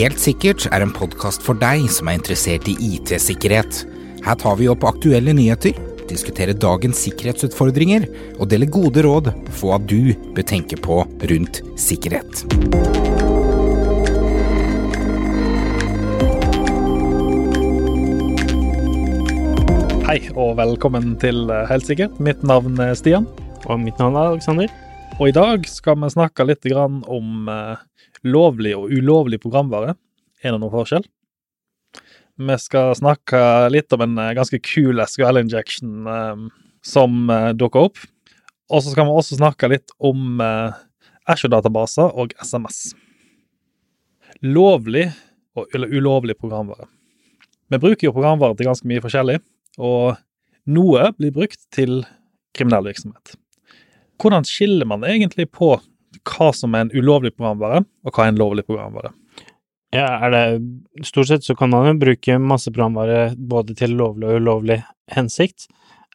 Helt 0.00 0.20
sikkert 0.22 0.64
er 0.72 0.80
en 0.80 0.92
podkast 0.96 1.42
for 1.44 1.58
deg 1.60 1.82
som 1.92 2.08
er 2.08 2.14
interessert 2.16 2.68
i 2.70 2.76
IT-sikkerhet. 2.86 3.82
Her 4.24 4.36
tar 4.40 4.54
vi 4.56 4.68
opp 4.72 4.86
aktuelle 4.88 5.34
nyheter, 5.36 5.76
diskuterer 6.08 6.56
dagens 6.56 7.02
sikkerhetsutfordringer 7.04 8.06
og 8.38 8.48
deler 8.48 8.70
gode 8.72 9.04
råd 9.04 9.28
for 9.50 9.74
hva 9.74 9.78
du 9.82 10.14
bør 10.32 10.46
tenke 10.48 10.78
på 10.80 11.02
rundt 11.04 11.60
sikkerhet. 11.76 12.44
Hei 20.08 20.22
og 20.32 20.56
velkommen 20.62 21.12
til 21.20 21.52
Helt 21.68 21.90
sikkert. 21.90 22.16
Mitt 22.24 22.40
navn 22.40 22.80
er 22.80 22.96
Stian. 22.96 23.28
Og 23.68 23.84
mitt 23.84 24.00
navn 24.00 24.16
er 24.16 24.32
Aleksander. 24.32 24.72
Og 25.20 25.28
i 25.28 25.36
dag 25.36 25.68
skal 25.68 26.00
vi 26.00 26.14
snakke 26.16 26.48
litt 26.48 26.64
om 26.72 27.50
eh, 27.52 27.86
lovlig 28.26 28.74
og 28.76 28.92
ulovlig 28.92 29.40
programvare. 29.42 29.94
Er 30.42 30.54
det 30.54 30.60
noen 30.60 30.72
forskjell? 30.72 31.06
Vi 32.40 32.56
skal 32.62 32.94
snakke 32.96 33.40
litt 33.72 33.92
om 33.92 34.04
en 34.04 34.16
eh, 34.20 34.34
ganske 34.36 34.60
kul 34.64 35.02
SQL 35.04 35.42
injection 35.42 36.06
eh, 36.08 36.46
som 36.86 37.28
eh, 37.30 37.50
dukker 37.56 37.90
opp. 37.90 38.00
Og 38.70 38.84
så 38.84 38.92
skal 38.92 39.08
vi 39.08 39.16
også 39.18 39.40
snakke 39.40 39.68
litt 39.72 39.92
om 39.98 40.40
eh, 40.40 40.78
Ashore-databaser 41.30 42.14
og 42.16 42.32
SMS. 42.40 42.94
Lovlig 44.46 45.10
og, 45.58 45.66
ulovlig 45.74 46.38
programvare. 46.38 46.88
Vi 47.70 47.78
bruker 47.78 48.08
jo 48.08 48.14
programvare 48.14 48.56
til 48.58 48.70
ganske 48.70 48.88
mye 48.88 49.02
forskjellig, 49.04 49.36
og 49.78 50.16
noe 50.70 51.10
blir 51.18 51.34
brukt 51.34 51.60
til 51.74 52.00
kriminell 52.56 52.88
virksomhet. 52.88 53.36
Hvordan 54.20 54.46
skiller 54.48 54.88
man 54.88 55.06
egentlig 55.06 55.46
på 55.54 55.76
hva 56.30 56.50
som 56.56 56.74
er 56.74 56.86
en 56.86 56.92
ulovlig 56.94 57.34
programvare, 57.36 57.82
og 58.06 58.14
hva 58.14 58.26
er 58.26 58.32
en 58.32 58.40
lovlig 58.40 58.66
programvare? 58.68 59.12
Ja, 59.90 60.06
er 60.22 60.30
det 60.34 61.06
Stort 61.06 61.30
sett 61.30 61.46
så 61.46 61.56
kan 61.58 61.72
man 61.72 61.88
jo 61.88 61.96
bruke 61.98 62.38
masse 62.38 62.70
programvare 62.70 63.32
både 63.34 63.74
til 63.78 63.96
lovlig 63.98 64.28
og 64.28 64.42
ulovlig 64.42 64.78
hensikt. 65.10 65.66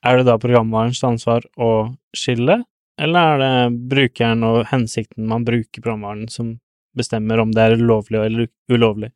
Er 0.05 0.19
det 0.19 0.27
da 0.30 0.38
programvarens 0.39 1.02
ansvar 1.03 1.43
å 1.59 1.71
skille, 2.16 2.61
eller 3.02 3.33
er 3.33 3.41
det 3.41 3.80
brukeren 3.91 4.45
og 4.47 4.61
hensikten 4.69 5.27
man 5.27 5.43
bruker 5.47 5.81
programvaren 5.81 6.30
som 6.31 6.55
bestemmer 6.95 7.41
om 7.43 7.52
det 7.52 7.66
er 7.66 7.81
lovlig 7.81 8.21
eller 8.21 8.47
ulovlig? 8.71 9.11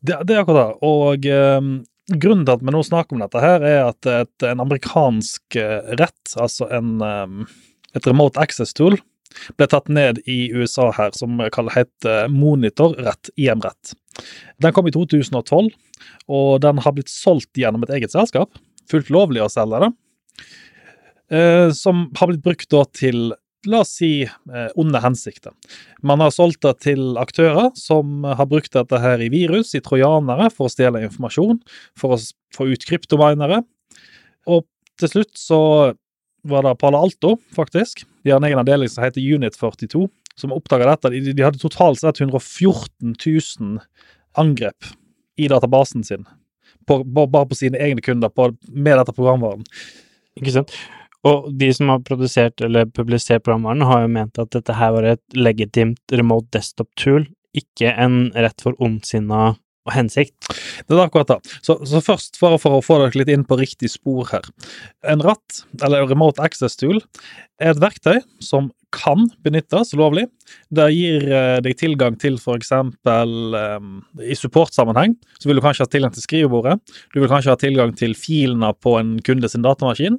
Det, 0.00 0.16
det 0.26 0.34
er 0.34 0.42
akkurat 0.42 0.72
det. 0.72 0.88
Og 0.88 1.28
um, 1.30 1.72
grunnen 2.10 2.46
til 2.46 2.56
at 2.56 2.64
vi 2.64 2.74
nå 2.74 2.82
snakker 2.86 3.16
om 3.16 3.22
dette, 3.22 3.44
her 3.44 3.66
er 3.68 3.80
at 3.84 4.10
et, 4.10 4.46
en 4.48 4.64
amerikansk 4.64 5.60
eh, 5.60 5.92
rett, 6.00 6.34
altså 6.40 6.66
en, 6.74 6.96
um, 6.98 7.44
et 7.94 8.08
remote 8.08 8.40
access 8.40 8.74
tool, 8.74 8.98
ble 9.58 9.68
tatt 9.70 9.90
ned 9.92 10.20
i 10.30 10.50
USA 10.54 10.90
her, 10.96 11.12
som 11.16 11.40
heter 11.40 12.30
monitorrett, 12.32 13.32
IM-rett. 13.36 13.94
Den 14.62 14.74
kom 14.76 14.88
i 14.88 14.94
2012, 14.94 15.70
og 16.30 16.50
den 16.64 16.80
har 16.82 16.96
blitt 16.96 17.12
solgt 17.12 17.58
gjennom 17.58 17.86
et 17.86 17.94
eget 17.98 18.14
selskap. 18.14 18.58
Fullt 18.90 19.12
lovlig 19.12 19.44
å 19.44 19.52
selge 19.52 19.84
det. 19.84 19.92
Eh, 21.30 21.68
som 21.76 22.08
har 22.18 22.32
blitt 22.32 22.42
brukt 22.42 22.74
til 22.98 23.30
la 23.68 23.82
oss 23.84 23.92
si 23.98 24.24
eh, 24.24 24.70
onde 24.80 25.02
hensikter. 25.04 25.52
Man 26.02 26.22
har 26.24 26.32
solgt 26.32 26.62
det 26.64 26.78
til 26.86 27.18
aktører 27.20 27.70
som 27.78 28.24
har 28.24 28.48
brukt 28.48 28.72
dette 28.72 29.00
her 29.02 29.20
i 29.20 29.30
virus, 29.32 29.74
i 29.76 29.82
trojanere, 29.84 30.48
for 30.54 30.66
å 30.66 30.72
stjele 30.72 31.04
informasjon, 31.04 31.60
for 31.98 32.16
å 32.16 32.20
få 32.56 32.70
ut 32.72 32.86
kryptominere. 32.88 33.62
Og 34.48 34.64
til 35.00 35.12
slutt 35.12 35.36
så 35.38 35.60
var 36.42 36.66
det 36.66 36.76
Pala 36.80 36.98
Alto, 36.98 37.36
faktisk. 37.56 38.04
De 38.24 38.30
har 38.32 38.40
en 38.40 38.48
egen 38.48 38.60
avdeling 38.60 38.88
som 38.88 39.04
heter 39.04 39.34
Unit 39.34 39.56
42, 39.56 40.08
som 40.38 40.52
oppdaga 40.52 40.88
dette. 40.90 41.10
De, 41.12 41.32
de 41.32 41.44
hadde 41.44 41.62
totalt 41.62 42.00
sett 42.00 42.20
114 42.20 43.14
000 43.14 43.80
angrep 44.38 44.92
i 45.40 45.48
databasen 45.48 46.04
sin, 46.04 46.26
på, 46.86 47.02
bare 47.04 47.46
på 47.48 47.58
sine 47.58 47.80
egne 47.80 48.02
kunder, 48.04 48.28
på, 48.28 48.50
med 48.68 48.98
dette 49.00 49.14
programvaren. 49.16 49.64
Ikke 50.38 50.54
sant? 50.54 50.74
Og 51.26 51.50
de 51.60 51.68
som 51.76 51.90
har 51.92 52.04
produsert 52.04 52.62
eller 52.64 52.88
publisert 52.88 53.44
programvaren, 53.44 53.84
har 53.84 54.04
jo 54.04 54.12
ment 54.12 54.40
at 54.40 54.52
dette 54.56 54.76
her 54.76 54.94
var 54.96 55.08
et 55.10 55.36
legitimt 55.36 56.14
remote 56.16 56.48
desktop 56.56 56.88
tool, 57.00 57.26
ikke 57.56 57.92
en 57.92 58.30
rett 58.36 58.62
for 58.62 58.78
ondsinna 58.82 59.54
hensikt. 59.88 60.50
Det 60.86 60.96
er 60.96 61.06
akkurat 61.06 61.30
det. 61.30 61.38
Så, 61.64 61.78
så 61.88 62.02
først, 62.04 62.36
for, 62.40 62.58
for 62.60 62.78
å 62.78 62.82
få 62.84 62.98
dere 63.00 63.22
litt 63.22 63.32
inn 63.32 63.46
på 63.48 63.58
riktig 63.60 63.92
spor 63.92 64.28
her. 64.32 64.44
En 65.08 65.22
ratt, 65.24 65.62
eller 65.82 66.08
remote 66.10 66.42
access 66.44 66.76
tool, 66.80 67.00
er 67.60 67.72
et 67.72 67.80
verktøy 67.80 68.20
som 68.44 68.70
kan 68.94 69.28
benyttes 69.44 69.92
lovlig. 69.94 70.26
Det 70.74 70.88
gir 70.92 71.26
eh, 71.30 71.56
deg 71.62 71.78
tilgang 71.78 72.16
til 72.20 72.36
f.eks. 72.40 72.72
Um, 73.06 73.90
i 74.18 74.36
supportsammenheng, 74.36 75.14
så 75.38 75.48
vil 75.48 75.60
du 75.60 75.64
kanskje 75.64 75.86
ha 75.86 75.92
tilgang 75.92 76.14
til 76.16 76.26
skrivebordet. 76.26 76.76
Du 77.14 77.20
vil 77.22 77.30
kanskje 77.30 77.54
ha 77.54 77.60
tilgang 77.60 77.94
til 77.96 78.16
filene 78.18 78.72
på 78.82 78.96
en 78.98 79.16
kunde 79.26 79.50
sin 79.52 79.64
datamaskin. 79.64 80.18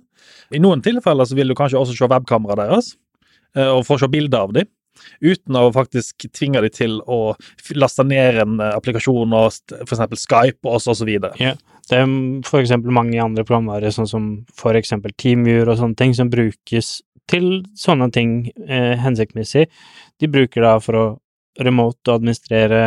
I 0.56 0.62
noen 0.64 0.84
tilfeller 0.86 1.28
så 1.28 1.38
vil 1.38 1.52
du 1.52 1.58
kanskje 1.60 1.82
også 1.82 1.98
se 1.98 2.12
webkameraet 2.12 2.64
deres, 2.64 2.94
og 3.52 3.84
få 3.84 3.98
se 4.00 4.08
bilder 4.08 4.46
av 4.46 4.54
dem 4.56 4.70
uten 5.22 5.58
å 5.58 5.68
faktisk 5.76 6.28
tvinge 6.36 6.62
dem 6.64 6.74
til 6.76 6.98
å 7.10 7.34
laste 7.78 8.06
ned 8.08 8.42
en 8.44 8.58
applikasjon 8.72 9.38
og 9.38 9.52
f.eks. 9.86 10.04
Skype 10.24 10.68
og 10.68 11.06
videre. 11.08 11.34
Ja, 11.42 11.56
det 11.90 12.02
er 12.02 12.12
f.eks. 12.46 12.76
mange 12.84 13.22
andre 13.22 13.46
programvarer, 13.48 13.94
sånn 13.94 14.10
som 14.10 14.28
f.eks. 14.56 14.94
Teamviewer 15.18 15.74
og 15.74 15.82
sånne 15.82 16.00
ting, 16.00 16.16
som 16.18 16.32
brukes 16.32 17.00
til 17.32 17.64
sånne 17.78 18.10
ting 18.14 18.36
eh, 18.68 18.98
hensiktsmessig. 19.00 19.68
De 20.20 20.30
bruker 20.32 20.66
da 20.66 20.76
for 20.84 21.00
å 21.00 21.08
remote 21.62 22.14
administrere 22.14 22.84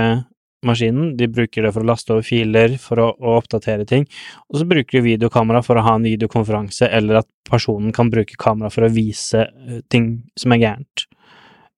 maskinen, 0.65 1.13
de 1.19 1.29
bruker 1.29 1.67
det 1.67 1.75
for 1.75 1.85
å 1.85 1.89
laste 1.91 2.15
over 2.15 2.25
filer, 2.25 2.79
for 2.81 3.03
å, 3.03 3.11
å 3.21 3.35
oppdatere 3.37 3.85
ting, 3.89 4.07
og 4.49 4.61
så 4.61 4.69
bruker 4.69 4.97
de 4.97 5.05
videokamera 5.11 5.61
for 5.65 5.77
å 5.77 5.85
ha 5.85 5.97
en 5.99 6.07
videokonferanse, 6.09 6.89
eller 6.89 7.21
at 7.21 7.29
personen 7.51 7.93
kan 7.93 8.09
bruke 8.13 8.39
kamera 8.41 8.73
for 8.73 8.87
å 8.87 8.93
vise 8.95 9.45
ting 9.93 10.15
som 10.41 10.57
er 10.57 10.63
gærent 10.63 11.05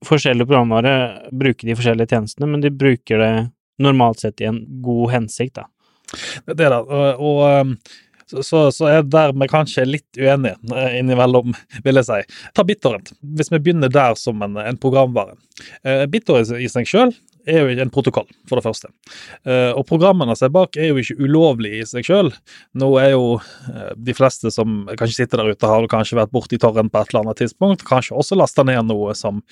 forskjellige 0.06 0.48
programvare 0.48 0.92
bruker 1.32 1.68
de 1.68 1.76
forskjellige 1.78 2.14
tjenestene, 2.14 2.48
men 2.50 2.64
de 2.64 2.72
bruker 2.72 3.22
det 3.22 3.32
normalt 3.82 4.22
sett 4.22 4.40
i 4.40 4.48
en 4.48 4.62
god 4.82 5.10
hensikt, 5.12 5.58
da. 5.58 5.66
Det 6.46 6.62
er 6.62 6.70
det, 6.70 6.80
og, 6.80 7.22
og 7.26 7.76
så, 8.30 8.42
så, 8.42 8.60
så, 8.74 8.88
er 8.90 9.06
der 9.06 9.34
vi 9.38 9.48
kanskje 9.50 9.86
litt 9.86 10.18
uenige 10.18 10.56
eh, 10.74 10.98
innimellom, 10.98 11.54
vil 11.84 12.00
jeg 12.00 12.08
si. 12.08 12.18
Ta 12.56 12.64
BitTorrent, 12.66 13.12
hvis 13.38 13.52
vi 13.52 13.60
begynner 13.62 13.92
der 13.92 14.18
som 14.18 14.42
en, 14.42 14.58
en 14.58 14.78
programvare. 14.82 15.36
Uh, 15.86 16.04
BitTorrent 16.10 16.58
i 16.58 16.68
seg 16.70 16.88
sjøl 16.90 17.14
er 17.46 17.62
jo 17.62 17.84
en 17.84 17.92
protokoll, 17.94 18.26
for 18.50 18.58
det 18.58 18.66
første. 18.66 18.90
Uh, 19.46 19.70
og 19.78 19.84
programmene 19.86 20.34
seg 20.38 20.50
bak 20.54 20.74
er 20.74 20.90
jo 20.90 20.98
ikke 20.98 21.20
ulovlige 21.22 21.84
i 21.84 21.86
seg 21.86 22.08
sjøl. 22.08 22.32
Nå 22.74 22.90
er 22.98 23.12
jo 23.14 23.38
de 23.94 24.16
fleste 24.16 24.50
som 24.54 24.82
kanskje 24.98 25.22
sitter 25.22 25.42
der 25.44 25.54
ute, 25.54 25.70
har 25.70 25.86
kanskje 25.92 26.18
vært 26.18 26.34
borti 26.34 26.58
torrent 26.60 26.90
på 26.92 27.02
et 27.04 27.14
eller 27.14 27.28
annet 27.28 27.44
tidspunkt, 27.44 27.86
kanskje 27.86 28.18
også 28.18 28.38
lasta 28.38 28.66
ned 28.66 28.90
noe 28.90 29.14
som 29.14 29.44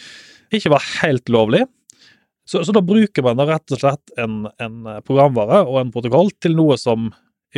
ikke 0.55 0.75
var 0.75 0.85
helt 1.01 1.31
lovlig. 1.31 1.65
Så, 2.45 2.65
så 2.65 2.73
da 2.77 2.83
bruker 2.85 3.25
man 3.25 3.39
da 3.41 3.47
rett 3.49 3.73
og 3.73 3.81
slett 3.81 4.19
en, 4.21 4.45
en, 4.61 4.83
programvare 5.07 5.63
og 5.65 5.79
en 5.81 5.93
protokoll 5.95 6.29
til 6.45 6.57
noe 6.59 6.77
som 6.81 7.09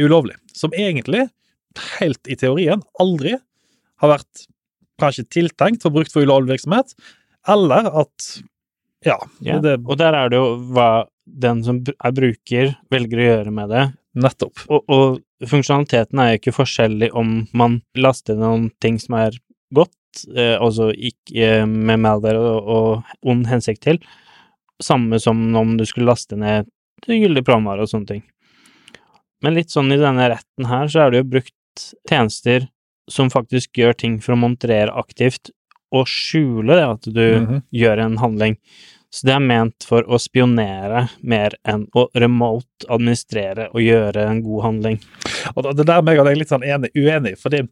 er 0.02 0.10
ulovlig. 0.10 0.36
Som 0.56 0.74
egentlig, 0.76 1.26
helt 1.98 2.30
i 2.30 2.36
teorien, 2.38 2.82
aldri 3.02 3.36
har 4.00 4.12
vært 4.12 4.46
kanskje 5.00 5.26
tiltenkt 5.32 5.84
for 5.84 5.94
brukt 5.94 6.12
for 6.12 6.24
ulovlig 6.24 6.56
virksomhet, 6.56 6.94
eller 7.48 7.88
at 8.02 8.30
ja, 9.06 9.18
ja. 9.44 9.60
Det, 9.62 9.76
og 9.86 9.98
der 10.00 10.16
er 10.18 10.32
det 10.32 10.38
jo 10.40 10.56
hva 10.74 11.06
den 11.26 11.62
som 11.66 11.82
er 11.84 12.14
bruker, 12.16 12.72
velger 12.90 13.20
å 13.20 13.26
gjøre 13.26 13.52
med 13.54 13.70
det. 13.70 13.84
Nettopp. 14.16 14.62
Og, 14.72 14.88
og 14.90 15.48
funksjonaliteten 15.50 16.22
er 16.22 16.32
jo 16.32 16.40
ikke 16.40 16.56
forskjellig 16.56 17.10
om 17.14 17.42
man 17.56 17.80
laster 17.98 18.38
noen 18.40 18.70
ting 18.82 18.98
som 19.02 19.18
er 19.20 19.36
godt, 19.76 20.24
eh, 20.32 20.54
altså 20.56 20.88
ikke 20.94 21.60
eh, 21.60 21.66
med 21.66 22.00
malware 22.02 22.40
og, 22.40 22.70
og 22.76 23.28
ond 23.30 23.44
hensikt 23.50 23.84
til, 23.84 24.00
samme 24.82 25.20
som 25.22 25.44
om 25.56 25.76
du 25.76 25.84
skulle 25.88 26.08
laste 26.08 26.38
ned 26.40 26.70
gyldig 27.06 27.44
programvare 27.44 27.84
og 27.84 27.92
sånne 27.92 28.14
ting. 28.14 28.25
Men 29.44 29.56
litt 29.59 29.73
sånn 29.75 29.93
i 29.93 30.00
denne 30.00 30.31
retten 30.33 30.69
her, 30.71 30.88
så 30.88 31.05
er 31.05 31.12
det 31.12 31.23
jo 31.23 31.31
brukt 31.37 31.87
tjenester 32.09 32.69
som 33.11 33.31
faktisk 33.31 33.79
gjør 33.79 33.97
ting 33.99 34.19
for 34.23 34.35
å 34.35 34.41
montrere 34.41 34.94
aktivt 34.97 35.53
og 35.94 36.09
skjule 36.11 36.75
det 36.75 36.87
at 36.87 37.05
du 37.06 37.27
mm 37.27 37.47
-hmm. 37.47 37.62
gjør 37.71 37.99
en 37.99 38.17
handling. 38.19 38.56
Så 39.14 39.26
det 39.29 39.32
er 39.37 39.44
ment 39.44 39.87
for 39.87 40.05
å 40.11 40.19
spionere 40.20 41.06
mer 41.23 41.55
enn 41.69 41.87
å 41.97 42.06
remote 42.19 42.88
administrere 42.93 43.69
og 43.70 43.81
gjøre 43.81 44.26
en 44.29 44.43
god 44.44 44.64
handling. 44.64 44.99
Og 45.55 45.69
Det 45.79 45.87
der 45.87 46.03
meg 46.05 46.19
og 46.20 46.26
deg 46.29 46.41
litt 46.41 46.50
sånn 46.50 46.67
enig, 46.67 46.91
uenig, 46.99 47.37
fordi 47.41 47.62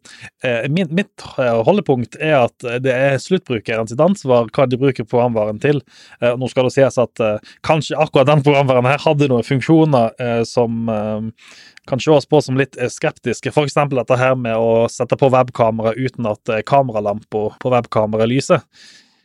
eh, 0.47 0.69
min, 0.71 0.89
mitt 0.95 1.25
eh, 1.43 1.59
holdepunkt 1.67 2.17
er 2.23 2.37
at 2.45 2.67
det 2.85 2.95
er 2.95 3.19
sluttbrukeren 3.21 3.91
sitt 3.91 4.01
ansvar 4.01 4.49
hva 4.55 4.67
de 4.71 4.79
bruker 4.81 5.09
programvaren 5.09 5.59
til. 5.63 5.83
Eh, 6.23 6.37
nå 6.39 6.49
skal 6.53 6.69
det 6.69 6.75
sies 6.77 6.99
at 7.03 7.23
eh, 7.25 7.53
kanskje 7.67 7.99
akkurat 8.01 8.31
den 8.31 8.45
programvaren 8.47 8.89
her 8.89 9.03
hadde 9.03 9.29
noen 9.33 9.47
funksjoner 9.47 10.15
eh, 10.23 10.43
som 10.49 10.89
eh, 10.89 11.51
kan 11.91 12.01
ses 12.01 12.31
på 12.31 12.41
som 12.47 12.57
litt 12.57 12.79
skeptiske. 12.79 13.51
F.eks. 13.53 13.77
dette 13.91 14.21
her 14.21 14.39
med 14.39 14.57
å 14.57 14.87
sette 14.89 15.19
på 15.21 15.29
webkamera 15.35 15.93
uten 15.99 16.31
at 16.31 16.55
kameralampa 16.71 17.51
på 17.61 17.75
webkameraet 17.75 18.31
lyser. 18.31 18.65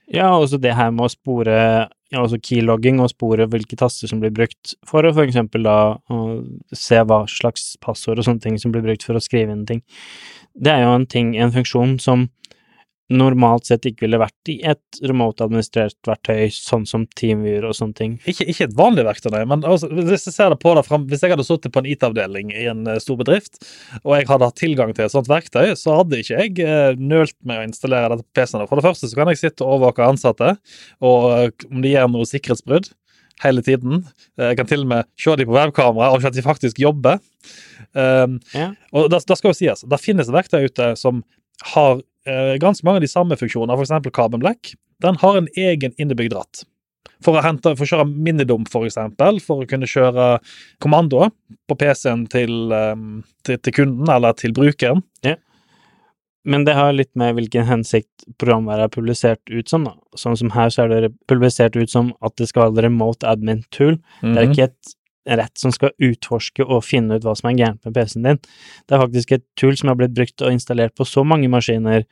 Ja, 0.10 0.34
også 0.34 0.58
det 0.58 0.74
her 0.74 0.90
med 0.92 1.06
å 1.06 1.14
spore 1.14 1.60
altså 2.18 2.40
keylogging 2.42 3.00
og 3.04 3.12
spore 3.12 3.46
hvilke 3.50 3.78
taster 3.78 4.10
som 4.10 4.22
blir 4.22 4.34
brukt 4.34 4.74
for 4.88 5.06
å 5.06 5.14
for 5.14 5.28
eksempel 5.28 5.66
da 5.68 5.78
å 6.10 6.20
se 6.74 7.02
hva 7.06 7.22
slags 7.30 7.76
passord 7.84 8.20
og 8.20 8.26
sånne 8.26 8.42
ting 8.46 8.58
som 8.62 8.74
blir 8.74 8.86
brukt 8.86 9.06
for 9.06 9.18
å 9.18 9.24
skrive 9.24 9.54
inn 9.54 9.68
ting. 9.70 9.84
Det 10.58 10.74
er 10.74 10.84
jo 10.88 10.96
en 10.96 11.06
ting, 11.10 11.36
en 11.38 11.54
funksjon 11.54 12.00
som 12.02 12.28
normalt 13.10 13.66
sett 13.66 13.88
ikke 13.90 14.06
ville 14.06 14.20
vært 14.22 14.52
i 14.52 14.60
et 14.70 15.00
remote-administrert 15.02 15.98
verktøy, 16.06 16.52
sånn 16.54 16.86
som 16.90 17.08
TeamViewer 17.18 17.66
og 17.70 17.74
sånne 17.78 17.98
ting. 17.98 18.12
Ikke, 18.30 18.46
ikke 18.52 18.68
et 18.68 18.76
vanlig 18.78 19.06
verktøy, 19.08 19.32
nei, 19.34 19.42
men 19.50 19.66
altså, 19.66 19.90
hvis 19.90 20.28
jeg 20.30 20.36
ser 20.36 20.54
det 20.54 20.60
på 20.62 20.76
det 20.78 20.84
frem, 20.86 21.08
hvis 21.10 21.24
jeg 21.26 21.34
hadde 21.34 21.48
sittet 21.48 21.74
på 21.74 21.82
en 21.82 21.90
IT-avdeling 21.90 22.54
i 22.54 22.68
en 22.70 22.86
eh, 22.86 23.00
stor 23.02 23.18
bedrift, 23.22 23.58
og 24.04 24.14
jeg 24.18 24.30
hadde 24.30 24.50
hatt 24.52 24.60
tilgang 24.62 24.94
til 24.94 25.08
et 25.08 25.16
sånt 25.16 25.32
verktøy, 25.32 25.74
så 25.80 25.98
hadde 26.02 26.22
ikke 26.22 26.44
jeg 26.44 26.62
eh, 26.66 27.02
nølt 27.02 27.38
med 27.50 27.64
å 27.64 27.68
installere 27.72 28.14
dette 28.14 28.28
på 28.28 28.38
PC-en. 28.42 28.68
For 28.70 28.78
det 28.82 28.86
første 28.86 29.10
så 29.10 29.22
kan 29.22 29.34
jeg 29.34 29.42
sitte 29.42 29.66
og 29.66 29.80
overvåke 29.80 30.06
ansatte, 30.06 30.54
og 31.02 31.30
eh, 31.34 31.68
om 31.72 31.82
de 31.86 31.96
gjør 31.96 32.12
noe 32.14 32.30
sikkerhetsbrudd 32.30 32.92
hele 33.40 33.64
tiden. 33.64 34.02
Jeg 34.36 34.58
kan 34.60 34.68
til 34.68 34.82
og 34.84 34.90
med 34.92 35.08
se 35.18 35.34
dem 35.40 35.48
på 35.48 35.56
webkamera 35.56 36.12
og 36.12 36.22
se 36.22 36.28
at 36.28 36.36
de 36.36 36.44
faktisk 36.44 36.82
jobber. 36.82 37.22
Um, 37.96 38.38
Ja. 38.54 38.74
og 38.92 39.08
det, 39.10 39.22
det 39.26 39.38
skal 39.40 39.54
jo 39.54 39.58
sies, 39.58 39.82
det 39.88 39.98
finnes 40.04 40.28
verktøy 40.30 40.68
ute 40.68 40.92
som 41.00 41.24
har 41.72 42.02
ganske 42.62 42.86
mange 42.88 43.02
av 43.02 43.06
de 43.06 43.12
samme 43.12 43.38
funksjoner, 43.40 43.80
f.eks. 43.80 44.12
Carbon 44.16 44.44
Black. 44.44 44.74
Den 45.04 45.20
har 45.22 45.40
en 45.40 45.48
egen 45.56 45.96
innebygd 45.98 46.36
ratt. 46.38 46.64
For 47.24 47.36
å, 47.36 47.44
hente, 47.44 47.74
for 47.76 47.84
å 47.84 47.90
kjøre 47.90 48.08
minnedump, 48.08 48.70
for 48.72 48.88
eksempel, 48.88 49.42
for 49.44 49.64
å 49.64 49.68
kunne 49.68 49.88
kjøre 49.90 50.38
kommandoer 50.84 51.34
på 51.68 51.76
PC-en 51.80 52.24
til, 52.32 52.72
um, 52.72 53.22
til, 53.48 53.60
til 53.60 53.76
kunden 53.76 54.12
eller 54.14 54.38
til 54.40 54.56
brukeren. 54.56 55.04
Men 56.48 56.64
det 56.66 56.76
har 56.78 56.96
litt 56.96 57.12
med 57.20 57.36
hvilken 57.36 57.68
hensikt 57.68 58.24
programværet 58.40 58.88
er 58.88 58.94
publisert 58.94 59.52
ut 59.52 59.70
som, 59.70 59.84
da. 59.86 59.94
Sånn 60.18 60.38
som 60.40 60.54
her 60.56 60.72
så 60.72 60.86
er 60.86 60.94
det 60.96 61.12
publisert 61.30 61.76
ut 61.76 61.92
som 61.92 62.14
at 62.26 62.38
det 62.40 62.48
skal 62.50 62.72
være 62.72 62.88
remote 62.88 63.28
admin 63.28 63.66
tool. 63.76 64.00
Det 64.24 64.38
er 64.40 64.48
ikke 64.48 64.70
et 64.70 64.94
rett 65.38 65.62
som 65.62 65.74
skal 65.76 65.94
utforske 66.02 66.66
og 66.66 66.84
finne 66.88 67.20
ut 67.20 67.28
hva 67.28 67.36
som 67.38 67.52
er 67.52 67.60
gærent 67.60 67.86
med 67.86 67.96
PC-en 67.96 68.28
din. 68.28 68.42
Det 68.88 68.96
er 68.96 69.04
faktisk 69.06 69.36
et 69.36 69.46
tool 69.60 69.78
som 69.78 69.92
har 69.92 70.00
blitt 70.00 70.16
brukt 70.18 70.46
og 70.46 70.54
installert 70.56 70.96
på 70.98 71.08
så 71.08 71.26
mange 71.28 71.52
maskiner, 71.52 72.08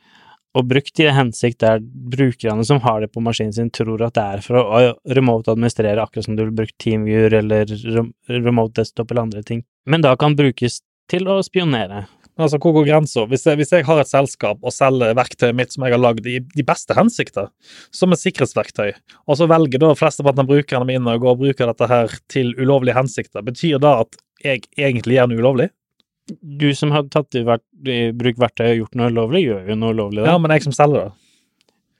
og 0.56 0.64
brukt 0.70 1.00
i 1.00 1.06
en 1.06 1.14
hensikt 1.14 1.60
der 1.60 1.82
brukerne 1.82 2.64
som 2.64 2.80
har 2.82 3.02
det 3.02 3.10
på 3.12 3.22
maskinen 3.22 3.52
sin, 3.54 3.70
tror 3.74 4.02
at 4.06 4.16
det 4.16 4.24
er 4.24 4.44
for 4.44 4.58
å 4.58 4.80
remote 5.14 5.52
administrere, 5.52 6.00
akkurat 6.02 6.26
som 6.26 6.38
du 6.38 6.44
ville 6.44 6.56
brukt 6.56 6.76
TeamViewer 6.82 7.36
eller 7.42 7.74
remote 8.32 8.80
desktop 8.80 9.12
eller 9.12 9.26
andre 9.28 9.44
ting. 9.46 9.62
Men 9.86 10.04
da 10.04 10.14
kan 10.18 10.36
brukes 10.38 10.80
til 11.08 11.28
å 11.30 11.38
spionere. 11.44 12.06
Altså, 12.38 12.58
Hvor 12.62 12.76
går 12.76 12.86
grensa? 12.86 13.24
Hvis, 13.26 13.44
hvis 13.58 13.72
jeg 13.74 13.86
har 13.88 14.00
et 14.00 14.10
selskap 14.10 14.62
og 14.62 14.74
selger 14.74 15.16
verktøyet 15.18 15.56
mitt 15.58 15.74
som 15.74 15.84
jeg 15.84 15.96
har 15.96 16.02
lagd 16.02 16.26
i 16.30 16.38
de 16.38 16.64
beste 16.66 16.94
hensikter, 16.94 17.48
som 17.94 18.14
et 18.14 18.22
sikkerhetsverktøy, 18.22 18.92
og 19.26 19.40
så 19.40 19.48
velger 19.50 19.82
da 19.82 19.90
flesteparten 19.98 20.44
av 20.44 20.50
brukerne 20.50 20.86
mine 20.86 21.16
å 21.16 21.22
gå 21.22 21.32
og 21.32 21.42
bruke 21.42 21.66
dette 21.66 21.90
her 21.90 22.14
til 22.30 22.54
ulovlige 22.60 22.98
hensikter, 22.98 23.42
betyr 23.46 23.82
det 23.82 23.94
at 24.04 24.20
jeg 24.44 24.62
egentlig 24.78 25.18
gjør 25.18 25.32
noe 25.32 25.42
ulovlig? 25.42 25.68
Du 26.38 26.68
som 26.76 26.92
har 26.94 27.08
tatt 27.10 27.34
i, 27.40 27.42
vert, 27.42 27.64
i 27.88 28.12
bruk 28.14 28.38
verktøy 28.38 28.68
og 28.68 28.82
gjort 28.84 29.00
noe 29.00 29.10
ulovlig, 29.10 29.46
gjør 29.48 29.72
jo 29.72 29.78
noe 29.80 29.96
ulovlig 29.96 30.22
da. 30.22 30.30
Ja, 30.30 30.38
men 30.38 30.54
jeg 30.54 30.68
som 30.68 30.76
selger 30.76 31.08
det. 31.08 31.12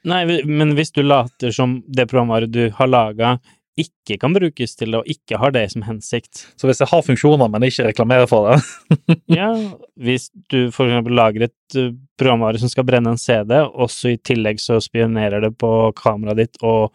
Nei, 0.08 0.22
men 0.46 0.76
hvis 0.78 0.92
du 0.94 1.02
later 1.02 1.50
som 1.52 1.80
det 1.90 2.06
programvaret 2.06 2.52
du 2.54 2.68
har 2.76 2.88
laga, 2.88 3.38
ikke 3.78 4.16
kan 4.20 4.34
brukes 4.34 4.74
til 4.76 4.92
det, 4.92 5.00
og 5.00 5.10
ikke 5.10 5.38
har 5.40 5.52
det 5.54 5.64
som 5.72 5.84
hensikt 5.86 6.44
Så 6.58 6.68
hvis 6.68 6.80
jeg 6.82 6.90
har 6.90 7.04
funksjoner, 7.06 7.50
men 7.52 7.66
ikke 7.66 7.88
reklamerer 7.88 8.28
for 8.30 8.50
det 8.50 9.18
Ja, 9.38 9.50
hvis 9.94 10.28
du 10.52 10.72
for 10.74 10.88
eksempel 10.88 11.16
lager 11.18 11.46
et 11.48 11.78
uh, 11.78 11.92
programvare 12.18 12.60
som 12.62 12.72
skal 12.72 12.86
brenne 12.88 13.14
en 13.14 13.20
CD, 13.20 13.54
og 13.68 13.92
så 13.92 14.14
i 14.14 14.20
tillegg 14.20 14.60
så 14.62 14.80
spionerer 14.82 15.44
det 15.46 15.54
på 15.60 15.70
kameraet 15.98 16.42
ditt 16.42 16.62
og, 16.66 16.94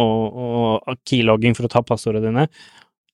og, 0.00 0.40
og 0.80 1.02
keylogging 1.08 1.56
for 1.58 1.68
å 1.68 1.72
ta 1.72 1.84
passordene 1.86 2.30
dine, 2.30 2.46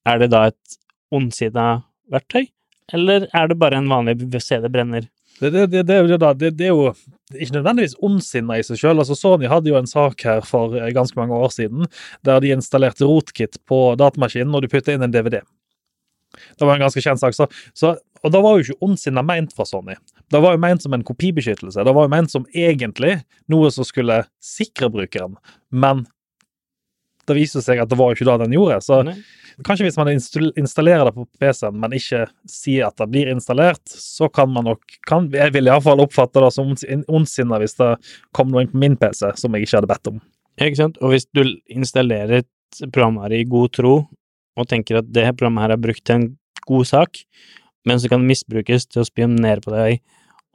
er 0.07 0.23
det 0.23 0.31
da 0.33 0.47
et 0.49 0.79
ondsida 1.13 1.67
verktøy? 2.11 2.47
Eller 2.95 3.27
er 3.35 3.49
det 3.49 3.59
bare 3.59 3.79
en 3.81 3.89
vanlig 3.91 4.17
CD-brenner? 4.39 5.09
Det, 5.39 5.51
det, 5.53 5.67
det, 5.69 5.83
det, 5.85 6.65
er 6.65 6.71
jo 6.71 6.93
ikke 7.35 7.57
nødvendigvis 7.59 7.97
ondsinna 8.03 8.57
i 8.57 8.65
seg 8.65 8.79
sjøl. 8.81 8.97
Altså, 8.97 9.17
Sony 9.17 9.45
hadde 9.51 9.69
jo 9.69 9.77
en 9.77 9.89
sak 9.89 10.23
her 10.25 10.41
for 10.47 10.73
eh, 10.79 10.89
ganske 10.95 11.19
mange 11.19 11.37
år 11.37 11.53
siden 11.53 11.85
der 12.25 12.41
de 12.41 12.55
installerte 12.55 13.05
rotkit 13.05 13.59
på 13.69 13.81
datamaskinen 13.99 14.55
og 14.55 14.65
du 14.65 14.71
putta 14.71 14.95
inn 14.95 15.05
en 15.05 15.13
DVD. 15.13 15.41
Det 16.57 16.65
var 16.65 16.75
en 16.75 16.85
ganske 16.85 17.01
kjent 17.01 17.21
sak. 17.21 17.35
Så, 17.37 17.47
så, 17.77 17.93
og 18.23 18.33
da 18.33 18.41
var 18.43 18.57
jo 18.57 18.65
ikke 18.65 18.87
ondsinna 18.87 19.23
meint 19.25 19.53
fra 19.55 19.65
Sony. 19.67 19.95
Det 20.31 20.41
var 20.43 20.55
jo 20.55 20.61
meint 20.61 20.83
som 20.83 20.95
en 20.97 21.05
kopibeskyttelse. 21.05 21.85
Det 21.85 21.95
var 21.95 22.07
jo 22.07 22.13
meint 22.13 22.33
som 22.33 22.47
egentlig 22.53 23.19
noe 23.51 23.71
som 23.73 23.87
skulle 23.87 24.23
sikre 24.43 24.89
brukeren. 24.93 25.37
Men 25.69 26.05
det 27.27 27.35
viste 27.37 27.61
seg 27.63 27.81
at 27.83 27.89
det 27.91 27.97
var 27.99 28.11
jo 28.11 28.17
ikke 28.17 28.29
det 28.29 28.37
den 28.45 28.55
gjorde. 28.57 28.79
Så 28.85 29.01
Nei. 29.07 29.17
Kanskje 29.65 29.87
hvis 29.87 29.95
man 29.97 30.11
installerer 30.13 31.07
det 31.07 31.15
på 31.15 31.23
PC-en, 31.41 31.79
men 31.81 31.95
ikke 31.97 32.27
sier 32.45 32.85
at 32.91 32.99
det 33.01 33.07
blir 33.09 33.31
installert, 33.31 33.81
så 33.89 34.27
kan 34.29 34.51
man 34.53 34.67
nok 34.69 34.97
kan, 35.09 35.31
Jeg 35.33 35.55
vil 35.55 35.65
iallfall 35.71 36.03
oppfatte 36.03 36.43
det 36.43 36.51
som 36.53 36.69
ondsin- 36.69 37.05
ondsinna 37.09 37.57
hvis 37.63 37.73
det 37.79 37.95
kom 38.37 38.51
noe 38.53 38.61
inn 38.61 38.69
på 38.69 38.77
min 38.83 38.97
PC 39.01 39.31
som 39.41 39.55
jeg 39.57 39.65
ikke 39.65 39.79
hadde 39.79 39.89
bedt 39.89 40.11
om. 40.11 40.19
Ikke 40.61 40.77
sant? 40.77 40.99
Og 41.01 41.13
hvis 41.13 41.25
du 41.33 41.41
installerer 41.73 42.43
et 42.43 42.83
program 42.91 43.17
her 43.23 43.33
i 43.33 43.43
god 43.49 43.73
tro, 43.73 43.95
og 44.57 44.69
tenker 44.69 45.01
at 45.01 45.09
det 45.13 45.25
programmet 45.37 45.65
her 45.65 45.73
er 45.73 45.81
brukt 45.81 46.05
til 46.05 46.19
en 46.19 46.27
god 46.69 46.85
sak, 46.89 47.23
men 47.87 47.97
så 47.97 48.09
kan 48.11 48.21
det 48.21 48.29
misbrukes 48.29 48.85
til 48.91 49.01
å 49.01 49.07
spionere 49.09 49.63
på 49.63 49.73
deg 49.73 50.01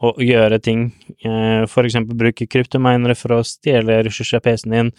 og 0.02 0.19
gjøre 0.22 0.58
ting, 0.62 0.88
eh, 1.24 1.66
for 1.70 1.86
eksempel 1.86 2.19
bruke 2.19 2.46
kryptominere 2.50 3.14
for 3.19 3.38
å 3.38 3.44
stjele 3.46 4.00
ressurser 4.06 4.40
av 4.40 4.46
PC-en 4.46 4.74
din, 4.74 4.90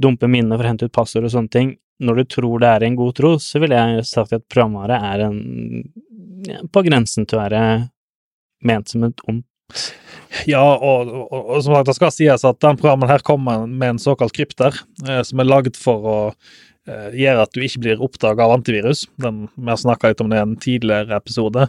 dumpe 0.00 0.28
minner 0.30 0.58
for 0.58 0.66
å 0.66 0.72
hente 0.72 0.88
ut 0.88 0.94
passord 0.94 1.26
og 1.28 1.34
sånne 1.34 1.52
ting, 1.54 1.76
når 1.98 2.20
du 2.20 2.28
tror 2.36 2.62
det 2.62 2.70
er 2.70 2.86
en 2.86 2.98
god 2.98 3.16
tro, 3.18 3.32
så 3.42 3.60
ville 3.62 3.78
jeg 3.78 4.06
sagt 4.06 4.36
at 4.36 4.46
programvare 4.50 4.98
er 5.12 5.24
en 5.26 5.38
ja, 6.46 6.60
på 6.70 6.84
grensen 6.86 7.26
til 7.26 7.38
å 7.38 7.42
være 7.42 7.62
ment 8.66 8.90
som 8.90 9.06
et 9.08 9.24
ondt 9.28 9.46
Ja, 10.48 10.62
og, 10.62 11.10
og, 11.10 11.32
og 11.40 11.58
som 11.64 11.74
sagt, 11.74 11.88
det 11.88 11.96
skal 11.96 12.14
sies 12.14 12.44
at 12.46 12.60
den 12.64 12.78
programmen 12.78 13.10
her 13.10 13.24
kommer 13.26 13.66
med 13.66 13.94
en 13.94 14.00
såkalt 14.02 14.34
krypter, 14.36 14.76
eh, 15.08 15.22
som 15.26 15.42
er 15.42 15.48
lagd 15.48 15.76
for 15.80 16.06
å 16.08 16.18
eh, 16.28 17.10
gjøre 17.18 17.44
at 17.44 17.56
du 17.56 17.64
ikke 17.64 17.82
blir 17.84 18.04
oppdaga 18.04 18.46
av 18.46 18.54
antivirus. 18.58 19.06
Den, 19.20 19.46
vi 19.56 19.72
har 19.72 19.80
snakka 19.80 20.12
litt 20.12 20.22
om 20.24 20.30
det 20.32 20.38
i 20.38 20.44
en 20.44 20.54
tidligere 20.62 21.16
episode. 21.18 21.68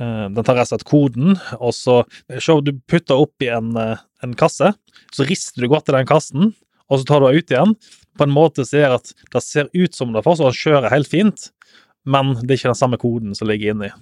Eh, 0.00 0.26
den 0.34 0.46
tar 0.46 0.58
rett 0.58 0.70
slett 0.72 0.86
koden, 0.88 1.36
og 1.58 1.74
så 1.76 2.00
se, 2.32 2.58
du 2.64 2.72
putter 2.90 3.22
oppi 3.22 3.50
en, 3.52 3.74
eh, 3.76 4.02
en 4.24 4.34
kasse, 4.38 4.72
så 5.12 5.28
rister 5.28 5.62
du 5.62 5.70
godt 5.70 5.92
i 5.92 5.96
den 5.98 6.08
kassen, 6.08 6.54
og 6.92 7.00
så 7.00 7.08
tar 7.08 7.22
du 7.22 7.30
henne 7.30 7.40
ut 7.40 7.52
igjen 7.54 7.76
på 8.18 8.26
en 8.26 8.32
måte 8.32 8.64
ser 8.68 8.92
at 8.92 9.12
det 9.32 9.42
ser 9.44 9.68
ut 9.72 9.94
som 9.96 10.12
det 10.12 10.24
fortsatt 10.24 10.56
kjører 10.56 10.92
helt 10.92 11.08
fint, 11.08 11.48
men 12.04 12.34
det 12.40 12.50
er 12.50 12.58
ikke 12.60 12.72
den 12.72 12.80
samme 12.82 12.98
koden 13.00 13.36
som 13.38 13.48
ligger 13.48 13.74
inni. 13.74 13.92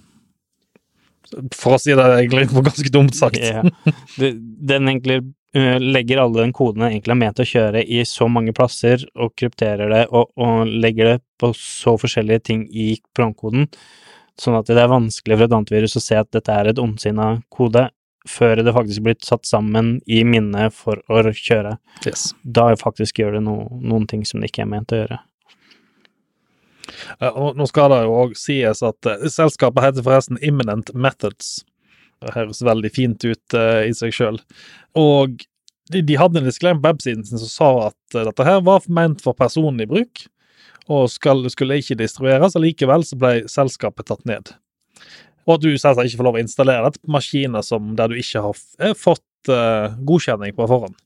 For 1.55 1.77
å 1.77 1.79
si 1.79 1.95
det 1.95 2.07
egentlig 2.17 2.49
på 2.51 2.63
ganske 2.65 2.91
dumt 2.91 3.15
sagt. 3.15 3.39
Ja. 3.39 3.61
Den 4.17 4.89
egentlig 4.89 5.21
eh, 5.55 5.77
legger 5.79 6.25
alle 6.25 6.41
den 6.41 6.55
koden 6.55 6.83
den 6.83 6.97
er 6.99 7.19
ment 7.19 7.39
å 7.39 7.47
kjøre 7.47 7.85
i 7.85 8.01
så 8.07 8.27
mange 8.27 8.55
plasser, 8.57 9.05
og 9.15 9.35
krypterer 9.39 9.93
det, 9.93 10.03
og, 10.11 10.33
og 10.35 10.67
legger 10.67 11.13
det 11.13 11.17
på 11.39 11.53
så 11.57 11.95
forskjellige 12.01 12.47
ting 12.51 12.67
i 12.67 12.93
programkoden, 13.15 13.69
sånn 14.39 14.57
at 14.59 14.67
det 14.67 14.81
er 14.81 14.91
vanskelig 14.91 15.37
for 15.37 15.47
et 15.47 15.55
antivirus 15.55 15.97
å 15.99 16.03
se 16.03 16.19
at 16.19 16.31
dette 16.35 16.51
er 16.51 16.71
et 16.71 16.81
ondsinna 16.81 17.35
kode, 17.53 17.87
før 18.29 18.61
det 18.61 18.73
faktisk 18.75 19.05
blir 19.05 19.17
satt 19.25 19.47
sammen 19.49 19.95
i 20.05 20.21
minnet 20.27 20.75
for 20.75 21.01
å 21.09 21.23
kjøre. 21.33 21.77
Yes. 22.05 22.31
Da 22.43 22.69
faktisk 22.79 23.21
gjør 23.21 23.39
det 23.39 23.43
no, 23.47 23.57
noen 23.81 24.07
ting 24.09 24.25
som 24.27 24.41
det 24.41 24.51
ikke 24.51 24.65
er 24.65 24.71
ment 24.73 24.93
å 24.93 25.01
gjøre. 25.03 25.19
Eh, 27.19 27.41
Nå 27.57 27.67
skal 27.69 27.93
det 27.93 28.01
jo 28.05 28.17
òg 28.23 28.35
sies 28.39 28.83
at 28.85 29.09
eh, 29.09 29.27
selskapet 29.31 29.87
heter 29.87 30.05
forresten 30.05 30.41
Imminent 30.45 30.93
Methods. 30.93 31.61
Det 32.21 32.35
høres 32.35 32.61
veldig 32.61 32.91
fint 32.93 33.23
ut 33.25 33.55
uh, 33.57 33.81
i 33.81 33.95
seg 33.97 34.13
sjøl. 34.13 34.35
Og 34.93 35.39
de, 35.89 36.03
de 36.05 36.17
hadde 36.19 36.37
en 36.37 36.45
disclaimer 36.45 36.77
på 36.83 36.91
websiden 36.91 37.25
sin 37.25 37.41
som 37.41 37.49
sa 37.49 37.69
at 37.87 38.17
dette 38.29 38.45
her 38.45 38.59
var 38.67 38.85
ment 38.93 39.23
for 39.25 39.33
personlig 39.33 39.87
bruk, 39.89 40.27
og 40.91 41.07
skal, 41.09 41.41
skulle 41.49 41.79
ikke 41.81 41.97
distribueres. 41.97 42.53
Allikevel 42.57 43.07
så 43.07 43.17
ble 43.17 43.33
selskapet 43.49 44.11
tatt 44.11 44.21
ned. 44.29 44.53
Og 45.47 45.55
at 45.55 45.63
du 45.63 45.69
selvsagt 45.73 46.07
ikke 46.07 46.21
får 46.21 46.27
lov 46.29 46.39
å 46.39 46.43
installere 46.43 46.87
dette 46.87 47.01
på 47.01 47.13
maskiner 47.15 47.65
som 47.65 47.93
der 47.97 48.11
du 48.11 48.19
ikke 48.21 48.43
har 48.45 48.59
eh, 48.81 48.97
fått 48.97 49.51
uh, 49.51 49.93
godkjenning 50.05 50.53
på 50.57 50.67
forhånd. 50.69 50.97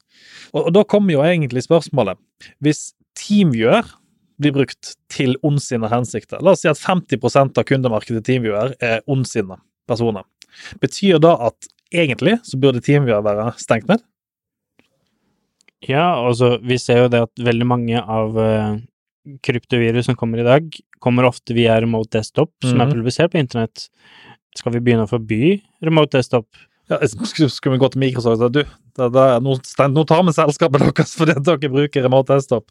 Og, 0.54 0.68
og 0.68 0.72
da 0.76 0.84
kommer 0.88 1.16
jo 1.16 1.24
egentlig 1.26 1.66
spørsmålet 1.66 2.20
Hvis 2.64 2.90
TeamViewer 3.20 3.88
blir 4.42 4.52
brukt 4.56 4.96
til 5.12 5.38
ondsinna 5.48 5.90
hensikter. 5.92 6.42
La 6.44 6.52
oss 6.56 6.66
si 6.66 6.72
at 6.72 6.80
50% 6.82 7.60
av 7.60 7.68
kundemarkedet 7.68 8.26
TeamViewer 8.28 8.74
er 8.84 9.04
ondsinna 9.12 9.62
personer. 9.88 10.26
Betyr 10.84 11.22
da 11.24 11.36
at 11.48 11.70
egentlig 11.96 12.38
så 12.48 12.60
burde 12.60 12.84
TeamViewer 12.84 13.24
være 13.26 13.54
stengt 13.62 13.88
ned? 13.92 14.04
Ja, 15.86 16.16
altså, 16.18 16.56
vi 16.66 16.78
ser 16.82 17.04
jo 17.04 17.10
det 17.14 17.22
at 17.28 17.46
veldig 17.46 17.68
mange 17.70 18.02
av 18.02 18.38
eh, 18.42 18.78
kryptovirus 19.46 20.06
som 20.10 20.16
kommer 20.20 20.42
i 20.42 20.48
dag, 20.48 20.70
kommer 21.04 21.28
ofte 21.30 21.54
via 21.58 21.80
remote 21.82 22.18
desktop, 22.18 22.52
som 22.64 22.80
er 22.82 22.86
Mhm. 22.88 22.94
publisert 22.98 23.32
på 23.34 23.40
internett. 23.42 23.90
Skal 24.56 24.72
vi 24.74 24.80
begynne 24.80 25.06
å 25.08 25.12
forby 25.12 25.62
remote 25.84 26.18
desktop? 26.18 26.48
Ja, 26.90 27.00
skulle 27.10 27.50
skulle 27.50 27.76
vi 27.78 27.82
gå 27.82 27.90
til 27.92 28.00
Microsoft 28.00 28.42
og 28.42 28.54
si 28.54 28.62
du, 28.62 28.64
det, 28.96 29.08
det, 29.12 29.24
nå, 29.42 29.56
nå 29.90 30.04
tar 30.06 30.22
vi 30.24 30.32
selskapet 30.38 30.80
deres 30.86 31.16
fordi 31.18 31.34
dere 31.42 31.72
bruker 31.74 32.04
remote 32.06 32.36
desktop. 32.38 32.70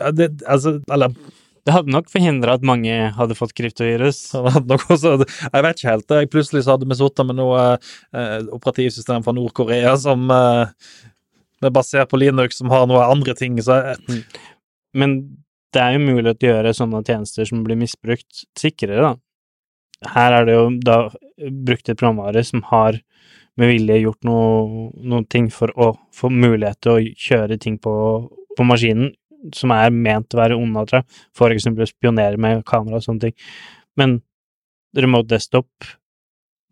Ja, 0.00 0.10
det, 0.10 0.42
altså, 0.46 0.80
eller 0.90 1.14
Det 1.64 1.70
hadde 1.76 1.92
nok 1.94 2.08
forhindra 2.10 2.54
at 2.58 2.64
mange 2.66 2.90
hadde 3.14 3.36
fått 3.38 3.52
kryptovirus. 3.54 4.34
Også, 4.90 5.12
jeg 5.22 5.62
vet 5.62 5.76
ikke 5.78 5.90
helt. 5.92 6.08
Jeg 6.10 6.30
plutselig 6.32 6.64
så 6.66 6.72
hadde 6.74 6.88
vi 6.90 6.96
sittet 6.98 7.24
med 7.28 7.36
noe 7.38 7.78
eh, 7.78 8.40
operativsystem 8.50 9.22
fra 9.22 9.30
Nord-Korea 9.36 9.92
som 9.96 10.26
eh, 10.34 10.66
er 11.62 11.70
basert 11.70 12.10
på 12.10 12.18
Linux, 12.18 12.58
som 12.58 12.68
har 12.74 12.88
noe 12.90 13.04
andre 13.06 13.36
ting. 13.38 13.54
Så 13.62 13.78
jeg, 13.78 14.24
Men 14.92 15.14
det 15.72 15.82
er 15.82 15.96
jo 15.96 16.04
mulig 16.04 16.34
å 16.34 16.46
gjøre 16.46 16.74
sånne 16.76 17.02
tjenester 17.06 17.48
som 17.48 17.62
blir 17.66 17.78
misbrukt, 17.80 18.44
sikrere, 18.58 19.00
da. 19.02 20.12
Her 20.12 20.36
er 20.40 20.46
det 20.48 20.54
jo 20.56 20.64
da 20.82 20.98
brukt 21.38 21.88
et 21.88 21.98
programvare 21.98 22.42
som 22.44 22.64
har 22.72 22.98
med 23.60 23.70
vilje 23.70 24.00
gjort 24.00 24.26
noe, 24.26 24.88
noen 24.96 25.26
ting 25.30 25.48
for 25.52 25.72
å 25.78 25.92
få 26.16 26.30
mulighet 26.32 26.80
til 26.82 26.92
å 26.92 27.16
kjøre 27.26 27.58
ting 27.62 27.76
på, 27.82 27.92
på 28.56 28.66
maskinen 28.66 29.12
som 29.56 29.72
er 29.74 29.90
ment 29.94 30.34
å 30.34 30.38
være 30.38 30.58
onde, 30.58 31.02
for 31.36 31.54
eksempel 31.54 31.86
å 31.86 31.90
spionere 31.90 32.38
med 32.40 32.62
kamera 32.68 33.00
og 33.00 33.06
sånne 33.06 33.26
ting. 33.26 33.36
Men 33.98 34.20
remote 34.96 35.32
desktop, 35.32 35.88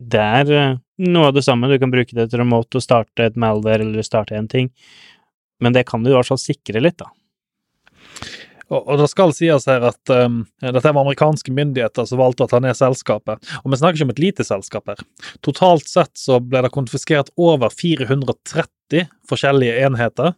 det 0.00 0.20
er 0.22 0.52
eh, 0.54 0.76
noe 1.10 1.30
av 1.30 1.36
det 1.36 1.44
samme. 1.44 1.68
Du 1.68 1.76
kan 1.80 1.92
bruke 1.92 2.16
det 2.16 2.30
til 2.30 2.42
remote 2.42 2.78
og 2.78 2.84
starte 2.84 3.26
et 3.26 3.38
malware 3.40 3.84
eller 3.84 4.06
starte 4.06 4.38
en 4.38 4.48
ting, 4.50 4.70
men 5.60 5.76
det 5.76 5.84
kan 5.88 6.04
du 6.04 6.12
i 6.12 6.14
hvert 6.14 6.30
fall 6.30 6.40
sikre 6.40 6.82
litt, 6.82 7.00
da. 7.02 7.10
Og, 8.70 8.84
og 8.86 8.98
det 9.00 9.08
skal 9.10 9.32
sies 9.34 9.66
her 9.66 9.82
at 9.90 10.12
um, 10.14 10.40
dette 10.62 10.82
var 10.92 11.02
amerikanske 11.02 11.52
myndigheter 11.54 12.06
som 12.06 12.20
valgte 12.22 12.46
å 12.46 12.50
ta 12.52 12.60
ned 12.62 12.76
selskapet. 12.78 13.42
Og 13.64 13.72
vi 13.72 13.78
snakker 13.80 13.98
ikke 13.98 14.06
om 14.08 14.14
et 14.14 14.22
lite 14.22 14.46
selskap 14.46 14.86
her. 14.92 15.02
Totalt 15.46 15.88
sett 15.90 16.12
så 16.18 16.38
ble 16.40 16.62
det 16.62 16.70
konfiskert 16.74 17.32
over 17.40 17.72
430 17.74 19.08
forskjellige 19.30 19.74
enheter 19.86 20.34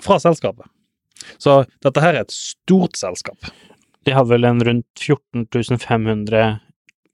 fra 0.00 0.16
selskapet. 0.22 0.64
Så 1.38 1.60
dette 1.84 2.00
her 2.00 2.16
er 2.16 2.24
et 2.24 2.32
stort 2.32 2.96
selskap. 2.96 3.50
De 4.08 4.14
hadde 4.16 4.32
vel 4.32 4.48
en 4.48 4.62
rundt 4.64 5.02
14 5.04 5.46
500 5.82 6.60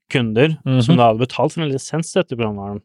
kunder 0.09 0.53
Mhm. 0.63 0.81
som 0.85 0.95
da 0.95 1.09
hadde 1.09 1.19
betalt 1.25 1.51
for 1.53 1.61
en 1.65 1.71
lisens 1.73 2.13
til 2.13 2.21
dette 2.23 2.37
programvaren. 2.39 2.79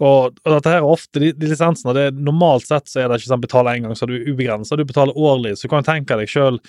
Og, 0.00 0.32
og 0.32 0.54
dette 0.54 0.70
her 0.72 0.80
er 0.80 0.88
ofte 0.88 1.20
de, 1.20 1.30
de 1.36 1.50
lisensene. 1.50 1.94
det 1.96 2.06
Normalt 2.16 2.66
sett 2.68 2.88
så 2.90 3.02
er 3.02 3.10
det 3.10 3.20
ikke 3.20 3.32
sånn 3.32 3.44
betale 3.44 3.74
en 3.76 3.86
gang, 3.86 3.96
så 3.98 4.06
er 4.06 4.12
du 4.12 4.30
ubegrensa. 4.30 4.78
Du 4.78 4.86
betaler 4.88 5.18
årlig. 5.18 5.56
Så 5.58 5.68
du 5.68 5.72
kan 5.74 5.86
tenke 5.86 6.16
deg 6.18 6.30
sjøl 6.30 6.60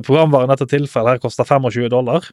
Programvaren 0.00 0.50
i 0.50 0.54
dette 0.54 0.68
tilfellet 0.72 1.16
her 1.16 1.22
koster 1.22 1.48
25 1.48 1.90
dollar. 1.92 2.26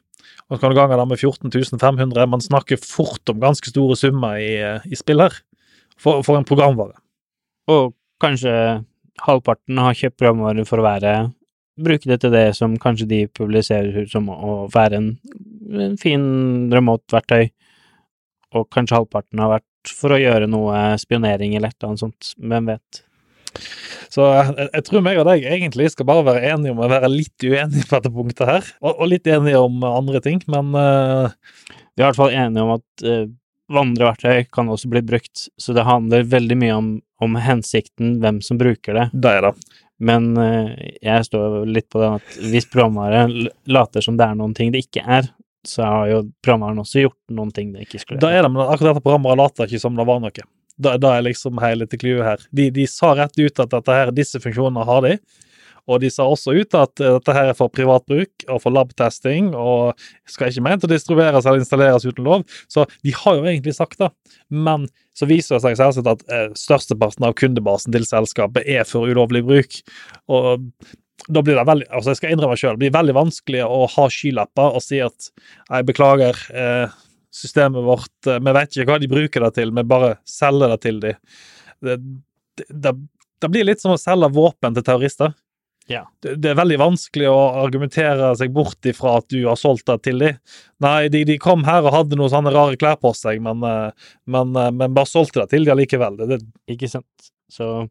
Og 0.48 0.56
så 0.56 0.60
kan 0.62 0.72
du 0.72 0.78
gange 0.78 0.98
det 0.98 1.08
med 1.10 1.22
14 1.22 1.78
500. 1.78 2.26
Man 2.30 2.44
snakker 2.44 2.80
fort 2.82 3.32
om 3.32 3.40
ganske 3.42 3.70
store 3.70 3.98
summer 3.98 4.40
i, 4.40 4.54
i 4.90 4.98
spill 4.98 5.22
her. 5.22 5.36
For, 6.00 6.24
for 6.24 6.38
en 6.38 6.48
programvare. 6.48 6.96
Og 7.68 7.92
kanskje 8.22 8.52
halvparten 9.20 9.78
har 9.80 9.96
kjøpt 9.98 10.18
programvare 10.20 10.64
for 10.68 10.80
å 10.80 10.86
være 10.86 11.12
Bruke 11.80 12.10
det 12.10 12.18
til 12.20 12.32
det 12.34 12.50
som 12.58 12.74
kanskje 12.76 13.06
de 13.08 13.18
publiserer 13.32 14.04
som 14.10 14.26
å 14.28 14.66
være 14.72 14.98
en, 14.98 15.06
en 15.72 15.94
fin 16.00 16.24
remote-verktøy, 16.72 17.46
og 18.56 18.68
kanskje 18.74 18.98
halvparten 18.98 19.42
har 19.42 19.54
vært 19.58 19.94
for 19.96 20.14
å 20.14 20.20
gjøre 20.20 20.48
noe 20.50 20.82
spionering 21.00 21.54
eller 21.56 21.72
et 21.72 21.78
eller 21.78 21.92
annet 21.92 22.04
sånt. 22.04 22.32
Hvem 22.36 22.68
vet? 22.72 23.02
Så 24.10 24.26
jeg, 24.26 24.66
jeg 24.66 24.86
tror 24.86 25.04
meg 25.06 25.18
og 25.20 25.26
deg 25.28 25.44
egentlig 25.46 25.90
skal 25.94 26.08
bare 26.08 26.26
være 26.26 26.52
enige 26.52 26.74
om 26.74 26.82
å 26.82 26.90
være 26.90 27.10
litt 27.12 27.46
uenige 27.46 27.86
på 27.86 27.96
dette 27.96 28.14
punktet 28.14 28.48
her. 28.50 28.72
Og, 28.82 28.92
og 28.92 29.10
litt 29.10 29.28
enige 29.30 29.60
om 29.62 29.82
andre 29.86 30.22
ting, 30.24 30.42
men 30.50 30.74
uh... 30.76 31.30
Vi 31.98 32.04
er 32.04 32.06
i 32.06 32.12
hvert 32.12 32.20
fall 32.20 32.32
enige 32.32 32.64
om 32.64 32.70
at 32.78 33.04
uh, 33.04 33.28
vandreverktøy 33.74 34.46
kan 34.54 34.70
også 34.72 34.88
bli 34.90 35.02
brukt, 35.04 35.46
så 35.60 35.74
det 35.76 35.86
handler 35.86 36.26
veldig 36.30 36.56
mye 36.58 36.76
om, 36.78 36.90
om 37.22 37.38
hensikten, 37.42 38.16
hvem 38.22 38.40
som 38.44 38.58
bruker 38.60 38.96
det. 38.96 39.06
det 39.12 39.34
er 39.36 39.46
det. 39.48 39.80
Men 40.00 40.30
uh, 40.38 40.70
jeg 41.02 41.26
står 41.28 41.58
litt 41.68 41.90
på 41.92 42.00
den 42.00 42.16
at 42.20 42.38
hvis 42.40 42.70
programvare 42.70 43.50
later 43.68 44.06
som 44.06 44.16
det 44.16 44.30
er 44.30 44.38
noen 44.38 44.56
ting 44.56 44.72
det 44.72 44.86
ikke 44.86 45.04
er, 45.04 45.28
så 45.66 45.84
har 45.84 46.08
jo 46.10 46.22
programvaren 46.44 46.80
også 46.82 47.04
gjort 47.04 47.18
noen 47.36 47.52
ting 47.54 47.74
det 47.74 47.84
ikke 47.86 48.00
skulle 48.02 48.22
Da 48.22 48.32
er 48.32 48.44
det, 48.46 48.52
men 48.54 48.64
akkurat 48.64 48.94
dette 48.94 49.04
programmet 49.04 49.38
later 49.40 49.68
ikke 49.68 49.82
som 49.82 49.98
det 49.98 50.06
var 50.08 50.22
noe. 50.22 50.48
Da, 50.80 50.96
da 50.96 51.12
er 51.16 51.26
liksom 51.26 51.60
hele 51.60 51.84
til 51.90 52.00
clouet 52.00 52.24
her. 52.24 52.44
De, 52.56 52.70
de 52.72 52.86
sa 52.88 53.12
rett 53.18 53.36
ut 53.36 53.64
at 53.64 53.92
her, 53.92 54.12
disse 54.16 54.40
funksjonene 54.40 54.86
har 54.88 55.04
de, 55.04 55.16
og 55.90 56.00
de 56.02 56.10
sa 56.12 56.26
også 56.28 56.54
ut 56.54 56.76
at 56.78 57.02
eh, 57.02 57.16
dette 57.18 57.34
her 57.34 57.50
er 57.50 57.58
for 57.58 57.72
privat 57.72 58.04
bruk 58.10 58.46
og 58.46 58.62
for 58.62 58.74
lab-testing, 58.74 59.52
og 59.56 59.98
skal 60.30 60.52
ikke 60.52 60.64
ment 60.66 60.86
å 60.86 60.90
distribueres 60.90 61.46
eller 61.46 61.62
installeres 61.62 62.06
uten 62.06 62.26
lov. 62.26 62.46
Så 62.70 62.86
de 63.04 63.14
har 63.16 63.38
jo 63.38 63.46
egentlig 63.46 63.76
sagt 63.76 64.00
det, 64.02 64.10
men 64.48 64.88
så 65.16 65.28
viser 65.28 65.56
det 65.56 65.64
seg 65.66 65.78
selvsagt 65.80 66.10
at 66.14 66.24
eh, 66.32 66.48
størsteparten 66.58 67.28
av 67.28 67.36
kundebasen 67.38 67.94
til 67.96 68.06
selskapet 68.08 68.68
er 68.68 68.86
for 68.88 69.10
ulovlig 69.10 69.44
bruk. 69.46 69.80
Og 70.30 70.68
da 71.28 71.42
blir 71.44 71.58
det 71.58 71.66
veldig 71.68 71.86
altså 71.90 72.12
jeg 72.12 72.20
skal 72.20 72.34
innrømme 72.34 72.56
selv, 72.58 72.78
det 72.78 72.84
blir 72.86 72.96
veldig 72.96 73.16
vanskelig 73.18 73.62
å 73.66 73.84
ha 73.94 74.08
skylapper 74.12 74.76
og 74.78 74.84
si 74.84 75.00
at 75.04 75.30
jeg 75.34 75.86
beklager, 75.88 76.40
eh, 76.54 76.98
systemet 77.34 77.86
vårt 77.86 78.26
eh, 78.26 78.40
Vi 78.42 78.56
vet 78.56 78.74
ikke 78.74 78.88
hva 78.92 78.98
de 79.02 79.10
bruker 79.10 79.46
det 79.46 79.52
til, 79.58 79.74
vi 79.76 79.86
bare 79.86 80.16
selger 80.28 80.74
det 80.74 80.80
til 80.86 80.98
dem. 81.04 81.20
Det, 81.80 82.00
det, 82.68 82.96
det, 83.40 83.52
blir 83.52 83.68
litt 83.68 83.82
som 83.82 83.94
å 83.94 84.00
selge 84.00 84.28
våpen 84.36 84.76
til 84.76 84.84
terrorister. 84.84 85.32
Ja. 85.90 86.04
Det, 86.22 86.36
det 86.42 86.52
er 86.52 86.58
veldig 86.58 86.78
vanskelig 86.82 87.30
å 87.30 87.38
argumentere 87.64 88.32
seg 88.38 88.52
bort 88.54 88.86
ifra 88.86 89.16
at 89.18 89.30
du 89.32 89.40
har 89.46 89.58
solgt 89.58 89.88
det 89.90 89.96
til 90.06 90.20
dem. 90.22 90.36
Nei, 90.84 91.08
de, 91.12 91.24
de 91.26 91.38
kom 91.42 91.64
her 91.66 91.86
og 91.86 91.94
hadde 91.96 92.18
noen 92.18 92.32
sånne 92.32 92.52
rare 92.54 92.78
klær 92.78 93.00
på 93.00 93.14
seg, 93.16 93.40
men, 93.42 93.64
eh, 93.66 94.12
men, 94.30 94.52
men 94.54 94.94
bare 94.96 95.10
solgte 95.10 95.42
det 95.42 95.54
til 95.54 95.66
dem 95.66 95.74
allikevel. 95.76 96.20
Det, 96.20 96.36
det, 96.36 96.42
Ikke 96.76 96.90
sant? 96.92 97.32
Så 97.50 97.88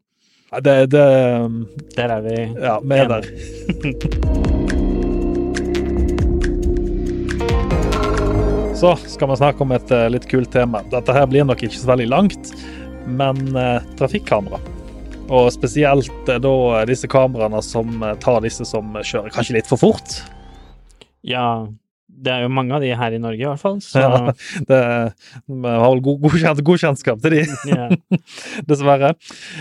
det, 0.58 0.86
det 0.90 1.06
der 1.94 2.10
er 2.10 2.20
vi 2.24 2.36
Ja, 2.58 2.80
vi 2.82 2.94
er 2.98 3.08
der. 3.08 3.22
Så 8.80 8.96
skal 8.96 9.28
vi 9.28 9.36
snakke 9.36 9.62
om 9.62 9.72
et 9.76 9.90
eh, 9.92 10.08
litt 10.08 10.24
kult 10.30 10.52
tema. 10.54 10.80
Dette 10.90 11.12
her 11.12 11.26
blir 11.28 11.44
nok 11.44 11.60
ikke 11.66 11.76
så 11.76 11.90
veldig 11.90 12.06
langt, 12.08 12.54
men 13.04 13.36
eh, 13.52 13.82
trafikkamera. 14.00 14.56
Og 15.28 15.52
spesielt 15.52 16.28
eh, 16.32 16.40
da 16.40 16.84
disse 16.88 17.06
kameraene 17.10 17.60
som 17.62 18.00
eh, 18.02 18.16
tar 18.24 18.40
disse 18.40 18.64
som 18.64 18.96
kjører 18.96 19.30
kanskje 19.34 19.58
litt 19.58 19.68
for 19.68 19.76
fort. 19.78 20.16
Ja, 21.20 21.68
det 22.20 22.32
er 22.32 22.44
jo 22.44 22.50
mange 22.52 22.74
av 22.76 22.82
de 22.84 22.90
her 22.96 23.14
i 23.16 23.20
Norge, 23.22 23.40
i 23.40 23.48
hvert 23.48 23.62
fall. 23.62 23.78
Så 23.84 24.00
Ja. 24.04 24.32
Det, 24.68 24.80
vi 25.46 25.70
har 25.70 25.86
vel 25.86 26.02
god, 26.04 26.20
god, 26.24 26.62
god 26.66 26.82
kjennskap 26.82 27.22
til 27.24 27.36
de. 27.38 27.44
yeah. 27.70 27.94
dessverre. 28.70 29.14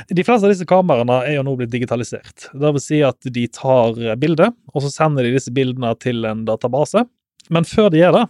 De 0.09 0.25
fleste 0.27 0.47
av 0.47 0.53
disse 0.53 0.67
kameraene 0.69 1.21
er 1.27 1.37
jo 1.37 1.45
nå 1.47 1.55
blitt 1.59 1.73
digitalisert. 1.73 2.49
Det 2.53 2.73
vil 2.75 2.83
si 2.83 3.01
at 3.05 3.29
de 3.37 3.45
tar 3.53 3.97
bilde, 4.21 4.51
og 4.73 4.83
så 4.85 4.91
sender 4.93 5.27
de 5.27 5.35
disse 5.37 5.53
bildene 5.55 5.93
til 6.01 6.27
en 6.29 6.43
database. 6.47 7.05
Men 7.53 7.67
før 7.67 7.89
de 7.93 8.03
gjør 8.03 8.19
det, 8.19 8.25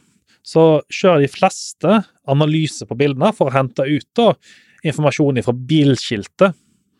så 0.45 0.63
kjører 0.93 1.25
de 1.25 1.31
fleste 1.31 1.97
analyser 2.29 2.87
på 2.89 2.97
bildene 2.99 3.33
for 3.35 3.49
å 3.49 3.55
hente 3.57 3.85
ut 3.85 4.07
da, 4.17 4.31
informasjon 4.87 5.41
fra 5.43 5.53
bilskiltet 5.53 6.55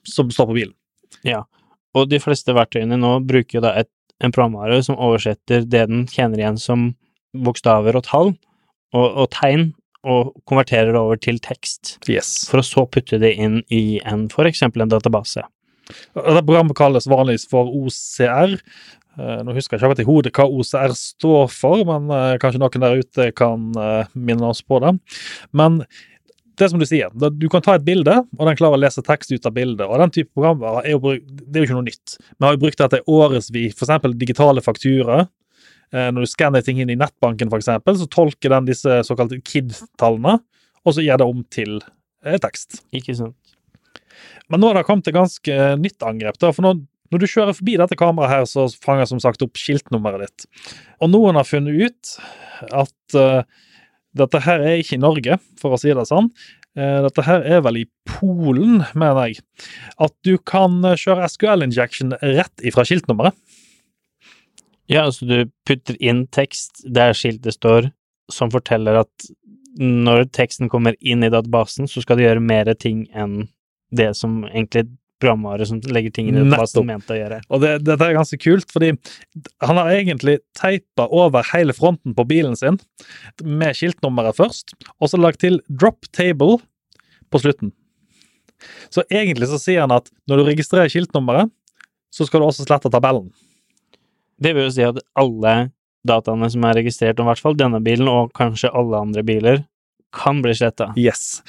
som 0.07 0.31
står 0.33 0.51
på 0.51 0.59
bilen. 0.59 0.75
ja. 1.27 1.45
Og 1.97 2.05
de 2.05 2.19
fleste 2.21 2.53
verktøyene 2.53 2.99
nå 3.01 3.15
bruker 3.25 3.57
jo 3.57 3.61
da 3.65 3.71
et, 3.81 3.89
en 4.21 4.29
programvare 4.29 4.75
som 4.85 4.99
oversetter 5.01 5.63
det 5.65 5.87
den 5.89 6.03
kjenner 6.11 6.43
igjen 6.43 6.59
som 6.61 6.83
bokstaver 7.35 7.97
og 7.99 8.05
tall 8.07 8.31
og, 8.95 9.05
og 9.05 9.29
tegn, 9.35 9.69
og 10.07 10.31
konverterer 10.47 10.93
det 10.95 10.99
over 10.99 11.19
til 11.19 11.39
tekst, 11.43 11.97
Yes. 12.07 12.47
for 12.49 12.61
å 12.61 12.65
så 12.65 12.85
putte 12.87 13.19
det 13.19 13.33
inn 13.35 13.59
i 13.67 13.99
en, 14.07 14.29
eksempel 14.47 14.85
en 14.85 14.91
database. 14.93 15.43
Dette 16.15 16.45
programmet 16.45 16.77
kalles 16.77 17.09
vanligvis 17.09 17.47
for 17.49 17.67
OCR. 17.67 18.55
Eh, 19.19 19.41
Nå 19.43 19.55
husker 19.57 19.75
jeg 19.75 19.81
ikke 19.81 19.89
akkurat 19.89 20.03
i 20.03 20.07
hodet 20.07 20.33
hva 20.37 20.45
OCR 20.47 20.93
står 20.95 21.49
for, 21.51 21.83
men 21.89 22.07
eh, 22.15 22.37
kanskje 22.41 22.61
noen 22.61 22.85
der 22.85 23.01
ute 23.01 23.27
kan 23.35 23.69
eh, 23.75 24.13
minne 24.15 24.53
oss 24.53 24.61
på 24.63 24.79
det. 24.83 24.95
Men 25.51 25.81
det 26.59 26.67
er 26.67 26.71
som 26.73 26.81
du 26.81 26.87
sier, 26.87 27.11
du 27.15 27.47
kan 27.51 27.63
ta 27.63 27.77
et 27.77 27.85
bilde, 27.87 28.17
og 28.35 28.47
den 28.47 28.57
klarer 28.59 28.75
å 28.75 28.81
lese 28.81 29.03
tekst 29.05 29.31
ut 29.31 29.45
av 29.47 29.53
bildet. 29.55 29.85
og 29.87 29.99
Den 30.01 30.11
type 30.11 30.31
programvare 30.35 30.83
er 30.83 30.95
jo, 30.97 31.13
det 31.15 31.55
er 31.55 31.63
jo 31.63 31.69
ikke 31.69 31.77
noe 31.77 31.87
nytt. 31.87 32.17
Vi 32.35 32.45
har 32.45 32.55
jo 32.55 32.61
brukt 32.65 32.81
dette 32.81 32.99
i 32.99 33.05
årevis, 33.07 33.47
f.eks. 33.79 34.07
digitale 34.19 34.63
fakturaer. 34.63 35.29
Eh, 35.93 36.09
Når 36.13 36.25
du 36.25 36.29
skanner 36.29 36.65
ting 36.65 36.81
inn 36.81 36.91
i 36.93 36.97
nettbanken, 36.99 37.51
eksempel, 37.55 37.97
så 37.97 38.07
tolker 38.11 38.53
den 38.53 38.69
disse 38.69 39.01
såkalte 39.07 39.41
KID-tallene, 39.41 40.39
og 40.85 40.95
så 40.95 41.05
gjør 41.05 41.21
det 41.21 41.29
om 41.29 41.43
til 41.53 41.79
eh, 42.25 42.37
tekst. 42.41 42.83
Ikke 42.95 43.15
sant? 43.17 43.37
Men 44.49 44.61
nå 44.61 44.69
har 44.69 44.79
det 44.79 44.87
kommet 44.87 45.07
et 45.09 45.15
ganske 45.15 45.57
nytt 45.79 46.05
angrep. 46.05 46.37
Da, 46.41 46.51
for 46.55 46.65
når, 46.65 46.81
når 47.13 47.21
du 47.21 47.29
kjører 47.29 47.57
forbi 47.57 47.77
dette 47.79 47.97
kameraet, 47.99 48.33
her, 48.33 48.45
så 48.49 48.67
fanger 48.83 49.09
som 49.09 49.21
sagt 49.23 49.43
opp 49.45 49.59
skiltnummeret 49.59 50.25
ditt. 50.25 50.47
Og 51.01 51.11
noen 51.13 51.37
har 51.39 51.47
funnet 51.47 51.77
ut 51.77 52.15
at 52.73 53.17
uh, 53.17 53.45
dette 54.17 54.41
her 54.45 54.65
er 54.65 54.81
ikke 54.81 54.97
i 54.97 55.03
Norge, 55.03 55.37
for 55.61 55.75
å 55.75 55.79
si 55.79 55.93
det 55.95 56.07
sånn. 56.09 56.31
Uh, 56.77 57.05
dette 57.05 57.25
her 57.27 57.45
er 57.45 57.63
vel 57.65 57.83
i 57.83 57.87
Polen, 58.09 58.81
mener 58.97 59.29
jeg. 59.29 59.45
At 60.01 60.15
du 60.25 60.35
kan 60.41 60.81
eh, 60.85 60.97
kjøre 60.99 61.29
SQL-injection 61.29 62.17
rett 62.17 62.65
ifra 62.65 62.85
skiltnummeret. 62.87 63.37
Ja, 64.89 65.05
altså 65.05 65.27
du 65.29 65.37
putter 65.69 65.97
inn 66.01 66.25
tekst 66.33 66.81
der 66.89 67.13
skiltet 67.17 67.59
står, 67.59 67.91
som 68.33 68.51
forteller 68.53 69.03
at 69.03 69.29
når 69.79 70.25
teksten 70.33 70.69
kommer 70.71 70.97
inn 70.99 71.23
i 71.23 71.29
databasen, 71.31 71.87
så 71.87 72.01
skal 72.01 72.17
du 72.17 72.25
gjøre 72.25 72.41
mer 72.41 72.71
ting 72.73 73.05
enn 73.13 73.43
det 73.95 74.11
som 74.17 74.41
egentlig 74.49 74.87
programvare 75.19 75.65
som 75.67 75.81
legger 75.91 76.13
ting 76.15 76.29
i 76.29 76.33
databasen, 76.33 76.87
mente 76.87 77.13
å 77.13 77.17
gjøre. 77.19 77.39
Og 77.51 77.61
det, 77.63 77.73
dette 77.85 78.07
er 78.07 78.15
ganske 78.15 78.39
kult, 78.39 78.69
fordi 78.71 78.93
han 79.65 79.79
har 79.79 79.91
egentlig 79.93 80.39
teipa 80.57 81.09
over 81.15 81.45
hele 81.51 81.75
fronten 81.75 82.15
på 82.15 82.25
bilen 82.29 82.55
sin 82.59 82.79
med 83.43 83.77
skiltnummeret 83.77 84.39
først, 84.39 84.73
og 84.97 85.11
så 85.11 85.19
lagt 85.19 85.43
til 85.43 85.59
'drop 85.67 86.07
table' 86.15 86.61
på 87.29 87.43
slutten. 87.43 87.73
Så 88.89 89.03
egentlig 89.11 89.47
så 89.51 89.59
sier 89.61 89.85
han 89.85 89.93
at 89.95 90.09
når 90.27 90.41
du 90.41 90.49
registrerer 90.49 90.91
skiltnummeret, 90.91 91.51
så 92.09 92.25
skal 92.25 92.41
du 92.41 92.47
også 92.47 92.65
slette 92.65 92.91
tabellen. 92.91 93.29
Det 94.39 94.55
vil 94.55 94.67
jo 94.67 94.75
si 94.75 94.85
at 94.87 95.01
alle 95.19 95.55
dataene 96.07 96.47
som 96.51 96.63
er 96.67 96.79
registrert 96.79 97.19
om 97.19 97.27
i 97.27 97.31
hvert 97.33 97.43
fall 97.43 97.57
denne 97.59 97.81
bilen, 97.83 98.07
og 98.07 98.31
kanskje 98.37 98.71
alle 98.75 99.01
andre 99.03 99.23
biler, 99.27 99.65
kan 100.15 100.39
bli 100.41 100.55
sletta. 100.57 100.89
Yes. 100.97 101.41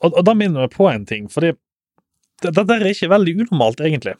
Og, 0.00 0.14
og 0.14 0.22
da 0.24 0.34
minner 0.38 0.64
vi 0.64 0.76
på 0.76 0.88
en 0.88 1.04
ting, 1.08 1.28
fordi 1.32 1.52
dette 2.42 2.64
er 2.74 2.88
ikke 2.88 3.10
veldig 3.12 3.36
unormalt, 3.42 3.82
egentlig. 3.84 4.16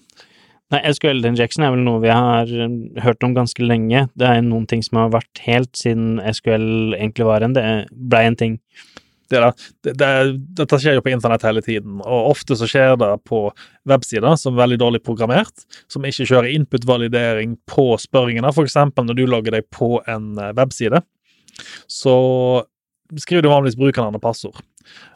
Nei, 0.73 0.80
SQL 0.88 1.21
injection 1.28 1.66
er 1.66 1.73
vel 1.75 1.82
noe 1.85 2.00
vi 2.00 2.12
har 2.12 2.49
um, 2.64 2.76
hørt 3.04 3.25
om 3.26 3.35
ganske 3.37 3.64
lenge. 3.64 4.06
Det 4.16 4.28
er 4.28 4.44
noen 4.47 4.64
ting 4.71 4.85
som 4.85 5.02
har 5.02 5.12
vært 5.12 5.42
helt 5.44 5.73
siden 5.76 6.16
SQL 6.32 6.97
egentlig 6.97 7.28
var 7.28 7.44
en, 7.44 7.56
det 7.56 7.64
blei 7.92 8.25
en 8.28 8.38
ting. 8.40 8.54
Det 9.33 9.41
det. 9.41 9.53
Det, 9.97 10.09
dette 10.61 10.79
skjer 10.81 10.99
jo 10.99 11.05
på 11.05 11.12
internett 11.12 11.45
hele 11.47 11.62
tiden, 11.65 12.01
og 12.05 12.33
ofte 12.35 12.57
så 12.59 12.69
skjer 12.69 12.99
det 13.01 13.12
på 13.29 13.47
websider 13.89 14.37
som 14.41 14.55
er 14.55 14.65
veldig 14.65 14.81
dårlig 14.83 15.01
programmert, 15.07 15.65
som 15.91 16.05
ikke 16.05 16.27
kjører 16.29 16.53
input-validering 16.53 17.57
på 17.71 17.87
spørringene. 18.01 18.53
For 18.53 18.69
eksempel 18.69 19.09
når 19.09 19.19
du 19.19 19.25
logger 19.31 19.57
deg 19.57 19.71
på 19.73 19.95
en 20.11 20.35
eh, 20.37 20.53
webside, 20.59 21.01
så 21.91 22.17
skriver 23.21 23.45
du 23.45 23.51
vanligvis 23.53 23.79
brukernavn 23.81 24.21
og 24.21 24.25
passord. 24.25 24.61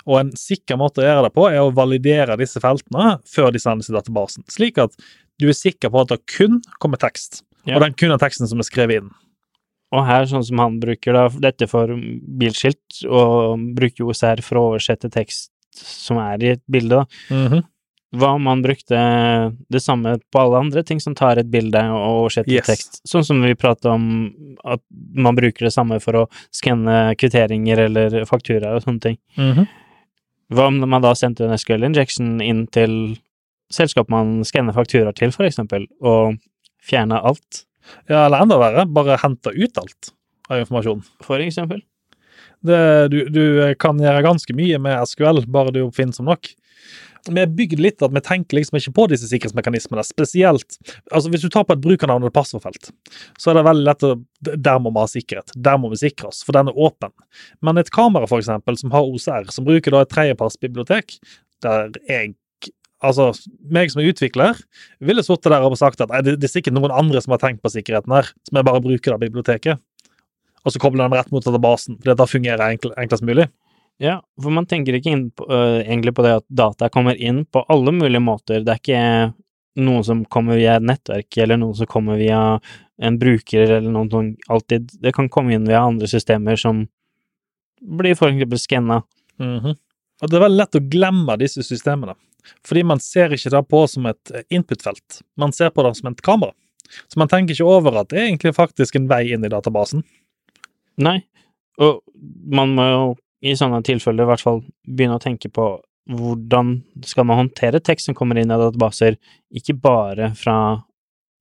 Og 0.07 0.21
en 0.21 0.33
sikker 0.39 0.79
måte 0.81 1.03
å 1.03 1.07
gjøre 1.07 1.27
det 1.27 1.35
på, 1.37 1.47
er 1.51 1.61
å 1.63 1.75
validere 1.75 2.39
disse 2.41 2.63
feltene 2.63 3.17
før 3.29 3.53
de 3.53 3.63
sendes 3.63 3.91
i 3.91 3.97
databasen, 3.97 4.47
slik 4.53 4.81
at 4.83 4.97
du 5.41 5.49
er 5.51 5.57
sikker 5.57 5.93
på 5.93 6.05
at 6.05 6.13
det 6.15 6.23
kun 6.33 6.61
kommer 6.81 7.01
tekst, 7.01 7.43
og 7.67 7.83
den 7.83 7.97
kun 7.99 8.15
er 8.15 8.21
teksten 8.23 8.49
som 8.49 8.63
er 8.63 8.69
skrevet 8.69 9.03
inn. 9.03 9.11
Og 9.95 10.03
her, 10.05 10.25
sånn 10.27 10.43
som 10.45 10.59
han 10.59 10.81
bruker 10.83 11.15
da, 11.15 11.29
dette 11.29 11.69
for 11.71 11.93
bilskilt, 12.41 13.05
og 13.07 13.61
bruker 13.77 14.09
OCR 14.11 14.43
for 14.43 14.59
å 14.59 14.65
oversette 14.73 15.11
tekst 15.15 15.53
som 15.77 16.19
er 16.19 16.43
i 16.43 16.53
et 16.57 16.63
bilde, 16.71 17.03
da. 17.05 17.35
Mhm. 17.35 17.65
Hva 18.17 18.29
om 18.37 18.43
man 18.47 18.63
brukte 18.63 18.97
det 19.69 19.81
samme 19.83 20.15
på 20.33 20.41
alle 20.41 20.61
andre 20.63 20.83
ting 20.87 21.01
som 21.03 21.15
tar 21.15 21.37
et 21.39 21.51
bilde 21.51 21.77
og 21.91 22.23
oversetter 22.31 22.53
Yes. 22.55 22.67
tekst? 22.67 23.01
Sånn 23.05 23.25
som 23.27 23.43
vi 23.43 23.53
pratet 23.55 23.85
om 23.91 24.33
at 24.65 24.81
man 25.13 25.35
bruker 25.37 25.67
det 25.67 25.73
samme 25.75 26.01
for 26.01 26.13
å 26.13 26.29
skanne 26.55 27.15
kvitteringer 27.19 27.79
eller 27.79 28.25
fakturaer 28.25 28.77
og 28.77 28.83
sånne 28.87 29.01
ting. 29.03 29.19
Mhm. 29.37 29.69
Hva 30.53 30.69
om 30.69 30.79
man 30.89 31.03
da 31.03 31.13
sendte 31.13 31.45
en 31.45 31.59
SQL 31.59 31.83
injection 31.85 32.41
inn 32.41 32.67
til 32.69 33.19
selskap 33.71 34.09
man 34.09 34.43
skanner 34.45 34.73
fakturaer 34.73 35.13
til, 35.15 35.31
for 35.33 35.45
eksempel, 35.45 35.87
og 36.01 36.39
fjerna 36.81 37.21
alt, 37.23 37.65
Ja, 38.11 38.27
eller 38.27 38.45
enda 38.45 38.59
verre, 38.61 38.87
bare 38.91 39.19
hente 39.23 39.53
ut 39.55 39.83
alt 39.83 40.13
av 40.51 40.63
informasjon. 40.63 41.03
for 41.27 41.43
eksempel? 41.43 41.83
Det, 42.67 42.79
du, 43.13 43.19
du 43.31 43.43
kan 43.81 43.99
gjøre 44.01 44.25
ganske 44.25 44.55
mye 44.57 44.79
med 44.83 45.11
SQL, 45.11 45.45
bare 45.53 45.75
du 45.75 45.83
er 45.83 45.89
oppfinnsom 45.89 46.29
nok. 46.31 46.49
Vi 47.27 47.43
er 47.43 47.51
bygd 47.51 47.81
litt 47.83 48.03
at 48.05 48.13
vi 48.15 48.23
tenker 48.23 48.59
liksom 48.59 48.79
ikke 48.79 48.93
på 48.95 49.07
disse 49.11 49.27
sikkerhetsmekanismene, 49.31 50.05
spesielt 50.07 50.77
altså 51.11 51.33
Hvis 51.33 51.43
du 51.43 51.49
tar 51.51 51.67
på 51.67 51.75
et 51.75 51.83
brukernavn 51.83 52.23
og 52.23 52.31
et 52.31 52.37
passordfelt, 52.37 52.93
så 53.41 53.51
er 53.51 53.59
det 53.59 53.67
veldig 53.67 53.87
lett 53.89 54.07
å 54.07 54.13
Der 54.47 54.79
må 54.83 54.93
vi 54.95 55.03
ha 55.03 55.11
sikkerhet. 55.11 55.55
Der 55.57 55.81
må 55.83 55.91
vi 55.91 55.99
sikre 56.05 56.31
oss, 56.31 56.45
for 56.47 56.55
den 56.57 56.71
er 56.71 56.79
åpen. 56.79 57.11
Men 57.67 57.83
et 57.83 57.91
kamera, 57.91 58.29
for 58.31 58.43
eksempel, 58.43 58.79
som 58.79 58.95
har 58.95 59.09
OCR, 59.11 59.51
som 59.51 59.67
bruker 59.67 59.95
da 59.95 60.05
et 60.05 60.13
tredjepartsbibliotek, 60.15 61.19
der 61.67 61.91
jeg 62.07 62.37
Altså, 63.05 63.29
meg 63.69 63.91
som 63.93 64.01
er 64.01 64.09
utvikler, 64.09 64.57
ville 65.05 65.25
sittet 65.25 65.53
der 65.53 65.65
og 65.67 65.77
sagt 65.77 66.01
at 66.01 66.13
det, 66.25 66.39
det 66.41 66.49
er 66.49 66.55
sikkert 66.55 66.77
noen 66.79 66.95
andre 66.95 67.21
som 67.21 67.35
har 67.35 67.43
tenkt 67.43 67.61
på 67.65 67.73
sikkerheten 67.75 68.15
her, 68.15 68.31
som 68.49 68.57
jeg 68.57 68.67
bare 68.69 68.81
bruker 68.85 69.17
av 69.17 69.21
biblioteket. 69.21 69.83
Og 70.67 70.75
så 70.75 70.81
kobler 70.83 71.05
den 71.05 71.15
rett 71.15 71.31
mot 71.31 71.45
databasen, 71.45 71.99
fordi 72.01 72.15
at 72.15 72.21
det 72.23 72.29
fungerer 72.31 72.65
enkel, 72.73 72.95
enklest 72.99 73.27
mulig. 73.27 73.47
Ja, 74.03 74.19
for 74.43 74.53
man 74.53 74.67
tenker 74.69 74.97
ikke 74.97 75.15
på, 75.37 75.47
uh, 75.49 75.81
egentlig 75.81 76.13
på 76.17 76.25
det 76.27 76.35
at 76.41 76.47
data 76.53 76.89
kommer 76.93 77.17
inn 77.17 77.45
på 77.49 77.63
alle 77.73 77.95
mulige 77.97 78.21
måter. 78.21 78.65
Det 78.65 78.75
er 78.75 78.81
ikke 78.83 79.05
noen 79.87 80.05
som 80.05 80.25
kommer 80.33 80.59
via 80.61 80.77
et 80.77 80.85
nettverk, 80.89 81.31
eller 81.45 81.61
noen 81.61 81.77
som 81.79 81.89
kommer 81.89 82.21
via 82.21 82.41
en 82.97 83.19
bruker, 83.21 83.65
eller 83.79 83.93
noen 83.93 84.11
som 84.13 84.29
alltid. 84.53 84.91
Det 85.01 85.15
kan 85.17 85.31
komme 85.33 85.55
inn 85.57 85.69
via 85.69 85.85
andre 85.85 86.09
systemer 86.11 86.61
som 86.61 86.87
blir 87.81 88.17
for 88.17 88.33
eksempel 88.33 88.61
skanna. 88.61 89.03
Mhm. 89.41 89.77
Og 90.23 90.31
det 90.33 90.37
er 90.39 90.47
veldig 90.47 90.61
lett 90.63 90.79
å 90.79 90.87
glemme 90.89 91.35
disse 91.41 91.63
systemene, 91.65 92.15
fordi 92.67 92.85
man 92.87 93.03
ser 93.03 93.35
ikke 93.35 93.53
det 93.55 93.63
på 93.71 93.83
som 93.91 94.07
et 94.11 94.35
eh, 94.35 94.47
input-felt. 94.55 95.21
Man 95.41 95.55
ser 95.57 95.73
på 95.75 95.85
det 95.87 95.97
som 95.99 96.11
et 96.11 96.23
kamera. 96.25 96.55
Så 97.11 97.19
man 97.19 97.31
tenker 97.31 97.57
ikke 97.57 97.67
over 97.67 98.01
at 98.01 98.11
det 98.13 98.21
er 98.21 98.29
egentlig 98.29 98.55
faktisk 98.57 98.97
en 98.99 99.09
vei 99.11 99.25
inn 99.35 99.45
i 99.45 99.51
databasen. 99.51 100.05
Nei, 101.03 101.19
og 101.83 102.01
man 102.49 102.73
må 102.77 102.87
jo 102.89 103.03
i 103.45 103.57
sånne 103.59 103.83
tilfeller 103.85 104.25
i 104.25 104.31
hvert 104.31 104.45
fall 104.45 104.63
begynne 104.87 105.19
å 105.19 105.23
tenke 105.23 105.51
på 105.53 105.67
hvordan 106.07 106.77
skal 107.05 107.27
man 107.27 107.43
håndtere 107.43 107.83
tekst 107.83 108.09
som 108.09 108.17
kommer 108.17 108.39
inn 108.39 108.51
i 108.51 108.59
databaser, 108.59 109.17
ikke 109.51 109.75
bare 109.83 110.31
fra 110.39 110.59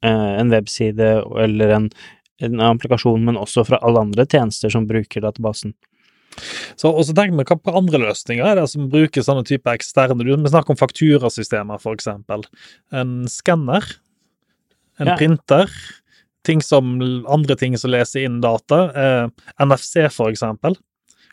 eh, 0.03 0.31
en 0.41 0.51
webside 0.53 1.11
eller 1.43 1.75
en, 1.77 1.89
en 2.41 2.63
applikasjon, 2.71 3.21
men 3.27 3.37
også 3.37 3.65
fra 3.67 3.79
alle 3.85 4.01
andre 4.07 4.25
tjenester 4.25 4.73
som 4.73 4.87
bruker 4.89 5.23
databasen. 5.23 5.75
Så, 6.75 6.89
og 6.91 7.03
så 7.07 7.15
tenker 7.15 7.37
vi 7.37 7.45
hva 7.47 7.57
på 7.61 7.75
andre 7.79 8.01
løsninger 8.03 8.45
er 8.45 8.59
det 8.59 8.65
som 8.71 8.89
bruker 8.91 9.23
sånne 9.25 9.45
type 9.47 9.71
eksterne 9.71 10.17
Vi 10.19 10.51
snakker 10.51 10.75
om 10.75 10.79
fakturasystemer, 10.79 11.79
eksempel. 11.95 12.43
En 12.91 13.27
skanner, 13.31 13.85
en 14.99 15.07
Ja. 15.07 15.15
printer, 15.17 15.71
ting 16.43 16.61
som 16.61 16.99
andre 17.27 17.55
ting 17.55 17.77
som 17.77 17.91
leser 17.91 18.25
inn 18.25 18.41
data. 18.41 18.91
Eh, 18.95 19.29
NFC, 19.59 20.07
eksempel. 20.29 20.75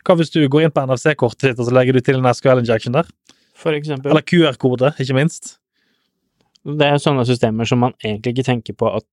Hva 0.03 0.17
hvis 0.17 0.31
du 0.33 0.47
går 0.49 0.63
inn 0.65 0.71
på 0.71 0.83
NFC-kortet 0.83 1.51
ditt 1.53 1.59
og 1.59 1.67
så 1.69 1.75
legger 1.75 1.93
du 1.93 2.01
til 2.01 2.19
en 2.19 2.33
SQL 2.33 2.59
injection 2.59 2.93
der? 2.93 3.07
For 3.55 3.71
eksempel. 3.71 4.11
Eller 4.11 4.25
QR-kode, 4.25 4.93
ikke 4.99 5.15
minst. 5.15 5.57
Det 6.63 6.87
er 6.87 6.99
sånne 6.99 7.25
systemer 7.27 7.67
som 7.67 7.81
man 7.83 7.93
egentlig 8.03 8.37
ikke 8.37 8.47
tenker 8.47 8.75
på 8.79 8.89
at 8.95 9.05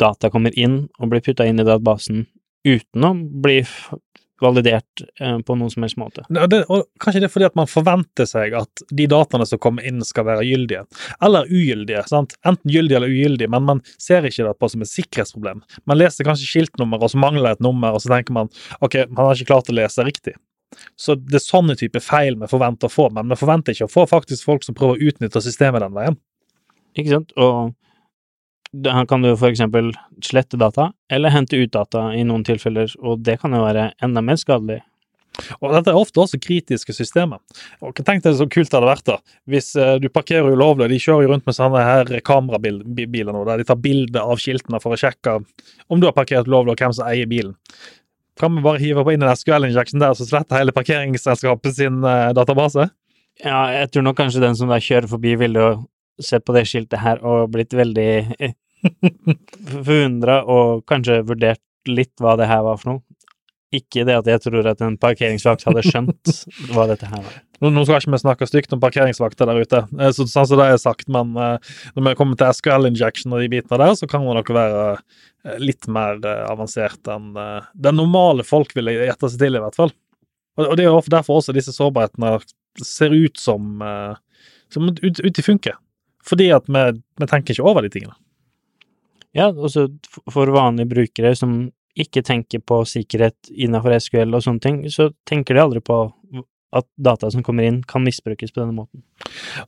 data 0.00 0.30
kommer 0.32 0.52
inn 0.56 0.88
og 0.98 1.10
blir 1.12 1.20
putta 1.24 1.46
inn 1.48 1.60
i 1.60 1.66
databasen 1.66 2.26
uten 2.64 3.04
å 3.04 3.12
bli 3.44 3.58
validert 4.44 5.02
eh, 5.20 5.38
på 5.44 5.56
noen 5.58 5.72
som 5.72 5.84
helst 5.84 5.98
måte. 6.00 6.24
Det, 6.28 6.62
og 6.68 6.86
kanskje 7.02 7.24
det 7.24 7.28
er 7.28 7.34
fordi 7.34 7.48
at 7.48 7.58
man 7.58 7.70
forventer 7.70 8.28
seg 8.28 8.56
at 8.58 8.84
de 8.90 9.08
dataene 9.10 9.46
som 9.48 9.60
kommer 9.62 9.86
inn, 9.88 10.02
skal 10.04 10.26
være 10.28 10.46
gyldige. 10.46 10.84
Eller 11.24 11.48
ugyldige. 11.50 12.04
sant? 12.10 12.36
Enten 12.46 12.70
gyldige 12.70 13.00
eller 13.00 13.12
ugyldige, 13.12 13.50
men 13.52 13.68
man 13.68 13.84
ser 13.98 14.26
ikke 14.28 14.48
det 14.48 14.56
på 14.60 14.70
som 14.72 14.84
et 14.84 14.92
sikkerhetsproblem. 14.92 15.62
Man 15.88 16.00
leser 16.00 16.26
kanskje 16.28 16.50
skiltnummer, 16.50 17.02
og 17.02 17.12
så 17.12 17.20
mangler 17.22 17.56
et 17.56 17.64
nummer, 17.64 17.94
og 17.94 18.04
så 18.04 18.12
tenker 18.12 18.36
man 18.36 18.52
ok, 18.80 19.04
man 19.10 19.28
har 19.28 19.38
ikke 19.38 19.52
klart 19.52 19.70
å 19.72 19.78
lese 19.78 20.06
riktig. 20.06 20.36
Så 20.98 21.14
det 21.18 21.38
er 21.38 21.44
sånne 21.44 21.76
type 21.78 22.00
feil 22.02 22.36
vi 22.40 22.50
forventer 22.50 22.90
å 22.90 22.92
få, 22.92 23.08
men 23.14 23.30
vi 23.30 23.38
forventer 23.38 23.74
ikke 23.74 23.88
å 23.88 23.92
få 23.92 24.06
faktisk 24.10 24.46
folk 24.46 24.66
som 24.66 24.76
prøver 24.76 24.98
å 24.98 25.10
utnytte 25.10 25.42
systemet 25.44 25.84
den 25.84 25.94
veien. 25.96 26.18
Ikke 26.98 27.16
sant? 27.16 27.34
Og 27.40 27.74
da 28.82 29.04
kan 29.06 29.22
du 29.22 29.30
for 29.36 29.52
eksempel 29.52 29.92
slette 30.24 30.58
data, 30.58 30.90
eller 31.12 31.30
hente 31.30 31.58
ut 31.60 31.72
data 31.72 32.08
i 32.14 32.24
noen 32.26 32.42
tilfeller, 32.46 32.90
og 33.02 33.22
det 33.26 33.38
kan 33.42 33.54
jo 33.54 33.62
være 33.62 33.92
enda 34.02 34.22
mer 34.24 34.38
skadelig. 34.40 34.80
Og 35.58 35.72
dette 35.74 35.90
er 35.90 35.98
ofte 35.98 36.20
også 36.22 36.38
kritiske 36.42 36.94
systemer. 36.94 37.40
Og 37.82 37.94
Tenk 38.06 38.22
deg 38.22 38.36
så 38.38 38.46
kult 38.46 38.70
det 38.70 38.78
hadde 38.78 38.90
vært 38.90 39.08
da, 39.08 39.16
hvis 39.50 39.72
eh, 39.80 39.96
du 40.02 40.08
parkerer 40.12 40.54
ulovlig, 40.54 40.88
de 40.92 41.00
kjører 41.02 41.26
jo 41.26 41.32
rundt 41.32 41.46
med 41.48 41.56
sånne 41.56 41.82
her 41.82 42.12
kamerabiler 42.26 43.32
nå, 43.34 43.42
der 43.48 43.62
de 43.62 43.66
tar 43.68 43.80
bilde 43.82 44.22
av 44.22 44.38
skiltene 44.42 44.80
for 44.82 44.94
å 44.94 45.00
sjekke 45.00 45.40
om 45.40 46.02
du 46.02 46.08
har 46.08 46.16
parkert 46.16 46.50
ulovlig, 46.50 46.74
og 46.74 46.84
hvem 46.84 46.94
som 46.94 47.08
eier 47.10 47.30
bilen. 47.30 47.56
Kan 48.38 48.54
vi 48.56 48.64
bare 48.64 48.82
hive 48.82 49.02
på 49.06 49.14
inn 49.14 49.22
en 49.22 49.34
SQL-injection 49.34 50.02
der, 50.02 50.14
så 50.18 50.26
sletter 50.26 50.58
hele 50.58 50.74
parkeringsselskapet 50.74 51.78
sin 51.78 52.02
eh, 52.02 52.30
database? 52.34 52.88
Ja, 53.42 53.66
jeg 53.74 53.90
tror 53.90 54.06
nok 54.06 54.18
kanskje 54.18 54.42
den 54.42 54.58
som 54.58 54.70
der 54.70 54.82
kjører 54.82 55.10
forbi, 55.10 55.34
ville 55.38 55.62
jo 55.62 55.74
sett 56.22 56.44
på 56.46 56.54
det 56.54 56.66
skiltet 56.70 57.02
her 57.02 57.22
og 57.26 57.50
blitt 57.54 57.74
veldig 57.74 58.10
forundra, 59.70 60.42
og 60.44 60.84
kanskje 60.90 61.22
vurdert 61.26 61.62
litt 61.90 62.14
hva 62.22 62.36
det 62.40 62.48
her 62.50 62.64
var 62.66 62.80
for 62.80 62.94
noe. 62.94 63.04
Ikke 63.74 64.04
det 64.06 64.14
at 64.14 64.28
jeg 64.30 64.42
tror 64.44 64.68
at 64.70 64.82
en 64.86 64.94
parkeringsvakt 65.00 65.64
hadde 65.66 65.82
skjønt 65.82 66.30
hva 66.70 66.86
dette 66.90 67.08
her 67.10 67.24
var. 67.24 67.40
Nå, 67.64 67.82
skal 67.86 67.98
ikke 67.98 68.12
vi 68.12 68.20
snakke 68.20 68.46
stygt 68.46 68.74
om 68.76 68.82
parkeringsvakter 68.82 69.48
der 69.48 69.62
ute, 69.64 69.80
eh, 69.98 70.12
så, 70.14 70.26
sånn 70.30 70.48
som 70.50 70.60
det 70.60 70.68
er 70.70 70.80
sagt, 70.80 71.08
men 71.12 71.32
eh, 71.40 71.72
når 71.96 72.06
vi 72.06 72.14
kommer 72.18 72.38
til 72.38 72.52
SQL-injection 72.54 73.34
og 73.34 73.42
de 73.42 73.50
bitene 73.50 73.80
der, 73.80 73.94
så 73.98 74.08
kan 74.10 74.26
nok 74.26 74.52
være 74.54 74.84
eh, 74.92 75.56
litt 75.62 75.88
mer 75.90 76.20
avansert 76.44 77.10
enn 77.10 77.32
den 77.74 77.98
normale 77.98 78.46
folk 78.46 78.74
ville 78.76 78.94
gjette 78.94 79.32
seg 79.32 79.46
til, 79.46 79.58
i 79.58 79.64
hvert 79.64 79.78
fall. 79.78 79.94
Og, 80.60 80.76
det 80.78 80.86
er 80.86 81.10
derfor 81.16 81.40
også 81.40 81.56
disse 81.56 81.74
sårbarhetene 81.74 82.36
ser 82.84 83.14
ut 83.14 83.40
som 83.40 83.82
som 84.74 84.90
ut, 84.90 85.20
ut 85.20 85.38
i 85.38 85.44
funke. 85.44 85.74
Fordi 86.24 86.50
at 86.56 86.68
vi, 86.68 86.84
vi 87.20 87.28
tenker 87.30 87.54
ikke 87.54 87.66
over 87.66 87.84
de 87.84 87.92
tingene. 87.92 88.16
Ja, 89.34 89.50
også 89.50 89.88
for 90.30 90.52
vanlige 90.54 90.90
brukere 90.92 91.34
som 91.38 91.64
ikke 91.98 92.24
tenker 92.26 92.62
på 92.66 92.80
sikkerhet 92.88 93.50
innenfor 93.50 93.94
SQL 94.02 94.34
og 94.34 94.42
sånne 94.42 94.62
ting, 94.62 94.78
så 94.90 95.10
tenker 95.28 95.54
de 95.54 95.62
aldri 95.62 95.82
på 95.84 95.98
at 96.74 96.86
data 97.00 97.30
som 97.30 97.42
kommer 97.46 97.66
inn, 97.68 97.82
kan 97.86 98.02
misbrukes 98.04 98.52
på 98.52 98.60
denne 98.60 98.74
måten. 98.74 99.02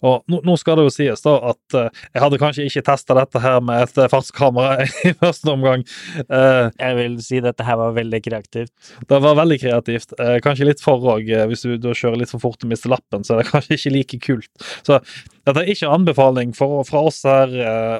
Og 0.00 0.24
nå, 0.30 0.40
nå 0.46 0.56
skal 0.60 0.78
det 0.78 0.86
jo 0.86 0.92
sies 0.92 1.22
da 1.24 1.36
at 1.52 1.76
uh, 1.78 1.86
jeg 2.10 2.22
hadde 2.22 2.40
kanskje 2.40 2.66
ikke 2.68 2.84
testa 2.88 3.16
dette 3.18 3.42
her 3.42 3.60
med 3.64 3.84
et 3.84 4.00
uh, 4.00 4.08
fartskamera 4.12 4.86
i 5.08 5.12
første 5.16 5.52
omgang. 5.52 5.84
Uh, 6.26 6.68
jeg 6.72 6.98
vil 6.98 7.16
si 7.24 7.40
dette 7.44 7.66
her 7.66 7.78
var 7.80 7.94
veldig 7.96 8.20
kreativt. 8.26 8.74
Det 9.06 9.20
var 9.22 9.38
veldig 9.38 9.60
kreativt. 9.62 10.16
kanskje 10.44 10.68
litt 10.68 10.82
for 10.82 11.02
òg. 11.14 11.30
Hvis 11.50 11.64
du 11.66 11.76
da 11.80 11.94
kjører 11.96 12.20
litt 12.22 12.34
for 12.34 12.42
fort 12.42 12.66
og 12.66 12.72
mister 12.72 12.92
lappen, 12.92 13.24
så 13.26 13.36
er 13.36 13.42
det 13.42 13.50
kanskje 13.54 13.78
ikke 13.78 13.94
like 13.94 14.20
kult. 14.26 14.68
Så 14.86 14.98
dette 14.98 15.62
er 15.62 15.72
ikke 15.72 15.92
anbefaling 15.94 16.54
for, 16.56 16.82
fra 16.88 17.04
oss 17.06 17.22
her 17.26 17.52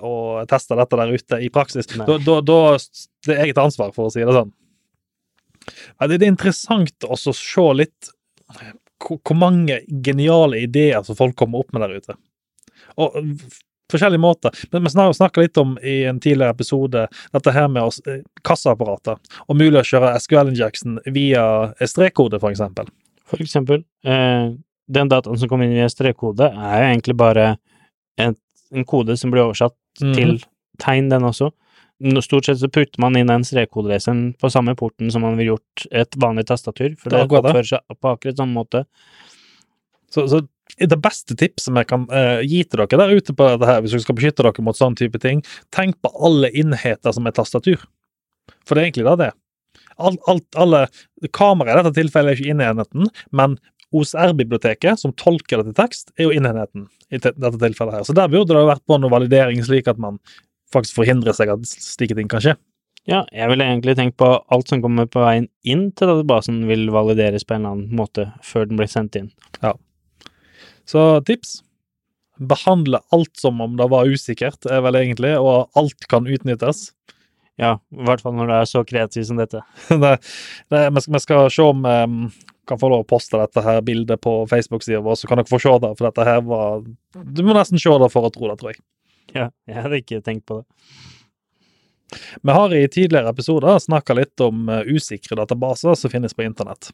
å 0.05 0.45
teste 0.51 0.79
dette 0.79 0.99
der 0.99 1.15
ute 1.15 1.41
i 1.43 1.51
praksis. 1.53 1.89
Da, 1.95 2.19
da, 2.19 2.41
da, 2.43 2.61
det 3.27 3.37
er 3.37 3.45
eget 3.47 3.61
ansvar, 3.63 3.95
for 3.95 4.09
å 4.09 4.15
si 4.15 4.25
det 4.27 4.35
sånn. 4.35 4.53
Ja, 5.99 6.09
det 6.09 6.21
er 6.21 6.31
interessant 6.31 7.07
også 7.07 7.33
å 7.33 7.39
se 7.39 7.67
litt 7.83 8.11
hvor 9.05 9.37
mange 9.37 9.81
geniale 10.05 10.63
ideer 10.65 11.03
som 11.05 11.19
folk 11.19 11.37
kommer 11.37 11.63
opp 11.63 11.73
med 11.73 11.85
der 11.85 11.97
ute. 12.01 12.17
Og 12.97 13.17
forskjellige 13.93 14.21
måter. 14.21 14.55
Men 14.73 14.83
vi 14.83 14.91
snakka 14.91 15.41
litt 15.41 15.57
om 15.57 15.77
i 15.83 16.05
en 16.05 16.21
tidligere 16.21 16.51
episode 16.51 17.07
dette 17.33 17.55
her 17.55 17.69
med 17.69 17.83
oss, 17.83 18.01
eh, 18.07 18.23
kassaapparater, 18.43 19.19
og 19.47 19.57
mulig 19.57 19.81
å 19.81 19.87
kjøre 19.87 20.15
SQL 20.21 20.51
Injection 20.51 20.99
via 21.07 21.75
strekkode, 21.81 22.41
for 22.41 22.51
eksempel. 22.51 22.89
For 23.27 23.43
eksempel. 23.43 23.85
Eh, 24.05 24.55
den 24.89 25.09
dataen 25.09 25.39
som 25.39 25.49
kommer 25.49 25.67
inn 25.67 25.75
via 25.75 25.89
strekkode, 25.91 26.51
er 26.51 26.83
jo 26.83 26.91
egentlig 26.91 27.17
bare 27.17 27.57
en, 28.19 28.37
en 28.73 28.85
kode 28.85 29.17
som 29.17 29.31
blir 29.31 29.47
oversatt 29.47 29.77
mm 30.03 30.13
til 30.13 30.35
tegn, 30.77 31.09
den 31.09 31.25
også. 31.25 31.47
Stort 32.21 32.45
sett 32.45 32.61
så 32.61 32.69
putter 32.69 33.01
man 33.01 33.17
inn 33.17 33.31
den 33.31 33.45
strekkodeleseren 33.47 34.35
på 34.41 34.51
samme 34.53 34.75
porten 34.77 35.09
som 35.13 35.23
man 35.25 35.39
ville 35.39 35.55
gjort 35.55 35.87
et 35.97 36.19
vanlig 36.21 36.45
tastatur, 36.51 36.93
for 37.01 37.13
det 37.13 37.23
oppfører 37.25 37.71
seg 37.71 37.97
på 37.97 38.11
akkurat 38.13 38.43
samme 38.43 38.53
måte. 38.59 38.83
Så, 40.13 40.27
så 40.29 40.43
det 40.77 40.99
beste 41.01 41.37
tipset 41.39 41.73
jeg 41.73 41.89
kan 41.89 42.05
uh, 42.11 42.43
gi 42.45 42.61
til 42.67 42.83
dere 42.83 43.01
der 43.01 43.17
ute 43.17 43.33
på 43.33 43.49
dette 43.49 43.71
her, 43.71 43.81
hvis 43.81 43.95
dere 43.95 44.05
skal 44.05 44.19
beskytte 44.19 44.45
dere 44.45 44.65
mot 44.67 44.77
sånn 44.77 44.99
type 44.99 45.21
ting, 45.23 45.41
tenk 45.73 45.97
på 46.05 46.13
alle 46.27 46.51
enheter 46.53 47.17
som 47.17 47.29
er 47.29 47.37
tastatur. 47.37 47.81
For 48.67 48.77
det 48.77 48.83
er 48.83 48.91
egentlig 48.91 49.07
da 49.09 49.17
det. 49.21 49.31
Alt, 49.97 50.21
alt, 50.29 50.47
alle 50.61 50.83
Kameraet 51.33 51.81
i 51.81 51.87
dette 51.87 51.97
tilfellet 52.03 52.35
er 52.35 52.41
ikke 52.41 52.53
innenheten, 52.53 53.09
men 53.33 53.57
OCR-biblioteket, 53.97 55.01
som 55.01 55.15
tolker 55.17 55.63
det 55.63 55.71
til 55.71 55.79
tekst, 55.79 56.11
er 56.19 56.27
jo 56.27 56.35
innenheten 56.35 56.89
i 57.09 57.21
dette 57.23 57.57
tilfellet 57.63 58.01
her. 58.01 58.05
Så 58.05 58.17
der 58.17 58.29
burde 58.29 58.53
det 58.53 58.67
vært 58.69 58.85
på 58.85 58.99
noe 59.01 59.13
validering, 59.13 59.63
slik 59.65 59.89
at 59.89 60.01
man 60.03 60.19
faktisk 60.73 60.99
forhindre 60.99 61.35
seg 61.37 61.53
at 61.53 61.69
slike 61.69 62.17
ting 62.19 62.31
kan 62.31 62.43
skje. 62.45 62.57
Ja, 63.07 63.21
jeg 63.31 63.53
ville 63.53 63.67
egentlig 63.69 63.95
tenkt 63.99 64.17
på 64.19 64.33
alt 64.51 64.71
som 64.71 64.81
kommer 64.83 65.07
på 65.07 65.23
veien 65.23 65.47
inn 65.63 65.89
til 65.95 66.11
databasen, 66.11 66.65
vil 66.67 66.89
valideres 66.95 67.47
på 67.47 67.55
en 67.55 67.63
eller 67.63 67.77
annen 67.77 68.01
måte 68.01 68.27
før 68.43 68.67
den 68.67 68.81
blir 68.81 68.91
sendt 68.91 69.19
inn. 69.19 69.31
Ja. 69.63 69.77
Så 70.91 71.05
tips 71.27 71.61
behandle 72.37 73.01
alt 73.15 73.39
som 73.41 73.63
om 73.65 73.77
det 73.79 73.87
var 73.89 74.11
usikkert, 74.11 74.67
er 74.69 74.83
vel 74.85 74.99
egentlig, 74.99 75.37
og 75.39 75.71
alt 75.79 76.09
kan 76.11 76.27
utnyttes. 76.29 76.91
Ja, 77.57 77.79
i 77.95 78.05
hvert 78.05 78.21
fall 78.21 78.35
når 78.37 78.51
det 78.51 78.59
er 78.59 78.69
så 78.69 78.83
kreativt 78.85 79.31
som 79.31 79.39
dette. 79.41 79.63
det, 80.03 80.13
det, 80.73 80.83
vi 80.93 81.23
skal 81.23 81.49
se 81.53 81.65
om 81.65 81.87
vi 81.87 81.95
um, 82.05 82.19
kan 82.69 82.81
få 82.81 82.91
lov 82.91 83.05
å 83.05 83.09
poste 83.09 83.39
dette 83.41 83.63
her 83.65 83.81
bildet 83.87 84.21
på 84.21 84.35
Facebook-sida 84.51 85.01
vår, 85.05 85.17
så 85.17 85.31
kan 85.31 85.41
dere 85.41 85.49
få 85.49 85.63
se 85.63 85.73
det, 85.81 85.95
for 85.97 86.11
dette 86.11 86.27
her 86.27 86.43
var 86.45 86.85
Du 87.15 87.43
må 87.47 87.57
nesten 87.57 87.81
se 87.81 87.93
det 88.03 88.11
for 88.13 88.29
å 88.29 88.33
tro 88.35 88.51
det, 88.51 88.59
tror 88.61 88.75
jeg. 88.75 88.83
Ja, 89.37 89.51
jeg 89.69 89.83
hadde 89.83 90.01
ikke 90.01 90.23
tenkt 90.25 90.47
på 90.49 90.61
det. 90.61 90.67
Vi 92.43 92.55
har 92.55 92.75
i 92.75 92.85
tidligere 92.89 93.33
episoder 93.35 93.81
snakka 93.83 94.15
litt 94.15 94.41
om 94.45 94.69
uh, 94.71 94.85
usikre 94.87 95.39
databaser 95.41 95.97
som 95.99 96.13
finnes 96.13 96.37
på 96.37 96.45
internett. 96.47 96.93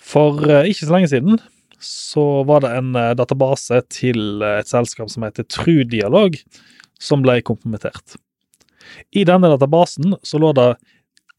For 0.00 0.40
uh, 0.48 0.64
ikke 0.64 0.88
så 0.88 0.94
lenge 0.94 1.10
siden 1.12 1.38
så 1.84 2.24
var 2.48 2.64
det 2.64 2.72
en 2.78 2.94
uh, 2.96 3.12
database 3.18 3.82
til 3.92 4.42
et 4.48 4.70
selskap 4.70 5.12
som 5.12 5.26
heter 5.26 5.44
TrueDialog, 5.52 6.38
som 6.96 7.24
ble 7.24 7.40
kompromittert. 7.44 8.16
I 9.12 9.26
denne 9.28 9.50
databasen 9.52 10.16
så 10.24 10.40
lå 10.40 10.54
det 10.56 10.70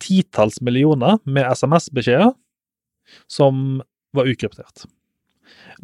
titalls 0.04 0.60
millioner 0.62 1.18
med 1.26 1.48
SMS-beskjeder 1.56 2.34
som 3.32 3.82
var 4.16 4.30
ukryptert. 4.30 4.86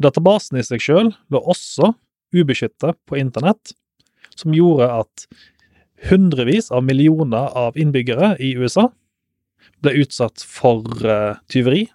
Databasen 0.02 0.58
i 0.58 0.64
seg 0.66 0.82
sjøl 0.82 1.12
lå 1.32 1.40
også 1.40 1.92
ubeskyttet 2.32 2.96
på 3.08 3.18
internett, 3.20 3.74
som 4.38 4.54
gjorde 4.56 4.88
at 5.02 5.26
hundrevis 6.08 6.70
av 6.70 6.84
millioner 6.84 7.52
av 7.58 7.78
innbyggere 7.78 8.36
i 8.42 8.54
USA 8.58 8.88
ble 9.82 9.94
utsatt 10.02 10.42
for 10.46 10.86
uh, 11.06 11.38
tyveri, 11.50 11.86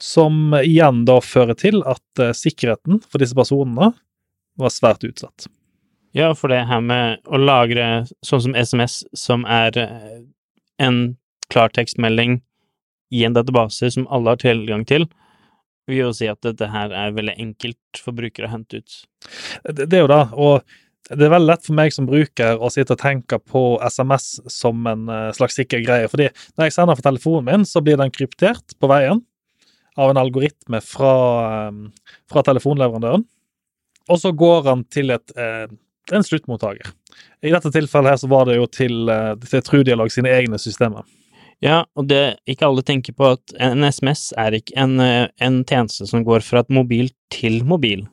som 0.00 0.54
igjen 0.60 1.04
da 1.08 1.20
fører 1.22 1.58
til 1.58 1.82
at 1.86 2.22
uh, 2.22 2.32
sikkerheten 2.34 3.00
for 3.06 3.22
disse 3.22 3.36
personene 3.38 3.92
var 4.58 4.74
svært 4.74 5.06
utsatt. 5.06 5.48
Ja, 6.14 6.30
for 6.38 6.52
det 6.52 6.62
her 6.70 6.82
med 6.82 7.22
å 7.26 7.38
lagre 7.40 8.04
sånn 8.22 8.44
som 8.44 8.54
SMS, 8.54 9.02
som 9.18 9.46
er 9.50 9.74
uh, 9.78 10.22
en 10.82 11.16
klartekstmelding 11.50 12.40
i 13.14 13.24
en 13.26 13.34
database 13.34 13.90
som 13.94 14.06
alle 14.10 14.34
har 14.34 14.42
tilgang 14.42 14.86
til, 14.88 15.06
vil 15.86 16.06
jo 16.06 16.12
si 16.16 16.28
at 16.30 16.40
dette 16.46 16.70
her 16.70 16.94
er 16.96 17.14
veldig 17.14 17.34
enkelt 17.40 18.00
for 18.00 18.16
brukere 18.16 18.48
å 18.48 18.54
hente 18.54 18.80
ut. 18.80 18.96
Det, 19.68 19.84
det 19.84 19.98
er 19.98 20.06
jo 20.06 20.10
det, 20.10 20.22
og 20.32 20.78
det 21.10 21.26
er 21.26 21.34
veldig 21.34 21.50
lett 21.50 21.66
for 21.66 21.76
meg 21.76 21.92
som 21.92 22.06
bruker 22.08 22.60
å 22.60 22.70
sitte 22.72 22.94
og 22.96 23.02
tenke 23.02 23.36
på 23.38 23.62
SMS 23.84 24.38
som 24.48 24.86
en 24.88 25.08
eh, 25.12 25.30
slags 25.36 25.58
sikker 25.58 25.82
greie. 25.84 26.08
fordi 26.08 26.30
når 26.56 26.68
jeg 26.68 26.76
sender 26.78 26.96
fra 26.96 27.10
telefonen 27.10 27.50
min, 27.50 27.66
så 27.68 27.82
blir 27.84 28.00
den 28.00 28.12
kryptert 28.14 28.76
på 28.80 28.88
veien 28.88 29.20
av 30.00 30.10
en 30.10 30.20
algoritme 30.22 30.80
fra, 30.84 31.16
eh, 31.68 32.14
fra 32.32 32.44
telefonleverandøren. 32.48 33.26
Og 34.08 34.20
så 34.20 34.32
går 34.36 34.64
han 34.70 34.86
til 34.92 35.12
et, 35.12 35.36
eh, 35.36 35.66
en 36.12 36.24
sluttmottaker. 36.24 36.88
I 37.44 37.52
dette 37.52 37.72
tilfellet 37.72 38.14
her 38.14 38.22
så 38.24 38.28
var 38.28 38.48
det 38.48 38.56
jo 38.56 38.66
til, 38.66 39.04
til 39.44 39.62
Trudialog 39.64 40.10
sine 40.12 40.32
egne 40.32 40.58
systemer. 40.60 41.04
Ja, 41.62 41.84
og 41.96 42.08
det 42.08 42.40
ikke 42.48 42.66
alle 42.66 42.82
tenker 42.84 43.14
på 43.16 43.30
at 43.36 43.54
en 43.62 43.84
SMS 43.84 44.32
er 44.40 44.56
ikke 44.56 44.76
en, 44.80 44.98
en 45.00 45.64
tjeneste 45.64 46.08
som 46.08 46.24
går 46.24 46.44
fra 46.44 46.64
et 46.64 46.72
mobil 46.72 47.12
til 47.32 47.62
mobil. 47.64 48.04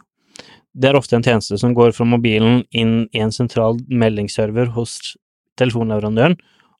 Det 0.73 0.89
er 0.89 0.97
ofte 0.97 1.17
en 1.17 1.25
tjeneste 1.25 1.57
som 1.59 1.73
går 1.75 1.91
fra 1.95 2.07
mobilen 2.07 2.63
inn 2.71 3.07
i 3.11 3.21
en 3.23 3.33
sentral 3.35 3.79
meldingsserver 3.87 4.71
hos 4.77 5.15
telefonleverandøren, 5.59 6.37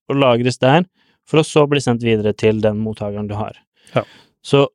og 0.10 0.20
lagres 0.20 0.60
der, 0.62 0.86
for 1.28 1.42
å 1.42 1.48
så 1.48 1.66
bli 1.70 1.82
sendt 1.84 2.04
videre 2.04 2.34
til 2.34 2.62
den 2.64 2.80
mottakeren 2.84 3.28
du 3.30 3.36
har. 3.40 3.58
Ja. 3.96 4.04
Så 4.44 4.66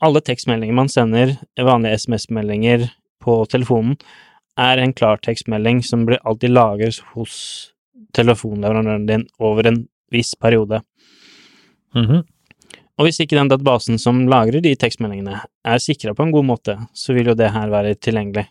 alle 0.00 0.22
tekstmeldinger 0.24 0.76
man 0.76 0.88
sender, 0.88 1.36
vanlige 1.60 2.00
SMS-meldinger 2.00 2.88
på 3.20 3.42
telefonen, 3.52 3.98
er 4.60 4.80
en 4.80 4.94
klartekstmelding 4.96 5.82
som 5.86 6.06
blir 6.08 6.20
alltid 6.28 6.52
lagres 6.52 7.00
hos 7.14 7.36
telefonleverandøren 8.16 9.06
din 9.08 9.26
over 9.38 9.68
en 9.68 9.84
viss 10.12 10.34
periode. 10.34 10.82
Mm 11.94 12.06
-hmm. 12.06 12.24
Og 13.00 13.08
hvis 13.08 13.22
ikke 13.24 13.38
den 13.38 13.48
databasen 13.48 13.96
som 14.00 14.26
lagrer 14.28 14.60
de 14.60 14.74
tekstmeldingene, 14.76 15.40
er 15.40 15.80
sikra 15.80 16.12
på 16.12 16.26
en 16.26 16.34
god 16.34 16.48
måte, 16.52 16.76
så 16.92 17.16
vil 17.16 17.32
jo 17.32 17.38
det 17.38 17.48
her 17.54 17.72
være 17.72 17.96
tilgjengelig. 17.96 18.44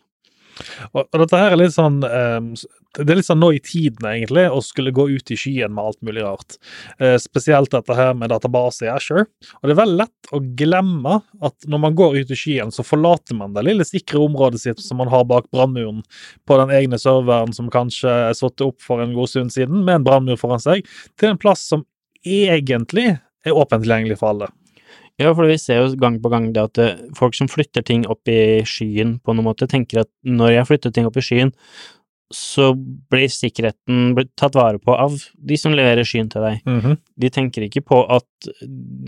Og, 0.91 1.05
og 1.05 1.21
dette 1.21 1.39
her 1.39 1.53
er 1.53 1.59
litt 1.61 1.71
sånn 1.71 2.01
um, 2.03 2.49
Det 2.97 3.05
er 3.05 3.19
litt 3.19 3.27
sånn 3.27 3.39
nå 3.39 3.51
i 3.55 3.61
tiden, 3.63 4.03
egentlig, 4.09 4.47
å 4.51 4.59
skulle 4.65 4.91
gå 4.95 5.05
ut 5.13 5.31
i 5.31 5.37
skyen 5.39 5.71
med 5.75 5.91
alt 5.91 5.99
mulig 6.03 6.25
rart. 6.25 6.57
Uh, 6.99 7.15
spesielt 7.21 7.71
dette 7.71 7.95
her 7.95 8.17
med 8.17 8.33
database 8.33 8.87
i 8.87 8.91
Asher. 8.91 9.27
Og 9.61 9.69
det 9.69 9.75
er 9.75 9.79
veldig 9.79 9.99
lett 10.01 10.33
å 10.35 10.41
glemme 10.59 11.19
at 11.45 11.69
når 11.69 11.83
man 11.85 11.95
går 12.01 12.19
ut 12.19 12.33
i 12.33 12.39
skyen, 12.41 12.73
så 12.75 12.83
forlater 12.83 13.37
man 13.39 13.55
det 13.55 13.63
lille 13.69 13.87
sikre 13.87 14.23
området 14.25 14.63
sitt 14.65 14.83
som 14.83 14.99
man 14.99 15.13
har 15.13 15.23
bak 15.29 15.47
brannmuren 15.53 16.01
på 16.49 16.59
den 16.59 16.75
egne 16.75 16.99
serveren 16.99 17.55
som 17.55 17.71
kanskje 17.71 18.11
er 18.31 18.35
satt 18.37 18.65
opp 18.65 18.81
for 18.83 19.05
en 19.05 19.15
god 19.15 19.31
stund 19.31 19.55
siden, 19.55 19.85
med 19.85 20.01
en 20.01 20.09
brannmur 20.09 20.41
foran 20.41 20.63
seg, 20.63 20.83
til 21.19 21.31
en 21.31 21.39
plass 21.39 21.63
som 21.71 21.85
egentlig 22.27 23.13
er 23.45 23.55
åpent 23.55 23.83
tilgjengelig 23.83 24.19
for 24.19 24.33
alle. 24.33 24.49
Ja, 25.19 25.33
for 25.35 25.49
vi 25.49 25.57
ser 25.59 25.81
jo 25.81 25.95
gang 25.99 26.17
på 26.23 26.31
gang 26.31 26.49
det 26.55 26.61
at 26.63 26.79
eh, 26.79 26.99
folk 27.17 27.35
som 27.35 27.49
flytter 27.51 27.83
ting 27.83 28.05
opp 28.07 28.29
i 28.31 28.63
skyen 28.67 29.17
på 29.19 29.35
noen 29.35 29.49
måte, 29.49 29.67
tenker 29.67 30.05
at 30.05 30.11
når 30.23 30.53
jeg 30.53 30.69
flytter 30.69 30.93
ting 30.95 31.09
opp 31.09 31.19
i 31.19 31.23
skyen, 31.25 31.51
så 32.31 32.71
blir 33.09 33.27
sikkerheten 33.33 34.13
tatt 34.37 34.55
vare 34.55 34.79
på 34.79 34.93
av 34.93 35.17
de 35.33 35.57
som 35.57 35.73
leverer 35.75 36.07
skyen 36.07 36.29
til 36.29 36.45
deg. 36.45 36.61
Mm 36.65 36.79
-hmm. 36.81 36.97
De 37.17 37.29
tenker 37.29 37.61
ikke 37.61 37.81
på 37.81 38.05
at 38.05 38.49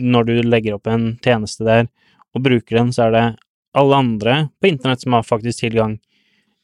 når 0.02 0.24
du 0.26 0.42
legger 0.42 0.74
opp 0.74 0.88
en 0.88 1.18
tjeneste 1.24 1.64
der 1.64 1.88
og 2.34 2.44
bruker 2.44 2.78
den, 2.78 2.92
så 2.92 3.08
er 3.08 3.12
det 3.12 3.36
alle 3.74 3.96
andre 3.96 4.50
på 4.62 4.68
internett 4.68 5.02
som 5.02 5.14
har 5.14 5.24
faktisk 5.24 5.60
tilgang, 5.60 6.00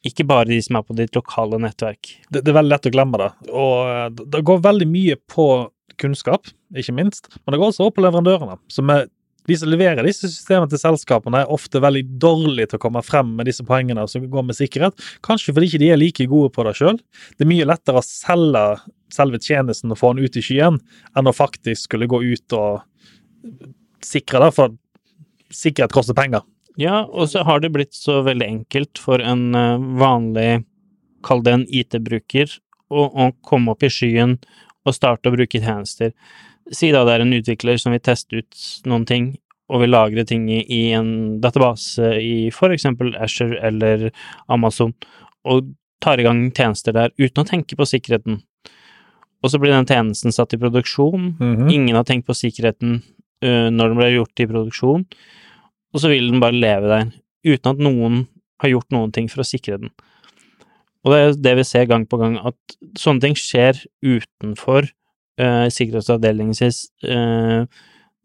ikke 0.04 0.26
bare 0.26 0.44
de 0.44 0.62
som 0.62 0.76
er 0.76 0.82
på 0.82 0.96
ditt 0.96 1.14
lokale 1.14 1.58
nettverk. 1.58 2.20
Det, 2.28 2.44
det 2.44 2.48
er 2.48 2.60
veldig 2.60 2.70
lett 2.70 2.86
å 2.86 2.90
glemme 2.90 3.18
det, 3.18 3.30
og 3.52 3.88
eh, 3.88 4.24
det 4.26 4.44
går 4.44 4.60
veldig 4.60 4.88
mye 4.88 5.16
på 5.34 5.70
kunnskap, 6.00 6.50
ikke 6.76 6.94
minst, 6.96 7.30
men 7.42 7.54
det 7.54 7.60
går 7.60 7.72
også 7.72 7.88
opp 7.88 7.96
på 7.96 8.04
leverandørene, 8.04 8.58
er 8.58 9.08
de 9.48 9.56
som 9.56 9.70
leverer 9.72 10.04
disse 10.04 10.28
systemene 10.28 10.68
til 10.68 10.80
selskapene, 10.82 11.40
er 11.40 11.52
ofte 11.52 11.80
veldig 11.80 12.02
dårlige 12.20 12.68
til 12.68 12.80
å 12.80 12.82
komme 12.82 13.00
frem 13.00 13.30
med 13.38 13.48
disse 13.48 13.64
poengene 13.64 14.04
som 14.10 14.26
går 14.28 14.44
med 14.44 14.58
sikkerhet. 14.58 15.00
Kanskje 15.24 15.54
fordi 15.56 15.70
ikke 15.70 15.80
de 15.80 15.88
er 15.94 16.00
like 16.00 16.26
gode 16.28 16.52
på 16.52 16.66
det 16.66 16.74
sjøl. 16.76 16.98
Det 17.38 17.46
er 17.46 17.48
mye 17.54 17.68
lettere 17.70 18.02
å 18.02 18.04
selge 18.04 18.64
selve 19.14 19.40
tjenesten 19.40 19.92
og 19.92 20.00
få 20.00 20.12
den 20.12 20.28
ut 20.28 20.36
i 20.36 20.44
skyen, 20.44 20.78
enn 21.16 21.30
å 21.30 21.32
faktisk 21.32 21.88
skulle 21.88 22.10
gå 22.10 22.20
ut 22.26 22.56
og 22.58 22.82
sikre 24.04 24.42
det, 24.44 24.52
for 24.56 24.76
sikkerhet 25.54 25.94
koster 25.96 26.16
penger. 26.18 26.44
Ja, 26.78 27.02
og 27.08 27.30
så 27.32 27.42
har 27.46 27.62
det 27.62 27.72
blitt 27.74 27.96
så 27.96 28.20
veldig 28.26 28.46
enkelt 28.46 29.00
for 29.02 29.22
en 29.24 29.56
eh, 29.56 29.86
vanlig, 29.98 30.50
kall 31.26 31.42
det 31.42 31.56
en 31.56 31.66
IT-bruker, 31.66 32.52
å, 32.88 33.08
å 33.08 33.30
komme 33.44 33.74
opp 33.74 33.84
i 33.84 33.90
skyen 33.92 34.36
og 34.88 34.96
starte 34.96 35.30
å 35.30 35.34
bruke 35.34 35.60
tjenester. 35.60 36.14
Si 36.72 36.90
da 36.92 37.04
det 37.06 37.14
er 37.16 37.24
en 37.24 37.36
utvikler 37.36 37.78
som 37.80 37.94
vil 37.94 38.02
teste 38.04 38.42
ut 38.42 38.64
noen 38.88 39.06
ting, 39.08 39.30
og 39.68 39.82
vil 39.82 39.92
lagre 39.92 40.24
ting 40.24 40.46
i, 40.48 40.92
en 40.96 41.40
database 41.44 42.14
i 42.24 42.48
for 42.56 42.72
eksempel 42.72 43.12
Asher 43.20 43.52
eller 43.60 44.08
Amazon, 44.48 44.94
og 45.44 45.74
tar 46.00 46.20
i 46.20 46.24
gang 46.24 46.46
tjenester 46.56 46.94
der 46.96 47.12
uten 47.18 47.42
å 47.44 47.48
tenke 47.48 47.76
på 47.76 47.84
sikkerheten. 47.88 48.40
Og 49.44 49.52
så 49.52 49.60
blir 49.60 49.74
den 49.74 49.86
tjenesten 49.86 50.32
satt 50.34 50.54
i 50.56 50.60
produksjon, 50.60 51.36
Mhm. 51.38 51.70
ingen 51.70 51.94
har 51.96 52.04
tenkt 52.04 52.26
på 52.26 52.34
sikkerheten 52.34 53.02
uh, 53.44 53.68
når 53.70 53.88
den 53.88 53.98
ble 54.00 54.10
gjort 54.16 54.40
i 54.40 54.46
produksjon, 54.50 55.04
og 55.94 56.00
så 56.00 56.08
vil 56.08 56.30
den 56.30 56.40
bare 56.40 56.58
leve 56.58 56.88
der, 56.88 57.12
uten 57.44 57.70
at 57.70 57.78
noen 57.78 58.26
har 58.60 58.70
gjort 58.70 58.90
noen 58.90 59.12
ting 59.12 59.28
for 59.28 59.42
å 59.42 59.46
sikre 59.46 59.78
den. 59.78 59.90
Og 61.08 61.14
det 61.14 61.18
er 61.24 61.36
det 61.46 61.54
vi 61.62 61.64
ser 61.64 61.86
gang 61.88 62.04
på 62.04 62.18
gang, 62.20 62.36
at 62.36 62.78
sånne 63.00 63.24
ting 63.24 63.36
skjer 63.38 63.78
utenfor 64.04 64.84
uh, 65.40 65.66
sikkerhetsavdelingen 65.72 66.56
sin, 66.58 66.74
uh, 67.08 67.64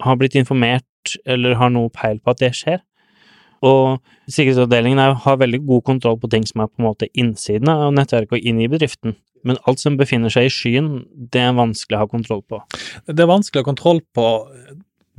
har 0.03 0.17
blitt 0.19 0.35
informert 0.35 1.15
eller 1.23 1.55
har 1.59 1.71
noe 1.71 1.91
peil 1.95 2.19
på 2.19 2.33
at 2.33 2.41
det 2.43 2.51
skjer. 2.57 2.81
Og 3.63 4.01
sikkerhetsavdelingen 4.27 4.99
er, 4.99 5.15
har 5.23 5.39
veldig 5.39 5.61
god 5.63 5.85
kontroll 5.87 6.19
på 6.19 6.27
ting 6.33 6.43
som 6.49 6.65
er 6.65 6.71
på 6.71 6.81
en 6.81 6.89
måte 6.89 7.07
innsiden 7.15 7.71
av 7.71 7.93
nettverket 7.95 8.35
og 8.41 8.49
inn 8.51 8.59
i 8.59 8.67
bedriften. 8.71 9.15
Men 9.47 9.59
alt 9.67 9.79
som 9.79 9.95
befinner 9.99 10.31
seg 10.31 10.49
i 10.49 10.51
skyen, 10.51 10.89
det 11.31 11.39
er 11.39 11.55
vanskelig 11.55 11.95
å 11.95 12.03
ha 12.03 12.11
kontroll 12.11 12.43
på. 12.51 12.59
Det 13.07 13.23
er 13.23 13.31
vanskelig 13.31 13.61
å 13.61 13.63
ha 13.63 13.71
kontroll 13.71 14.03
på 14.15 14.27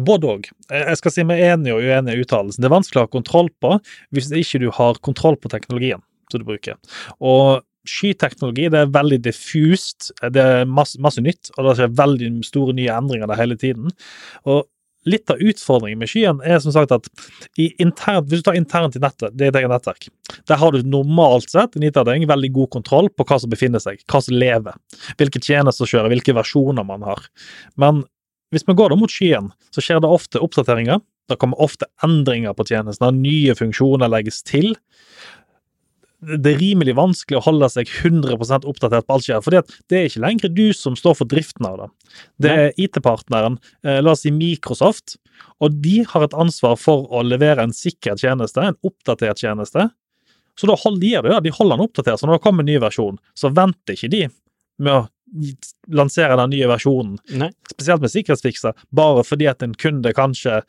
både 0.04 0.28
òg. 0.28 0.48
Jeg 0.68 1.00
skal 1.00 1.14
si 1.14 1.24
meg 1.24 1.40
enig 1.44 1.72
og 1.72 1.84
uenig 1.84 2.16
i 2.18 2.24
uttalelsen. 2.24 2.60
Det 2.60 2.68
er 2.68 2.76
vanskelig 2.76 3.00
å 3.00 3.06
ha 3.06 3.12
kontroll 3.12 3.48
på 3.64 3.78
hvis 4.12 4.28
ikke 4.36 4.60
du 4.60 4.68
har 4.76 5.00
kontroll 5.04 5.40
på 5.40 5.52
teknologien 5.52 6.04
som 6.30 6.42
du 6.42 6.48
bruker. 6.48 6.78
Og 7.20 7.64
skyteknologi 7.88 8.70
det 8.72 8.80
er 8.80 8.92
veldig 8.92 9.20
diffust, 9.26 10.12
det 10.32 10.40
er 10.40 10.68
masse, 10.68 11.00
masse 11.04 11.22
nytt, 11.24 11.52
og 11.56 11.68
det 11.68 11.74
skjer 11.80 11.98
veldig 11.98 12.30
store 12.46 12.76
nye 12.76 12.94
endringer 12.94 13.28
der 13.30 13.40
hele 13.40 13.58
tiden. 13.60 13.92
Og 14.48 14.64
litt 15.08 15.28
av 15.28 15.40
utfordringen 15.42 16.00
med 16.00 16.08
skyen 16.08 16.40
er 16.48 16.60
som 16.64 16.72
sagt 16.74 16.94
at 16.94 17.08
internt, 17.60 18.30
hvis 18.30 18.40
du 18.40 18.48
tar 18.48 18.56
internt 18.58 18.96
i 18.96 19.02
nettet, 19.02 19.36
det 19.36 19.46
er 19.46 19.52
et 19.52 19.60
eget 19.60 19.72
nettverk, 19.72 20.08
der 20.48 20.60
har 20.60 20.72
du 20.72 20.88
normalt 20.88 21.52
sett 21.52 21.76
en 21.76 21.84
IT-avdeling 21.84 22.24
veldig 22.30 22.52
god 22.56 22.72
kontroll 22.78 23.10
på 23.12 23.26
hva 23.28 23.38
som 23.42 23.52
befinner 23.52 23.82
seg, 23.84 24.00
hva 24.10 24.22
som 24.24 24.36
lever, 24.40 24.78
hvilke 25.20 25.42
tjenester 25.44 25.88
kjører, 25.90 26.12
hvilke 26.14 26.36
versjoner 26.36 26.88
man 26.88 27.04
har. 27.06 27.20
Men 27.80 28.04
hvis 28.54 28.64
vi 28.68 28.76
går 28.78 28.92
da 28.92 28.98
mot 28.98 29.12
skyen, 29.12 29.50
så 29.74 29.84
skjer 29.84 30.00
det 30.00 30.08
ofte 30.14 30.40
oppdateringer. 30.44 31.02
Det 31.28 31.38
kommer 31.40 31.60
ofte 31.64 31.88
endringer 32.04 32.54
på 32.56 32.66
tjenestene, 32.68 33.12
nye 33.16 33.54
funksjoner 33.58 34.12
legges 34.12 34.42
til. 34.46 34.74
Det 36.24 36.52
er 36.54 36.60
rimelig 36.60 36.94
vanskelig 36.98 37.38
å 37.40 37.44
holde 37.46 37.68
seg 37.72 37.90
100% 37.90 38.66
oppdatert 38.68 39.06
på 39.06 39.16
alt 39.16 39.26
skjer, 39.26 39.42
for 39.44 39.54
det 39.54 39.98
er 39.98 40.08
ikke 40.08 40.22
lenger 40.24 40.52
du 40.54 40.66
som 40.76 40.96
står 40.98 41.18
for 41.20 41.30
driften 41.30 41.68
av 41.68 41.80
det. 41.80 41.88
Det 42.44 42.54
er 42.54 42.80
IT-partneren, 42.86 43.58
eh, 43.84 44.00
la 44.02 44.14
oss 44.14 44.24
si 44.24 44.32
Microsoft, 44.34 45.16
og 45.60 45.76
de 45.84 46.00
har 46.08 46.26
et 46.26 46.38
ansvar 46.38 46.78
for 46.80 47.08
å 47.12 47.24
levere 47.26 47.66
en 47.66 47.74
sikker 47.74 48.16
tjeneste, 48.20 48.62
en 48.62 48.78
oppdatert 48.86 49.42
tjeneste. 49.42 49.90
Så 50.58 50.70
da 50.70 50.76
holder 50.78 51.02
de 51.02 51.34
ja, 51.34 51.40
de 51.42 51.52
holder 51.54 51.76
den 51.76 51.88
oppdatert. 51.88 52.20
Så 52.20 52.28
når 52.28 52.38
det 52.38 52.44
kommer 52.44 52.62
en 52.62 52.70
ny 52.70 52.78
versjon, 52.82 53.18
så 53.34 53.50
venter 53.54 53.96
ikke 53.96 54.12
de 54.12 54.22
med 54.78 54.92
å 54.94 55.08
lansere 55.90 56.36
den 56.38 56.52
nye 56.52 56.68
versjonen 56.70 57.16
Nei. 57.40 57.50
spesielt 57.72 58.04
med 58.04 58.12
sikkerhetsfikser, 58.12 58.76
bare 58.94 59.24
fordi 59.26 59.48
at 59.50 59.64
en 59.66 59.74
kunde 59.74 60.12
kanskje 60.14 60.60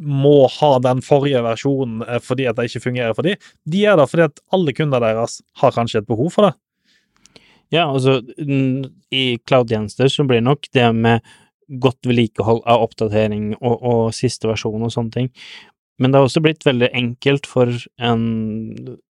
må 0.00 0.46
ha 0.48 0.72
den 0.82 1.02
forrige 1.04 1.42
versjonen 1.44 2.02
eh, 2.06 2.20
fordi 2.22 2.48
at 2.48 2.58
det 2.58 2.70
ikke 2.70 2.86
fungerer 2.88 3.16
for 3.16 3.26
dem. 3.26 3.40
De 3.68 3.84
er 3.86 3.98
der 3.98 4.08
fordi 4.08 4.28
at 4.30 4.42
alle 4.54 4.74
kunder 4.76 5.02
deres 5.04 5.40
har 5.60 5.74
kanskje 5.74 6.02
et 6.02 6.08
behov 6.08 6.32
for 6.34 6.48
det. 6.48 6.54
Ja, 7.72 7.86
altså 7.88 8.20
i 9.12 9.38
cloud-tjenester 9.48 10.10
så 10.12 10.26
blir 10.28 10.42
nok 10.44 10.68
det 10.76 10.90
med 10.92 11.22
godt 11.80 12.04
vedlikehold 12.04 12.60
av 12.68 12.82
oppdatering 12.84 13.54
og, 13.62 13.76
og 13.80 14.02
siste 14.16 14.50
versjon 14.50 14.84
og 14.84 14.92
sånne 14.92 15.14
ting. 15.14 15.30
Men 16.00 16.12
det 16.12 16.20
har 16.20 16.26
også 16.26 16.42
blitt 16.44 16.66
veldig 16.66 16.90
enkelt 16.98 17.48
for 17.48 17.72
en 18.02 18.26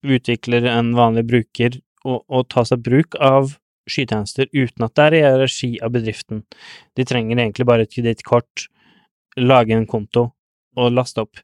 utvikler, 0.06 0.68
en 0.70 0.94
vanlig 0.96 1.26
bruker, 1.28 1.80
å, 2.06 2.20
å 2.22 2.42
ta 2.48 2.64
seg 2.64 2.84
bruk 2.86 3.16
av 3.20 3.56
skytjenester 3.90 4.48
uten 4.54 4.86
at 4.86 4.94
det 4.96 5.04
er 5.08 5.16
i 5.18 5.24
regi 5.42 5.70
av 5.82 5.92
bedriften. 5.94 6.44
De 6.96 7.04
trenger 7.06 7.36
egentlig 7.36 7.66
bare 7.68 7.84
et 7.86 7.92
kredittkort, 7.92 8.68
lage 9.36 9.76
en 9.76 9.88
konto 9.90 10.30
og 10.76 10.94
laste 10.94 11.24
opp. 11.24 11.40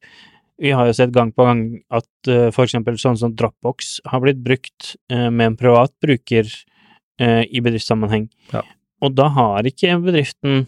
Vi 0.63 0.71
har 0.77 0.87
jo 0.87 0.95
sett 0.97 1.15
gang 1.15 1.33
på 1.35 1.47
gang 1.47 1.65
at 1.91 2.31
uh, 2.31 2.51
for 2.55 2.67
eksempel 2.67 2.99
sånn 3.01 3.19
som 3.19 3.35
Dropbox 3.35 3.97
har 4.13 4.23
blitt 4.23 4.43
brukt 4.45 4.95
uh, 5.13 5.31
med 5.31 5.53
en 5.53 5.59
privat 5.59 5.95
bruker 6.05 6.47
uh, 6.47 7.43
i 7.43 7.65
bedriftssammenheng. 7.65 8.29
Ja. 8.53 8.63
Og 9.03 9.17
da 9.19 9.27
har 9.35 9.67
ikke 9.67 9.97
bedriften 10.05 10.67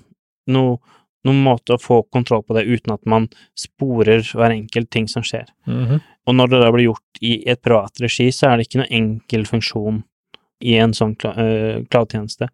noe, 0.50 0.80
noen 1.24 1.44
måte 1.44 1.76
å 1.76 1.80
få 1.80 2.02
kontroll 2.12 2.42
på 2.44 2.56
det 2.56 2.66
uten 2.66 2.96
at 2.96 3.04
man 3.08 3.28
sporer 3.58 4.24
hver 4.34 4.52
enkelt 4.56 4.90
ting 4.92 5.06
som 5.08 5.24
skjer. 5.24 5.46
Og 6.24 6.36
når 6.36 6.50
det 6.52 6.60
da 6.62 6.72
blir 6.72 6.88
gjort 6.88 7.22
i 7.24 7.36
et 7.50 7.60
privat 7.64 8.00
regi, 8.02 8.30
så 8.32 8.50
er 8.50 8.58
det 8.58 8.66
ikke 8.68 8.82
noen 8.82 8.96
enkel 8.98 9.46
funksjon 9.48 10.02
i 10.64 10.76
en 10.80 10.94
sånn 10.96 11.14
eh, 11.34 11.82
cloud-tjeneste. 11.92 12.48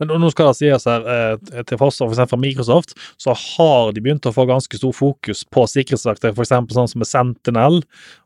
Nå 0.00 0.30
skal 0.32 0.50
det 0.50 0.58
sies 0.58 0.86
her, 0.88 1.06
eh, 1.14 1.62
til 1.68 1.80
forsvar 1.80 2.08
for 2.08 2.14
eksempel 2.14 2.34
fra 2.34 2.42
Microsoft, 2.42 2.94
så 3.20 3.34
har 3.36 3.92
de 3.94 4.02
begynt 4.04 4.26
å 4.28 4.34
få 4.34 4.46
ganske 4.50 4.80
stor 4.80 4.94
fokus 4.96 5.44
på 5.44 5.66
sikkerhetsverktøy, 5.70 6.32
eksempel 6.32 6.76
sånn 6.76 6.90
som 6.90 7.02
med 7.02 7.10
Sentinel 7.10 7.82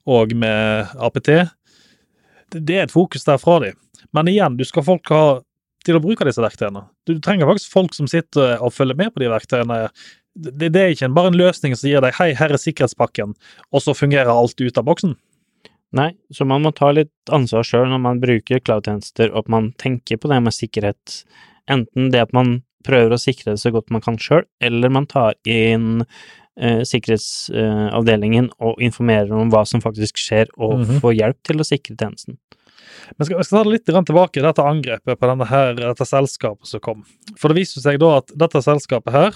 og 0.07 0.35
med 0.39 0.95
APT. 0.99 1.33
Det 2.55 2.79
er 2.79 2.87
et 2.87 2.95
fokus 2.95 3.27
der 3.27 3.41
fra 3.43 3.59
de. 3.65 3.73
Men 4.15 4.31
igjen, 4.31 4.57
du 4.57 4.65
skal 4.69 4.87
folk 4.87 5.11
ha 5.13 5.25
til 5.85 5.99
å 5.99 6.03
bruke 6.03 6.27
disse 6.27 6.43
verktøyene. 6.43 6.87
Du 7.09 7.19
trenger 7.21 7.49
faktisk 7.51 7.73
folk 7.73 7.97
som 7.97 8.09
sitter 8.11 8.57
og 8.63 8.73
følger 8.73 8.97
med 8.99 9.13
på 9.13 9.21
de 9.23 9.31
verktøyene. 9.33 9.81
Det 10.35 10.71
er 10.75 10.95
ikke 10.95 11.13
bare 11.15 11.31
en 11.31 11.39
løsning 11.39 11.77
som 11.77 11.91
gir 11.91 12.01
deg 12.01 12.15
'hei, 12.15 12.35
her 12.35 12.51
er 12.51 12.59
sikkerhetspakken', 12.59 13.35
og 13.73 13.83
så 13.83 13.95
fungerer 13.95 14.33
alt 14.33 14.61
ut 14.61 14.79
av 14.79 14.85
boksen. 14.85 15.15
Nei, 15.95 16.11
så 16.35 16.43
man 16.49 16.65
må 16.65 16.73
ta 16.75 16.89
litt 16.91 17.13
ansvar 17.35 17.67
sjøl 17.67 17.87
når 17.93 18.01
man 18.03 18.21
bruker 18.23 18.63
cloud-tjenester, 18.65 19.31
og 19.31 19.45
at 19.45 19.53
man 19.55 19.73
tenker 19.79 20.19
på 20.19 20.31
det 20.33 20.41
med 20.43 20.57
sikkerhet. 20.57 21.21
Enten 21.71 22.11
det 22.11 22.25
at 22.25 22.33
man 22.35 22.63
prøver 22.85 23.15
å 23.15 23.21
sikre 23.21 23.55
det 23.55 23.63
så 23.63 23.71
godt 23.73 23.93
man 23.95 24.03
kan 24.05 24.19
sjøl, 24.21 24.43
eller 24.65 24.93
man 24.93 25.07
tar 25.11 25.39
inn 25.49 26.03
eh, 26.59 26.83
sikkerhetsavdelingen 26.87 28.51
og 28.63 28.83
informerer 28.83 29.33
om 29.35 29.51
hva 29.51 29.65
som 29.67 29.83
faktisk 29.83 30.21
skjer, 30.21 30.51
og 30.59 30.81
Mhm. 30.81 31.01
får 31.03 31.17
hjelp 31.19 31.43
til 31.43 31.63
å 31.63 31.67
sikre 31.67 31.97
tjenesten. 31.97 32.39
Men 33.19 33.27
skal, 33.27 33.37
jeg 33.39 33.45
skal 33.47 33.59
ta 33.59 33.65
det 33.65 33.73
litt 33.73 33.87
tilbake, 33.87 34.43
dette 34.43 34.63
angrepet 34.63 35.19
på 35.19 35.47
her, 35.49 35.75
dette 35.75 36.07
selskapet 36.07 36.67
som 36.67 36.81
kom. 36.81 37.05
For 37.37 37.49
det 37.49 37.59
viser 37.59 37.81
seg 37.81 37.99
da 37.99 38.19
at 38.19 38.27
dette 38.37 38.63
selskapet 38.63 39.13
her 39.13 39.33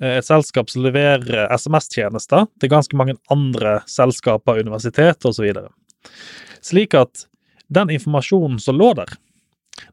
er 0.00 0.18
et 0.18 0.24
selskap 0.26 0.70
som 0.70 0.82
leverer 0.82 1.48
SMS-tjenester 1.54 2.48
til 2.58 2.68
ganske 2.72 2.96
mange 2.96 3.16
andre 3.30 3.82
selskaper, 3.86 4.60
universitet 4.60 5.24
osv. 5.24 5.52
Slik 6.64 6.96
at 6.98 7.26
den 7.72 7.92
informasjonen 7.94 8.58
som 8.62 8.78
lå 8.78 8.92
der, 8.98 9.10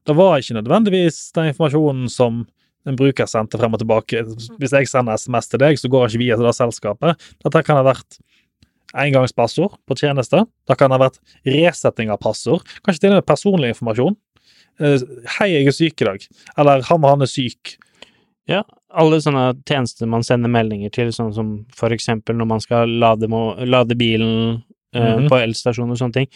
det 0.06 0.16
var 0.18 0.40
ikke 0.40 0.60
nødvendigvis 0.60 1.32
den 1.36 1.52
informasjonen 1.52 2.10
som 2.12 2.44
en 2.88 2.98
bruker 2.98 3.30
sendte 3.30 3.60
frem 3.62 3.76
og 3.76 3.82
tilbake. 3.82 4.24
Hvis 4.60 4.74
jeg 4.74 4.90
sender 4.90 5.18
SMS 5.18 5.50
til 5.52 5.62
deg, 5.62 5.78
så 5.78 5.90
går 5.92 6.08
det 6.08 6.14
ikke 6.14 6.24
via 6.24 6.38
til 6.38 6.48
det 6.48 6.58
selskapet. 6.58 7.28
Dette 7.46 7.64
kan 7.66 7.78
ha 7.78 7.86
vært 7.86 8.18
engangspassord 8.98 9.78
på 9.88 9.98
tjeneste. 10.00 10.44
Det 10.68 10.78
kan 10.80 10.94
ha 10.94 11.00
vært 11.02 11.22
resetting 11.48 12.12
av 12.12 12.20
passord. 12.24 12.66
Kanskje 12.86 13.06
til 13.06 13.14
og 13.14 13.22
med 13.22 13.30
personlig 13.30 13.72
informasjon. 13.76 14.18
Eh, 14.80 14.98
'Hei, 15.38 15.50
jeg 15.54 15.68
er 15.68 15.72
syk 15.72 16.02
i 16.02 16.06
dag', 16.06 16.28
eller 16.58 16.82
'han 16.82 17.04
og 17.04 17.10
han 17.10 17.22
er 17.22 17.30
syk'. 17.30 17.78
Ja, 18.48 18.64
alle 18.90 19.22
sånne 19.22 19.64
tjenester 19.66 20.08
man 20.08 20.24
sender 20.24 20.50
meldinger 20.50 20.92
til, 20.92 21.12
sånn 21.14 21.34
som 21.34 21.66
for 21.74 21.90
eksempel 21.90 22.36
når 22.36 22.48
man 22.48 22.60
skal 22.60 22.88
lade, 22.88 23.28
lade 23.66 23.96
bilen 23.96 24.64
eh, 24.96 25.18
Mhm. 25.18 25.30
på 25.30 25.40
elstasjoner 25.40 25.92
og 25.92 25.98
sånne 26.02 26.14
ting. 26.14 26.28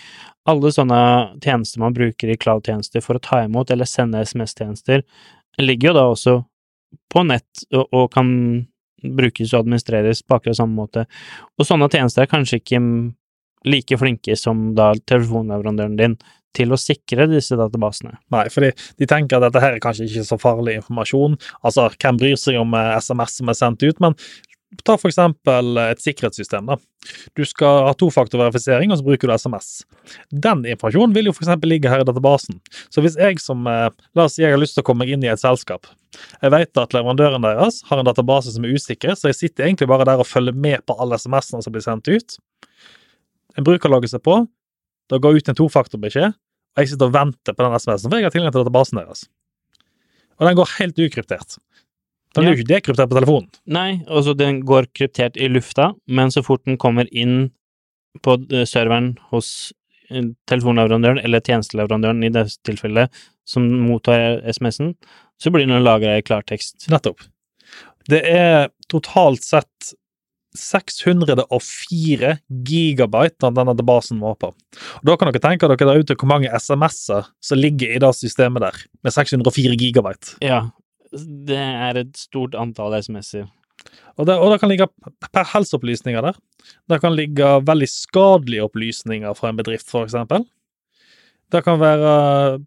Alle 0.48 0.72
sånne 0.72 1.40
tjenester 1.42 1.80
man 1.80 1.94
bruker 1.94 2.30
i 2.30 2.38
cloud-tjenester 2.38 3.02
for 3.04 3.16
å 3.16 3.22
ta 3.22 3.44
imot 3.44 3.72
eller 3.72 3.86
sende 3.86 4.22
SMS-tjenester, 4.22 5.04
ligger 5.60 5.90
jo 5.90 5.94
da 5.94 6.06
også 6.12 6.46
på 7.12 7.26
nett 7.28 7.66
og, 7.74 7.88
og 7.92 8.12
kan 8.12 8.68
brukes 9.04 9.54
og 9.54 9.66
administreres 9.66 10.24
på 10.26 10.36
akkurat 10.40 10.58
samme 10.58 10.76
måte. 10.76 11.06
Og 11.60 11.66
sånne 11.68 11.90
tjenester 11.92 12.24
er 12.24 12.32
kanskje 12.32 12.60
ikke 12.62 12.80
mm, 12.82 13.14
like 13.66 13.98
flinke 13.98 14.38
som 14.38 14.74
da 14.78 14.94
telefonleverandøren 14.94 15.98
din 15.98 16.18
til 16.56 16.72
å 16.72 16.78
sikre 16.80 17.28
disse 17.28 17.58
databasene. 17.60 18.14
Nei, 18.32 18.46
fordi 18.54 18.72
de 18.98 19.06
tenker 19.10 19.36
at 19.38 19.50
dette 19.50 19.62
her 19.62 19.74
er 19.76 19.84
kanskje 19.84 20.06
ikke 20.08 20.24
så 20.24 20.38
farlig 20.40 20.78
informasjon. 20.80 21.36
Altså, 21.68 21.90
hvem 22.00 22.18
bryr 22.22 22.38
seg 22.40 22.56
om 22.62 22.74
eh, 22.78 22.94
SMS 23.02 23.36
som 23.42 23.50
er 23.52 23.58
sendt 23.60 23.84
ut? 23.84 24.00
Men 24.00 24.16
ta 24.84 24.96
for 25.00 25.12
eksempel 25.12 25.78
et 25.82 26.02
sikkerhetssystem. 26.04 26.66
da. 26.68 26.78
Du 27.38 27.44
skal 27.46 27.86
ha 27.88 27.94
tofaktorverifisering, 27.98 28.92
og 28.92 29.00
så 29.00 29.06
bruker 29.06 29.30
du 29.30 29.34
SMS. 29.36 29.84
Den 30.32 30.64
informasjonen 30.66 31.14
vil 31.16 31.30
jo 31.30 31.36
for 31.36 31.46
eksempel 31.46 31.72
ligge 31.72 31.92
her 31.92 32.02
i 32.02 32.08
databasen. 32.08 32.60
Så 32.90 33.04
hvis 33.06 33.18
jeg 33.20 33.40
som 33.44 33.68
eh, 33.70 33.90
La 34.18 34.26
oss 34.26 34.38
si 34.38 34.44
jeg 34.44 34.56
har 34.56 34.62
lyst 34.62 34.78
til 34.78 34.84
å 34.84 34.88
komme 34.88 35.06
meg 35.06 35.14
inn 35.14 35.24
i 35.26 35.32
et 35.32 35.42
selskap. 35.42 35.88
Jeg 36.42 36.52
vet 36.54 36.80
at 36.80 36.96
leverandøren 36.96 37.44
deres 37.44 37.82
har 37.90 38.00
en 38.00 38.08
database 38.08 38.54
som 38.56 38.66
er 38.66 38.76
usikker, 38.76 39.16
så 39.20 39.32
jeg 39.32 39.40
sitter 39.40 39.68
egentlig 39.68 39.90
bare 39.92 40.08
der 40.08 40.22
og 40.24 40.30
følger 40.30 40.56
med 40.56 40.86
på 40.88 40.96
alle 41.02 41.20
SMS-ene 41.20 41.64
som 41.66 41.76
blir 41.76 41.84
sendt 41.84 42.08
ut. 42.08 42.38
En 43.60 43.68
bruker 43.68 43.92
logger 43.92 44.12
seg 44.12 44.24
på, 44.24 44.40
det 45.12 45.22
går 45.22 45.40
ut 45.40 45.52
en 45.52 45.60
tofaktorbeskjed, 45.60 46.36
og 46.76 46.84
jeg 46.84 46.92
sitter 46.92 47.12
og 47.12 47.16
venter 47.16 47.56
på 47.56 47.66
den 47.66 47.76
SMS-en, 47.76 48.10
for 48.10 48.20
jeg 48.20 48.28
har 48.28 48.36
tilgang 48.36 48.56
til 48.56 48.64
databasen 48.64 49.02
deres. 49.02 49.26
Og 50.40 50.48
den 50.48 50.58
går 50.58 50.74
helt 50.80 51.04
ukryptert. 51.06 51.60
Den 52.36 52.44
er 52.44 52.52
blir 52.52 52.58
jo 52.58 52.62
ikke 52.62 52.74
dekryptert 52.74 53.12
på 53.12 53.18
telefonen. 53.18 53.50
Nei, 53.72 53.90
altså 54.08 54.36
den 54.38 54.62
går 54.68 54.90
kryptert 54.98 55.40
i 55.40 55.50
lufta, 55.52 55.94
men 56.08 56.34
så 56.34 56.44
fort 56.46 56.66
den 56.68 56.80
kommer 56.82 57.10
inn 57.12 57.50
på 58.26 58.38
eh, 58.52 58.66
serveren 58.70 59.14
hos 59.32 59.72
eh, 60.10 60.32
telefonleverandøren, 60.52 61.22
eller 61.24 61.44
tjenesteleverandøren 61.44 62.24
i 62.28 62.32
det 62.36 62.48
tilfellet, 62.68 63.24
som 63.48 63.68
mottar 63.86 64.42
SMS-en, 64.52 64.96
så 65.42 65.52
blir 65.52 65.68
den 65.68 65.84
lagra 65.86 66.18
i 66.18 66.26
klartekst. 66.26 66.88
Nettopp. 66.92 67.24
Det 68.10 68.22
er 68.30 68.70
totalt 68.92 69.44
sett 69.46 69.96
604 70.56 72.38
gigabyte 72.48 73.48
av 73.48 73.58
denne 73.58 73.76
basen 73.86 74.22
var 74.24 74.38
på. 74.40 74.52
Og 75.02 75.10
Da 75.10 75.18
kan 75.18 75.32
dere 75.32 75.44
tenke 75.44 75.68
dere 75.68 75.90
der 75.90 76.00
ute 76.00 76.16
hvor 76.16 76.32
mange 76.32 76.52
SMS-er 76.52 77.28
som 77.44 77.60
ligger 77.60 77.92
i 77.92 78.00
det 78.00 78.12
systemet 78.16 78.64
der, 78.64 78.80
med 79.04 79.14
604 79.14 79.76
gigabyte. 79.82 80.38
Ja, 80.46 80.70
det 81.12 81.60
er 81.60 82.02
et 82.02 82.18
stort 82.20 82.56
antall 82.60 82.98
SMS-er. 82.98 83.48
Og 84.18 84.30
og 84.32 84.52
det 84.52 84.60
kan 84.62 84.72
ligge 84.72 84.88
per 85.34 85.48
helseopplysninger 85.52 86.24
der. 86.24 86.38
Det 86.90 87.02
kan 87.02 87.16
ligge 87.16 87.50
veldig 87.68 87.90
skadelige 87.90 88.64
opplysninger 88.64 89.34
fra 89.34 89.50
en 89.50 89.60
bedrift, 89.60 89.90
for 89.90 90.08
eksempel. 90.08 90.46
Det 91.52 91.64
kan 91.64 91.80
være 91.80 92.64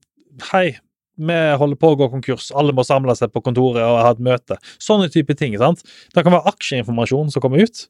Hei, 0.53 0.77
vi 1.19 1.37
holder 1.59 1.79
på 1.81 1.91
å 1.91 1.97
gå 1.99 2.07
konkurs, 2.13 2.53
alle 2.55 2.71
må 2.77 2.85
samle 2.87 3.15
seg 3.19 3.33
på 3.35 3.43
kontoret 3.43 3.83
og 3.83 3.99
ha 4.05 4.13
et 4.15 4.23
møte. 4.23 4.59
Sånne 4.79 5.09
type 5.11 5.35
ting. 5.35 5.57
sant? 5.59 5.83
Det 6.15 6.23
kan 6.23 6.33
være 6.33 6.53
aksjeinformasjon 6.53 7.33
som 7.35 7.43
kommer 7.43 7.65
ut. 7.67 7.89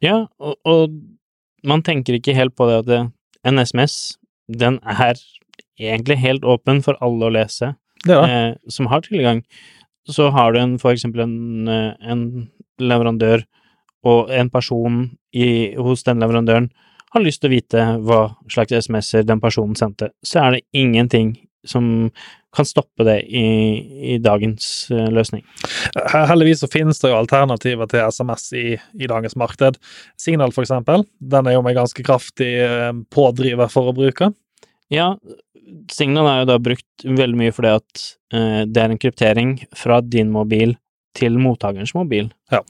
Ja, 0.00 0.28
og, 0.40 0.56
og 0.64 0.96
man 1.68 1.82
tenker 1.84 2.16
ikke 2.16 2.36
helt 2.38 2.56
på 2.56 2.68
det 2.70 2.78
at 2.80 2.88
det, 2.88 3.00
en 3.44 3.60
SMS, 3.60 4.16
den 4.48 4.78
er 4.80 5.18
egentlig 5.78 6.16
helt 6.22 6.46
åpen 6.46 6.80
for 6.82 6.96
alle 7.04 7.28
å 7.28 7.34
lese. 7.34 7.74
Eh, 8.06 8.54
som 8.68 8.90
har 8.92 9.02
tilgang. 9.06 9.42
Så 10.08 10.30
har 10.30 10.52
du 10.52 10.60
en, 10.60 10.76
for 10.78 10.94
eksempel 10.94 11.24
en, 11.24 11.68
eh, 11.68 11.94
en 12.10 12.48
leverandør 12.78 13.44
og 14.06 14.30
en 14.30 14.50
person 14.50 15.02
i, 15.34 15.74
hos 15.76 16.06
den 16.06 16.22
leverandøren 16.22 16.70
har 17.14 17.24
lyst 17.24 17.42
til 17.42 17.50
å 17.50 17.56
vite 17.56 17.84
hva 18.04 18.22
slags 18.52 18.74
SMS-er 18.86 19.26
den 19.26 19.40
personen 19.40 19.76
sendte, 19.78 20.12
så 20.24 20.44
er 20.44 20.56
det 20.56 20.66
ingenting 20.76 21.36
som 21.66 22.10
kan 22.54 22.64
stoppe 22.64 23.04
det 23.04 23.18
i, 23.28 23.44
i 24.14 24.18
dagens 24.22 24.88
eh, 24.94 25.08
løsning. 25.12 25.42
Heldigvis 26.08 26.62
så 26.62 26.70
finnes 26.70 27.00
det 27.02 27.10
jo 27.10 27.18
alternativer 27.18 27.90
til 27.90 28.06
SMS 28.08 28.46
i, 28.56 28.66
i 28.96 29.08
dagens 29.10 29.36
marked. 29.40 29.76
Signal, 30.20 30.54
for 30.54 30.64
eksempel, 30.64 31.04
den 31.18 31.48
er 31.48 31.58
jo 31.58 31.64
med 31.66 31.76
ganske 31.76 32.04
kraftig 32.06 32.54
eh, 32.64 32.92
pådriver 33.12 33.68
for 33.72 33.90
å 33.90 33.96
bruke. 33.96 34.30
Ja, 34.92 35.10
Signal 35.92 36.28
er 36.30 36.42
jo 36.42 36.50
da 36.50 36.58
brukt 36.62 37.04
veldig 37.04 37.38
mye 37.38 37.54
fordi 37.54 37.72
at 37.78 38.04
eh, 38.34 38.62
det 38.68 38.82
er 38.82 38.92
en 38.92 39.00
kryptering 39.00 39.56
fra 39.76 40.00
din 40.04 40.30
mobil 40.34 40.76
til 41.18 41.38
mottakerens 41.40 41.94
mobil. 41.96 42.30
Ja. 42.52 42.62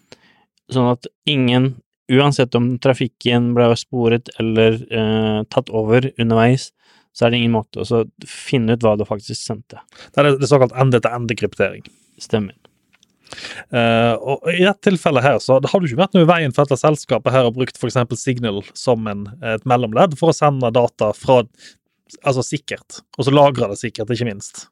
Sånn 0.72 0.90
at 0.92 1.08
ingen, 1.28 1.72
uansett 2.12 2.54
om 2.58 2.74
trafikken 2.82 3.52
ble 3.56 3.70
sporet 3.80 4.32
eller 4.40 4.80
eh, 4.88 5.40
tatt 5.52 5.72
over 5.74 6.10
underveis, 6.16 6.70
så 7.16 7.26
er 7.26 7.34
det 7.34 7.42
ingen 7.42 7.56
måte 7.56 7.82
å 7.82 8.04
finne 8.28 8.76
ut 8.76 8.84
hva 8.84 8.94
du 8.98 9.04
faktisk 9.08 9.40
sendte. 9.40 9.80
Det 10.14 10.22
er 10.22 10.38
det 10.38 10.50
såkalt 10.50 10.76
ende-til-ende-kryptering. 10.78 11.86
Stemmer. 12.22 12.54
Uh, 13.68 14.14
og 14.16 14.46
I 14.48 14.62
dette 14.64 14.88
tilfellet 14.88 15.24
her 15.24 15.40
så 15.42 15.58
har 15.58 15.60
det 15.60 15.90
ikke 15.90 16.00
vært 16.00 16.14
noe 16.16 16.24
i 16.24 16.30
veien 16.30 16.54
for 16.54 16.64
at 16.64 16.80
selskapet 16.80 17.34
her 17.34 17.44
har 17.44 17.54
brukt 17.54 17.76
f.eks. 17.76 17.98
Signal 18.16 18.62
som 18.78 19.04
en, 19.10 19.26
et 19.44 19.66
mellomledd 19.68 20.16
for 20.18 20.32
å 20.32 20.36
sende 20.36 20.70
data 20.74 21.10
fra 21.16 21.42
Altså 22.22 22.44
sikkert, 22.46 23.00
og 23.18 23.26
så 23.26 23.34
lagrer 23.34 23.72
det 23.72 23.80
sikkert, 23.80 24.10
ikke 24.14 24.28
minst. 24.30 24.66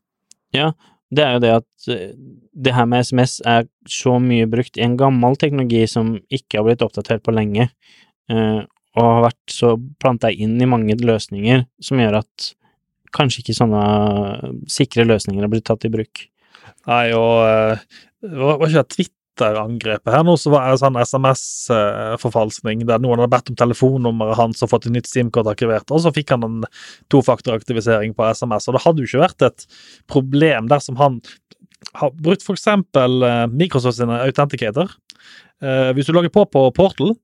Ja, 0.55 0.73
Det 1.15 1.23
er 1.23 1.37
jo 1.37 1.41
det 1.45 1.51
at 1.55 1.89
eh, 1.95 2.15
det 2.51 2.73
her 2.75 2.87
med 2.91 3.05
SMS 3.07 3.39
er 3.47 3.69
så 3.87 4.17
mye 4.19 4.49
brukt 4.51 4.75
i 4.75 4.83
en 4.83 4.97
gammel 4.99 5.37
teknologi 5.39 5.85
som 5.87 6.17
ikke 6.27 6.59
har 6.59 6.67
blitt 6.67 6.83
oppdatert 6.83 7.23
på 7.23 7.35
lenge, 7.37 7.69
eh, 8.33 8.63
og 8.97 9.03
har 9.05 9.27
vært 9.29 9.55
så 9.55 9.77
planta 10.03 10.33
inn 10.33 10.57
i 10.59 10.67
mange 10.67 10.97
løsninger 10.99 11.63
som 11.79 12.03
gjør 12.03 12.19
at 12.25 12.49
kanskje 13.15 13.45
ikke 13.45 13.59
sånne 13.61 13.85
sikre 14.73 15.07
løsninger 15.07 15.45
har 15.45 15.53
blitt 15.53 15.69
tatt 15.69 15.87
i 15.87 15.93
bruk. 15.93 16.27
Nei, 16.91 17.05
og 17.15 17.47
eh, 17.47 17.87
var 18.27 18.67
ikke 18.67 18.83
det 18.83 18.89
Twitter-angrepet 19.37 20.13
her 20.13 20.25
nå, 20.25 20.35
så 20.41 20.51
var 20.53 20.71
det 20.71 20.81
sånn 20.81 20.97
SMS-forfalskning, 20.97 22.85
der 22.89 23.01
noen 23.03 23.21
hadde 23.21 23.33
bedt 23.35 23.51
om 23.53 23.59
telefonnummeret 23.61 24.39
hans 24.39 24.65
og 24.65 24.71
fått 24.73 24.89
et 24.89 24.97
nytt 24.97 25.11
SIM-kort 25.11 25.49
aktivert, 25.51 25.91
og 25.93 26.03
så 26.05 26.13
fikk 26.15 26.33
han 26.35 26.47
en 26.47 26.59
tofaktoraktivisering 27.13 28.15
på 28.17 28.29
SMS. 28.33 28.69
Og 28.69 28.77
det 28.77 28.85
hadde 28.87 29.03
jo 29.03 29.11
ikke 29.11 29.25
vært 29.27 29.47
et 29.51 29.67
problem 30.11 30.71
dersom 30.73 30.97
han 31.01 31.21
har 32.01 32.15
brukt 32.17 32.47
eksempel 32.51 33.23
eh, 33.23 33.45
Microsoft 33.53 33.99
sine 34.01 34.23
Authenticator. 34.25 34.91
Eh, 35.63 35.93
Hvis 35.97 36.09
du 36.09 36.17
logger 36.17 36.33
på 36.33 36.47
på 36.49 36.71
Portal, 36.77 37.15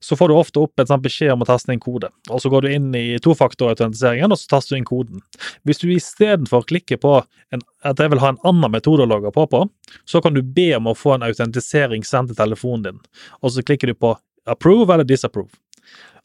så 0.00 0.16
får 0.16 0.28
du 0.30 0.34
ofte 0.38 0.60
opp 0.62 0.78
en 0.80 0.86
sånn 0.86 1.02
beskjed 1.02 1.32
om 1.34 1.42
å 1.42 1.48
taste 1.48 1.72
inn 1.74 1.80
kode. 1.82 2.10
Og 2.30 2.40
så 2.42 2.50
går 2.52 2.64
du 2.64 2.68
inn 2.72 2.88
i 2.94 3.18
tofaktorautentiseringen, 3.24 4.30
og 4.30 4.38
så 4.38 4.50
taster 4.54 4.74
du 4.76 4.78
inn 4.80 4.88
koden. 4.88 5.22
Hvis 5.66 5.82
du 5.82 5.88
istedenfor 5.90 6.66
klikker 6.70 7.00
på 7.02 7.16
en, 7.54 7.62
at 7.82 7.98
jeg 7.98 8.12
vil 8.12 8.22
ha 8.22 8.32
en 8.34 8.42
annen 8.46 8.70
metode 8.70 9.02
å 9.04 9.10
logge 9.10 9.32
på 9.34 9.46
på, 9.50 9.64
så 10.06 10.22
kan 10.22 10.34
du 10.36 10.42
be 10.42 10.70
om 10.76 10.86
å 10.90 10.96
få 10.96 11.16
en 11.16 11.26
autentisering 11.26 12.04
sendt 12.06 12.32
til 12.32 12.38
telefonen 12.38 12.84
din, 12.86 13.00
og 13.42 13.54
så 13.54 13.64
klikker 13.66 13.90
du 13.90 13.94
på 13.98 14.14
approve 14.48 14.94
eller 14.94 15.08
disapprove. 15.08 15.50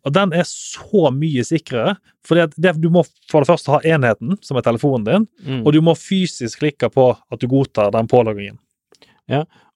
Og 0.03 0.11
den 0.11 0.33
er 0.35 0.43
så 0.43 1.07
mye 1.15 1.45
sikrere, 1.47 1.95
for 2.27 2.35
du 2.35 2.89
må 2.91 3.05
for 3.31 3.39
det 3.43 3.47
første 3.47 3.71
ha 3.71 3.79
enheten, 3.87 4.35
som 4.43 4.57
er 4.59 4.65
telefonen 4.65 5.05
din, 5.07 5.27
Mm. 5.45 5.65
og 5.65 5.73
du 5.73 5.81
må 5.81 5.95
fysisk 5.95 6.59
klikke 6.59 6.89
på 6.91 7.17
at 7.31 7.39
du 7.39 7.47
godtar 7.47 7.91
den 7.91 8.07
påloggingen. 8.07 8.59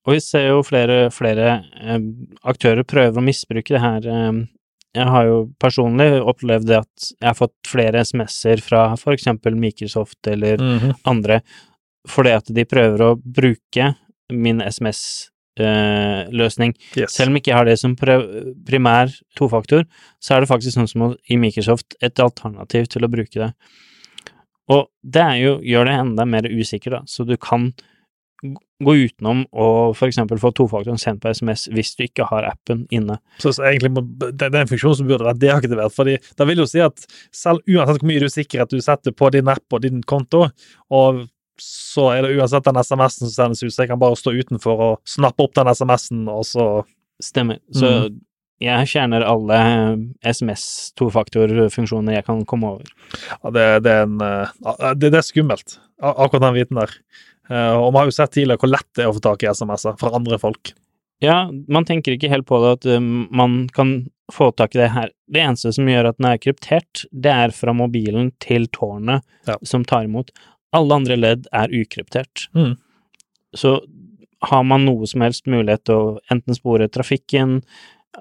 Og 0.07 0.15
vi 0.15 0.21
ser 0.23 0.45
jo 0.47 0.61
flere, 0.63 1.09
flere 1.11 1.67
eh, 1.83 1.99
aktører 2.47 2.87
prøver 2.87 3.19
å 3.19 3.25
misbruke 3.25 3.75
det 3.75 3.81
her. 3.83 4.05
Eh, 4.07 4.37
jeg 4.97 5.07
har 5.13 5.23
jo 5.27 5.51
personlig 5.61 6.23
opplevd 6.23 6.67
det 6.69 6.77
at 6.79 7.07
jeg 7.11 7.27
har 7.27 7.35
fått 7.37 7.67
flere 7.67 7.99
SMS-er 8.07 8.61
fra 8.63 8.95
for 8.97 9.11
eksempel 9.13 9.55
Microsoft 9.59 10.27
eller 10.31 10.57
andre, 11.11 11.41
fordi 12.09 12.31
at 12.33 12.47
de 12.55 12.63
prøver 12.65 13.01
å 13.03 13.19
bruke 13.19 13.95
min 14.33 14.61
SMS-løsning. 14.63 16.73
Yes. 16.97 17.13
Selv 17.13 17.29
om 17.29 17.35
ikke 17.37 17.51
jeg 17.51 17.59
har 17.59 17.65
det 17.67 17.79
som 17.83 17.95
primær 17.99 19.07
tofaktor, 19.37 19.83
så 20.23 20.33
er 20.33 20.39
det 20.41 20.49
faktisk 20.49 20.73
sånn 20.79 20.89
som 20.89 21.15
i 21.29 21.37
Microsoft 21.39 21.89
et 22.01 22.19
alternativ 22.23 22.83
til 22.93 23.03
å 23.05 23.11
bruke 23.11 23.39
det. 23.43 23.51
Og 24.73 24.89
det 25.03 25.23
er 25.23 25.37
jo, 25.39 25.53
gjør 25.63 25.87
det 25.87 25.99
enda 26.01 26.25
mer 26.27 26.47
usikkert, 26.49 26.93
da, 26.97 27.01
så 27.07 27.23
du 27.27 27.37
kan 27.39 27.69
gå 28.43 28.93
utenom 29.07 29.45
å 29.49 29.69
eksempel 30.05 30.39
få 30.41 30.51
tofaktoren 30.55 30.99
sendt 31.01 31.23
på 31.23 31.31
SMS 31.33 31.65
hvis 31.73 31.95
du 31.97 32.03
ikke 32.05 32.27
har 32.29 32.45
appen 32.51 32.85
inne. 32.93 33.17
Så, 33.41 33.55
så 33.57 33.65
egentlig 33.69 33.93
må, 33.95 34.03
det, 34.05 34.51
er 34.51 34.59
en 34.61 34.69
funksjon 34.69 34.99
som 34.99 35.09
burde 35.09 35.25
vært 35.25 35.41
deaktivert. 35.41 35.95
fordi 35.95 36.19
Det 36.37 36.47
vil 36.49 36.61
jo 36.61 36.67
si 36.69 36.83
at 36.85 37.07
selv 37.33 37.65
uansett 37.65 38.01
hvor 38.01 38.11
mye 38.11 38.21
du 38.21 38.29
sikkerhet 38.31 38.75
du 38.75 38.83
setter 38.83 39.15
på 39.15 39.31
din 39.33 39.49
app 39.51 39.73
og 39.73 39.81
din 39.85 40.03
konto, 40.05 40.45
og 40.93 41.25
så 41.57 42.11
er 42.13 42.21
det 42.21 42.35
uansett 42.37 42.67
den 42.67 42.77
SMS-en 42.77 43.25
som 43.25 43.33
sendes 43.33 43.63
ut, 43.63 43.73
så 43.73 43.81
jeg 43.83 43.89
kan 43.89 44.01
bare 44.01 44.19
stå 44.19 44.35
utenfor 44.37 44.83
og 44.91 45.09
snappe 45.09 45.41
opp 45.41 45.57
den 45.57 45.73
SMS-en, 45.73 46.27
og 46.29 46.45
så 46.45 46.67
Stemmer. 47.23 47.57
Så 47.73 47.87
jeg 48.61 48.89
fjerner 48.89 49.25
alle 49.25 49.57
SMS-tofaktorfunksjoner 50.25 52.17
jeg 52.17 52.25
kan 52.25 52.43
komme 52.49 52.75
over. 52.75 52.89
ja, 53.43 53.51
det, 53.53 53.65
det, 53.85 53.93
er 53.93 54.05
en, 54.07 54.19
eh, 54.21 54.53
det, 54.97 55.11
det 55.13 55.19
er 55.19 55.25
skummelt, 55.25 55.77
akkurat 56.01 56.47
den 56.47 56.57
viten 56.57 56.79
der. 56.79 56.93
Eh, 57.49 57.73
og 57.77 57.91
vi 57.93 57.99
har 58.01 58.09
jo 58.09 58.15
sett 58.17 58.35
tidligere 58.35 58.61
hvor 58.61 58.71
lett 58.73 58.89
det 58.97 59.05
er 59.05 59.11
å 59.11 59.15
få 59.17 59.23
tak 59.23 59.43
i 59.45 59.49
SMS-er 59.51 59.97
fra 60.01 60.13
andre 60.17 60.39
folk. 60.41 60.73
Ja, 61.23 61.47
man 61.67 61.85
tenker 61.87 62.13
ikke 62.13 62.29
helt 62.29 62.45
på 62.45 62.59
det 62.61 62.73
at 62.75 62.85
um, 62.99 63.25
man 63.33 63.63
kan 63.73 63.93
få 64.33 64.51
tak 64.53 64.75
i 64.75 64.81
det 64.83 64.91
her. 64.93 65.09
Det 65.31 65.41
eneste 65.41 65.71
som 65.73 65.87
gjør 65.89 66.11
at 66.11 66.19
den 66.19 66.27
er 66.29 66.41
kryptert, 66.41 67.05
det 67.09 67.31
er 67.33 67.53
fra 67.55 67.73
mobilen 67.73 68.31
til 68.43 68.67
tårnet 68.75 69.23
Ja. 69.47 69.55
som 69.65 69.85
tar 69.87 70.05
imot. 70.05 70.29
Alle 70.75 70.99
andre 70.99 71.17
ledd 71.17 71.47
er 71.55 71.73
ukryptert. 71.73 72.49
Mm. 72.53 72.75
Så 73.55 73.79
har 74.45 74.63
man 74.67 74.85
noe 74.85 75.07
som 75.09 75.23
helst 75.25 75.47
mulighet 75.49 75.87
til 75.87 75.95
å 75.95 76.19
enten 76.29 76.53
spore 76.53 76.89
trafikken, 76.91 77.61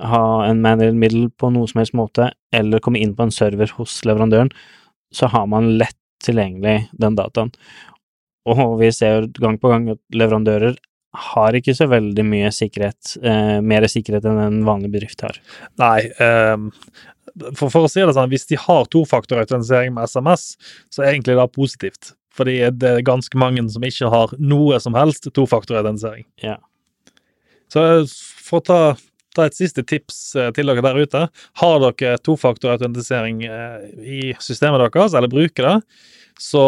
ha 0.00 0.46
en 0.46 0.62
man-middel 0.64 1.28
på 1.36 1.50
noe 1.52 1.68
som 1.68 1.82
helst 1.82 1.96
måte, 1.96 2.30
eller 2.54 2.80
komme 2.80 3.00
inn 3.02 3.14
på 3.16 3.26
en 3.26 3.34
server 3.34 3.68
hos 3.76 3.98
leverandøren, 4.08 4.50
så 5.12 5.28
har 5.32 5.46
man 5.50 5.74
lett 5.76 5.98
tilgjengelig 6.24 6.88
den 6.96 7.16
dataen. 7.18 7.52
Og 8.46 8.78
vi 8.80 8.92
ser 8.94 9.26
gang 9.40 9.58
på 9.58 9.72
gang 9.72 9.88
at 9.96 10.02
leverandører 10.14 10.76
har 11.16 11.56
ikke 11.56 11.74
så 11.76 11.88
veldig 11.88 12.24
mye 12.28 12.50
sikkerhet, 12.52 13.16
eh, 13.24 13.58
mer 13.64 13.86
sikkerhet 13.88 14.26
enn 14.28 14.40
en 14.42 14.58
vanlig 14.66 14.90
bedrift 14.92 15.22
har. 15.24 15.38
Nei. 15.80 16.10
ehm, 16.20 16.70
for, 17.56 17.70
for 17.72 17.86
å 17.86 17.90
si 17.90 18.04
det 18.04 18.14
sånn, 18.16 18.30
hvis 18.32 18.48
de 18.50 18.58
har 18.60 18.88
tofaktorautorisering 18.92 19.94
med 19.96 20.08
SMS, 20.08 20.54
så 20.92 21.02
er 21.02 21.14
egentlig 21.14 21.36
det 21.38 21.48
positivt. 21.54 22.12
Fordi 22.36 22.58
det 22.76 22.92
er 22.92 23.04
ganske 23.04 23.40
mange 23.40 23.64
som 23.72 23.84
ikke 23.84 24.12
har 24.12 24.32
noe 24.36 24.80
som 24.82 24.96
helst 24.96 25.28
tofaktorautorisering. 25.36 26.26
Ja. 26.44 26.58
Så 27.72 27.84
eh, 27.84 28.16
for 28.46 28.60
å 28.60 28.66
ta, 28.66 28.80
ta 29.36 29.48
et 29.48 29.56
siste 29.56 29.84
tips 29.88 30.20
eh, 30.36 30.52
til 30.56 30.68
dere 30.70 30.84
der 30.84 31.00
ute. 31.00 31.26
Har 31.62 31.78
dere 31.82 32.20
tofaktorautentisering 32.24 33.44
eh, 33.48 33.88
i 34.00 34.22
systemet 34.42 34.84
deres, 34.84 35.16
eller 35.16 35.32
bruker 35.32 35.70
det, 35.70 35.76
så 36.40 36.66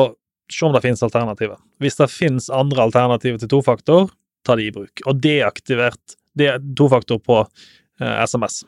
se 0.49 0.65
om 0.65 0.73
det 0.73 0.85
finnes 0.85 1.05
alternativer. 1.05 1.61
Hvis 1.83 1.99
det 2.01 2.09
finnes 2.13 2.49
andre 2.51 2.89
alternativer 2.89 3.41
til 3.43 3.51
tofaktor, 3.53 4.11
ta 4.47 4.57
de 4.59 4.69
i 4.69 4.75
bruk. 4.75 5.03
Og 5.07 5.21
deaktivert 5.23 6.17
det 6.39 6.53
tofaktor 6.79 7.21
på 7.23 7.41
eh, 7.43 8.25
SMS, 8.25 8.63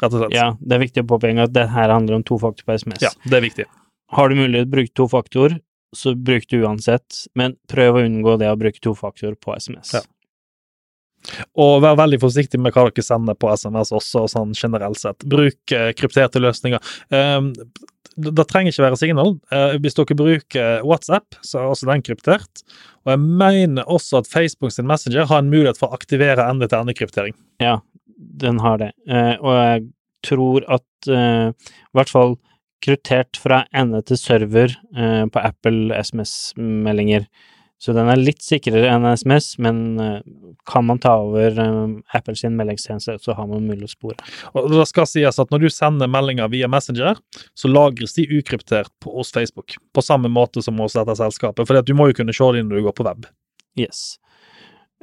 rett 0.00 0.12
og 0.12 0.24
slett. 0.24 0.34
ja, 0.36 0.50
det 0.60 0.76
er 0.76 0.82
viktig 0.82 1.04
å 1.04 1.10
påpeke 1.14 1.46
at 1.46 1.54
det 1.54 1.68
her 1.74 1.92
handler 1.94 2.18
om 2.18 2.26
to 2.26 2.38
faktor 2.42 2.66
på 2.66 2.78
SMS. 2.78 3.04
Ja, 3.04 3.12
det 3.24 3.40
er 3.40 3.46
viktig. 3.46 3.68
Har 4.14 4.30
du 4.30 4.38
mulighet 4.38 4.66
til 4.66 4.70
å 4.70 4.76
bruke 4.76 4.94
to 4.94 5.08
faktor, 5.10 5.56
så 5.96 6.12
bruk 6.18 6.44
det 6.50 6.60
uansett, 6.62 7.22
men 7.38 7.56
prøv 7.70 7.98
å 7.98 8.04
unngå 8.04 8.36
det 8.42 8.50
å 8.50 8.58
bruke 8.58 8.82
to 8.82 8.92
faktor 8.98 9.34
på 9.40 9.54
SMS. 9.56 9.94
Ja. 9.96 10.04
Og 11.58 11.80
vær 11.82 11.96
veldig 11.98 12.20
forsiktig 12.22 12.60
med 12.62 12.74
hva 12.74 12.86
dere 12.86 13.02
sender 13.02 13.34
på 13.38 13.50
SMS 13.50 13.90
også, 13.96 14.26
sånn 14.30 14.52
generelt 14.54 15.00
sett. 15.00 15.24
Bruk 15.26 15.74
eh, 15.74 15.90
krypterte 15.96 16.42
løsninger. 16.42 16.92
Um, 17.10 17.50
det 18.16 18.46
trenger 18.48 18.72
ikke 18.72 18.84
være 18.86 18.98
signal. 19.00 19.34
Eh, 19.52 19.76
hvis 19.82 19.96
dere 19.96 20.16
bruker 20.16 20.86
WhatsApp, 20.86 21.36
så 21.44 21.60
er 21.60 21.72
også 21.72 21.88
den 21.90 22.04
kryptert. 22.06 22.62
Og 23.04 23.12
jeg 23.12 23.22
mener 23.42 23.84
også 23.92 24.22
at 24.22 24.30
Facebook 24.30 24.72
sin 24.72 24.88
Messenger 24.88 25.28
har 25.28 25.42
en 25.42 25.52
mulighet 25.52 25.78
for 25.80 25.90
å 25.90 25.98
aktivere 25.98 26.46
ende-til-ende-kryptering. 26.48 27.36
Ja, 27.62 27.78
den 28.16 28.60
har 28.64 28.80
det. 28.80 28.92
Eh, 29.08 29.34
og 29.36 29.52
jeg 29.52 29.84
tror 30.26 30.64
at 30.78 31.10
eh, 31.12 31.52
i 31.52 31.98
hvert 31.98 32.12
fall 32.12 32.38
kryptert 32.84 33.38
fra 33.40 33.64
ende 33.76 34.02
til 34.06 34.18
server 34.20 34.74
på 35.32 35.40
Apple 35.40 35.96
SMS-meldinger. 35.96 37.24
Så 37.82 37.94
den 37.96 38.10
er 38.12 38.20
litt 38.20 38.44
sikrere 38.44 38.90
enn 38.92 39.08
SMS, 39.16 39.54
men 39.64 39.96
kan 40.66 40.84
man 40.84 40.98
ta 40.98 41.14
over 41.22 41.58
eh, 41.60 42.16
Apple 42.18 42.36
sin 42.36 42.56
meldingstjeneste, 42.56 43.18
så 43.22 43.32
har 43.38 43.46
man 43.46 43.66
mulighet 43.66 43.90
å 43.90 43.94
spore. 43.94 44.16
Og 44.52 44.68
det 44.72 44.86
skal 44.90 45.08
sies 45.08 45.38
at 45.42 45.52
når 45.54 45.66
du 45.66 45.68
sender 45.72 46.10
meldinger 46.10 46.50
via 46.52 46.68
Messenger, 46.70 47.20
så 47.54 47.70
lagres 47.70 48.16
de 48.18 48.26
ukryptert 48.38 48.90
på, 49.02 49.12
hos 49.14 49.32
Facebook. 49.34 49.76
På 49.94 50.04
samme 50.04 50.30
måte 50.32 50.62
som 50.64 50.78
hos 50.82 50.98
dette 50.98 51.16
selskapet. 51.18 51.68
For 51.68 51.86
du 51.86 51.94
må 51.96 52.10
jo 52.10 52.18
kunne 52.20 52.34
se 52.36 52.50
det 52.56 52.64
når 52.66 52.80
du 52.80 52.88
går 52.88 52.96
på 52.98 53.06
web. 53.06 53.28
Yes. 53.78 54.18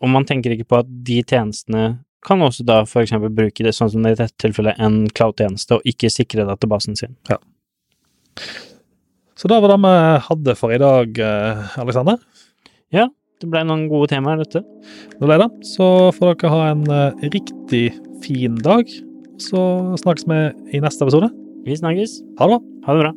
Og 0.03 0.11
man 0.11 0.27
tenker 0.27 0.55
ikke 0.55 0.67
på 0.73 0.81
at 0.83 0.91
de 1.07 1.21
tjenestene 1.23 1.85
kan 2.23 2.43
også 2.43 2.63
da 2.67 2.81
eksempel 2.83 3.33
bruke 3.35 3.65
det 3.65 3.73
sånn 3.75 3.91
som 3.91 4.05
i 4.07 4.13
dette 4.15 4.31
tilfellet 4.39 4.79
en 4.79 5.03
cloud-tjeneste, 5.11 5.75
og 5.75 5.87
ikke 5.87 6.11
sikre 6.11 6.45
databasen 6.47 6.95
sin. 6.95 7.17
Så 9.35 9.49
da 9.51 9.57
var 9.59 9.73
det 9.73 9.81
vi 9.83 9.97
hadde 10.29 10.55
for 10.55 10.71
i 10.71 10.79
dag, 10.79 11.19
Aleksander. 11.19 12.23
Aleksander. 12.23 13.11
Det 13.41 13.49
ble 13.51 13.63
noen 13.67 13.87
gode 13.91 14.11
temaer, 14.13 14.43
dette. 14.43 14.61
Det 15.17 15.25
ble 15.25 15.39
det. 15.41 15.49
Så 15.67 15.85
får 16.17 16.35
dere 16.35 16.53
ha 16.53 16.61
en 16.71 16.85
eh, 16.87 17.25
riktig 17.33 17.85
fin 18.23 18.55
dag. 18.63 18.87
Så 19.41 19.59
snakkes 19.99 20.27
vi 20.29 20.39
i 20.77 20.83
neste 20.83 21.03
episode. 21.05 21.31
Vi 21.65 21.75
snakkes. 21.79 22.21
Ha 22.39 22.47
det 22.47 22.55
bra. 22.55 22.61
Ha 22.87 22.95
det 22.95 23.03
bra. 23.03 23.13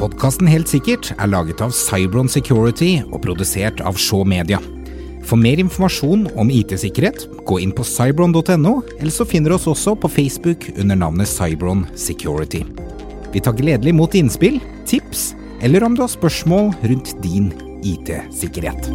Podkasten 0.00 0.48
Helt 0.48 0.70
sikkert 0.70 1.10
er 1.18 1.28
laget 1.28 1.60
av 1.60 1.74
Cybron 1.76 2.30
Security 2.30 3.02
og 3.10 3.20
produsert 3.26 3.82
av 3.84 3.98
Shaw 4.00 4.24
Media. 4.24 4.58
For 5.28 5.36
mer 5.38 5.60
informasjon 5.60 6.24
om 6.40 6.50
IT-sikkerhet, 6.50 7.26
gå 7.46 7.60
inn 7.60 7.74
på 7.76 7.84
cybron.no, 7.84 8.74
eller 8.96 9.12
så 9.12 9.26
finner 9.28 9.52
du 9.52 9.58
oss 9.58 9.68
også 9.68 9.94
på 10.00 10.10
Facebook 10.10 10.70
under 10.72 10.98
navnet 10.98 11.28
Cybron 11.28 11.84
Security. 11.94 12.64
Vi 13.30 13.44
tar 13.44 13.58
gledelig 13.60 13.92
imot 13.92 14.16
innspill, 14.18 14.58
tips, 14.88 15.34
eller 15.60 15.84
om 15.84 15.94
du 15.94 16.02
har 16.02 16.10
spørsmål 16.10 16.72
rundt 16.80 17.12
din 17.22 17.52
IT-sikkerhet. 17.82 18.90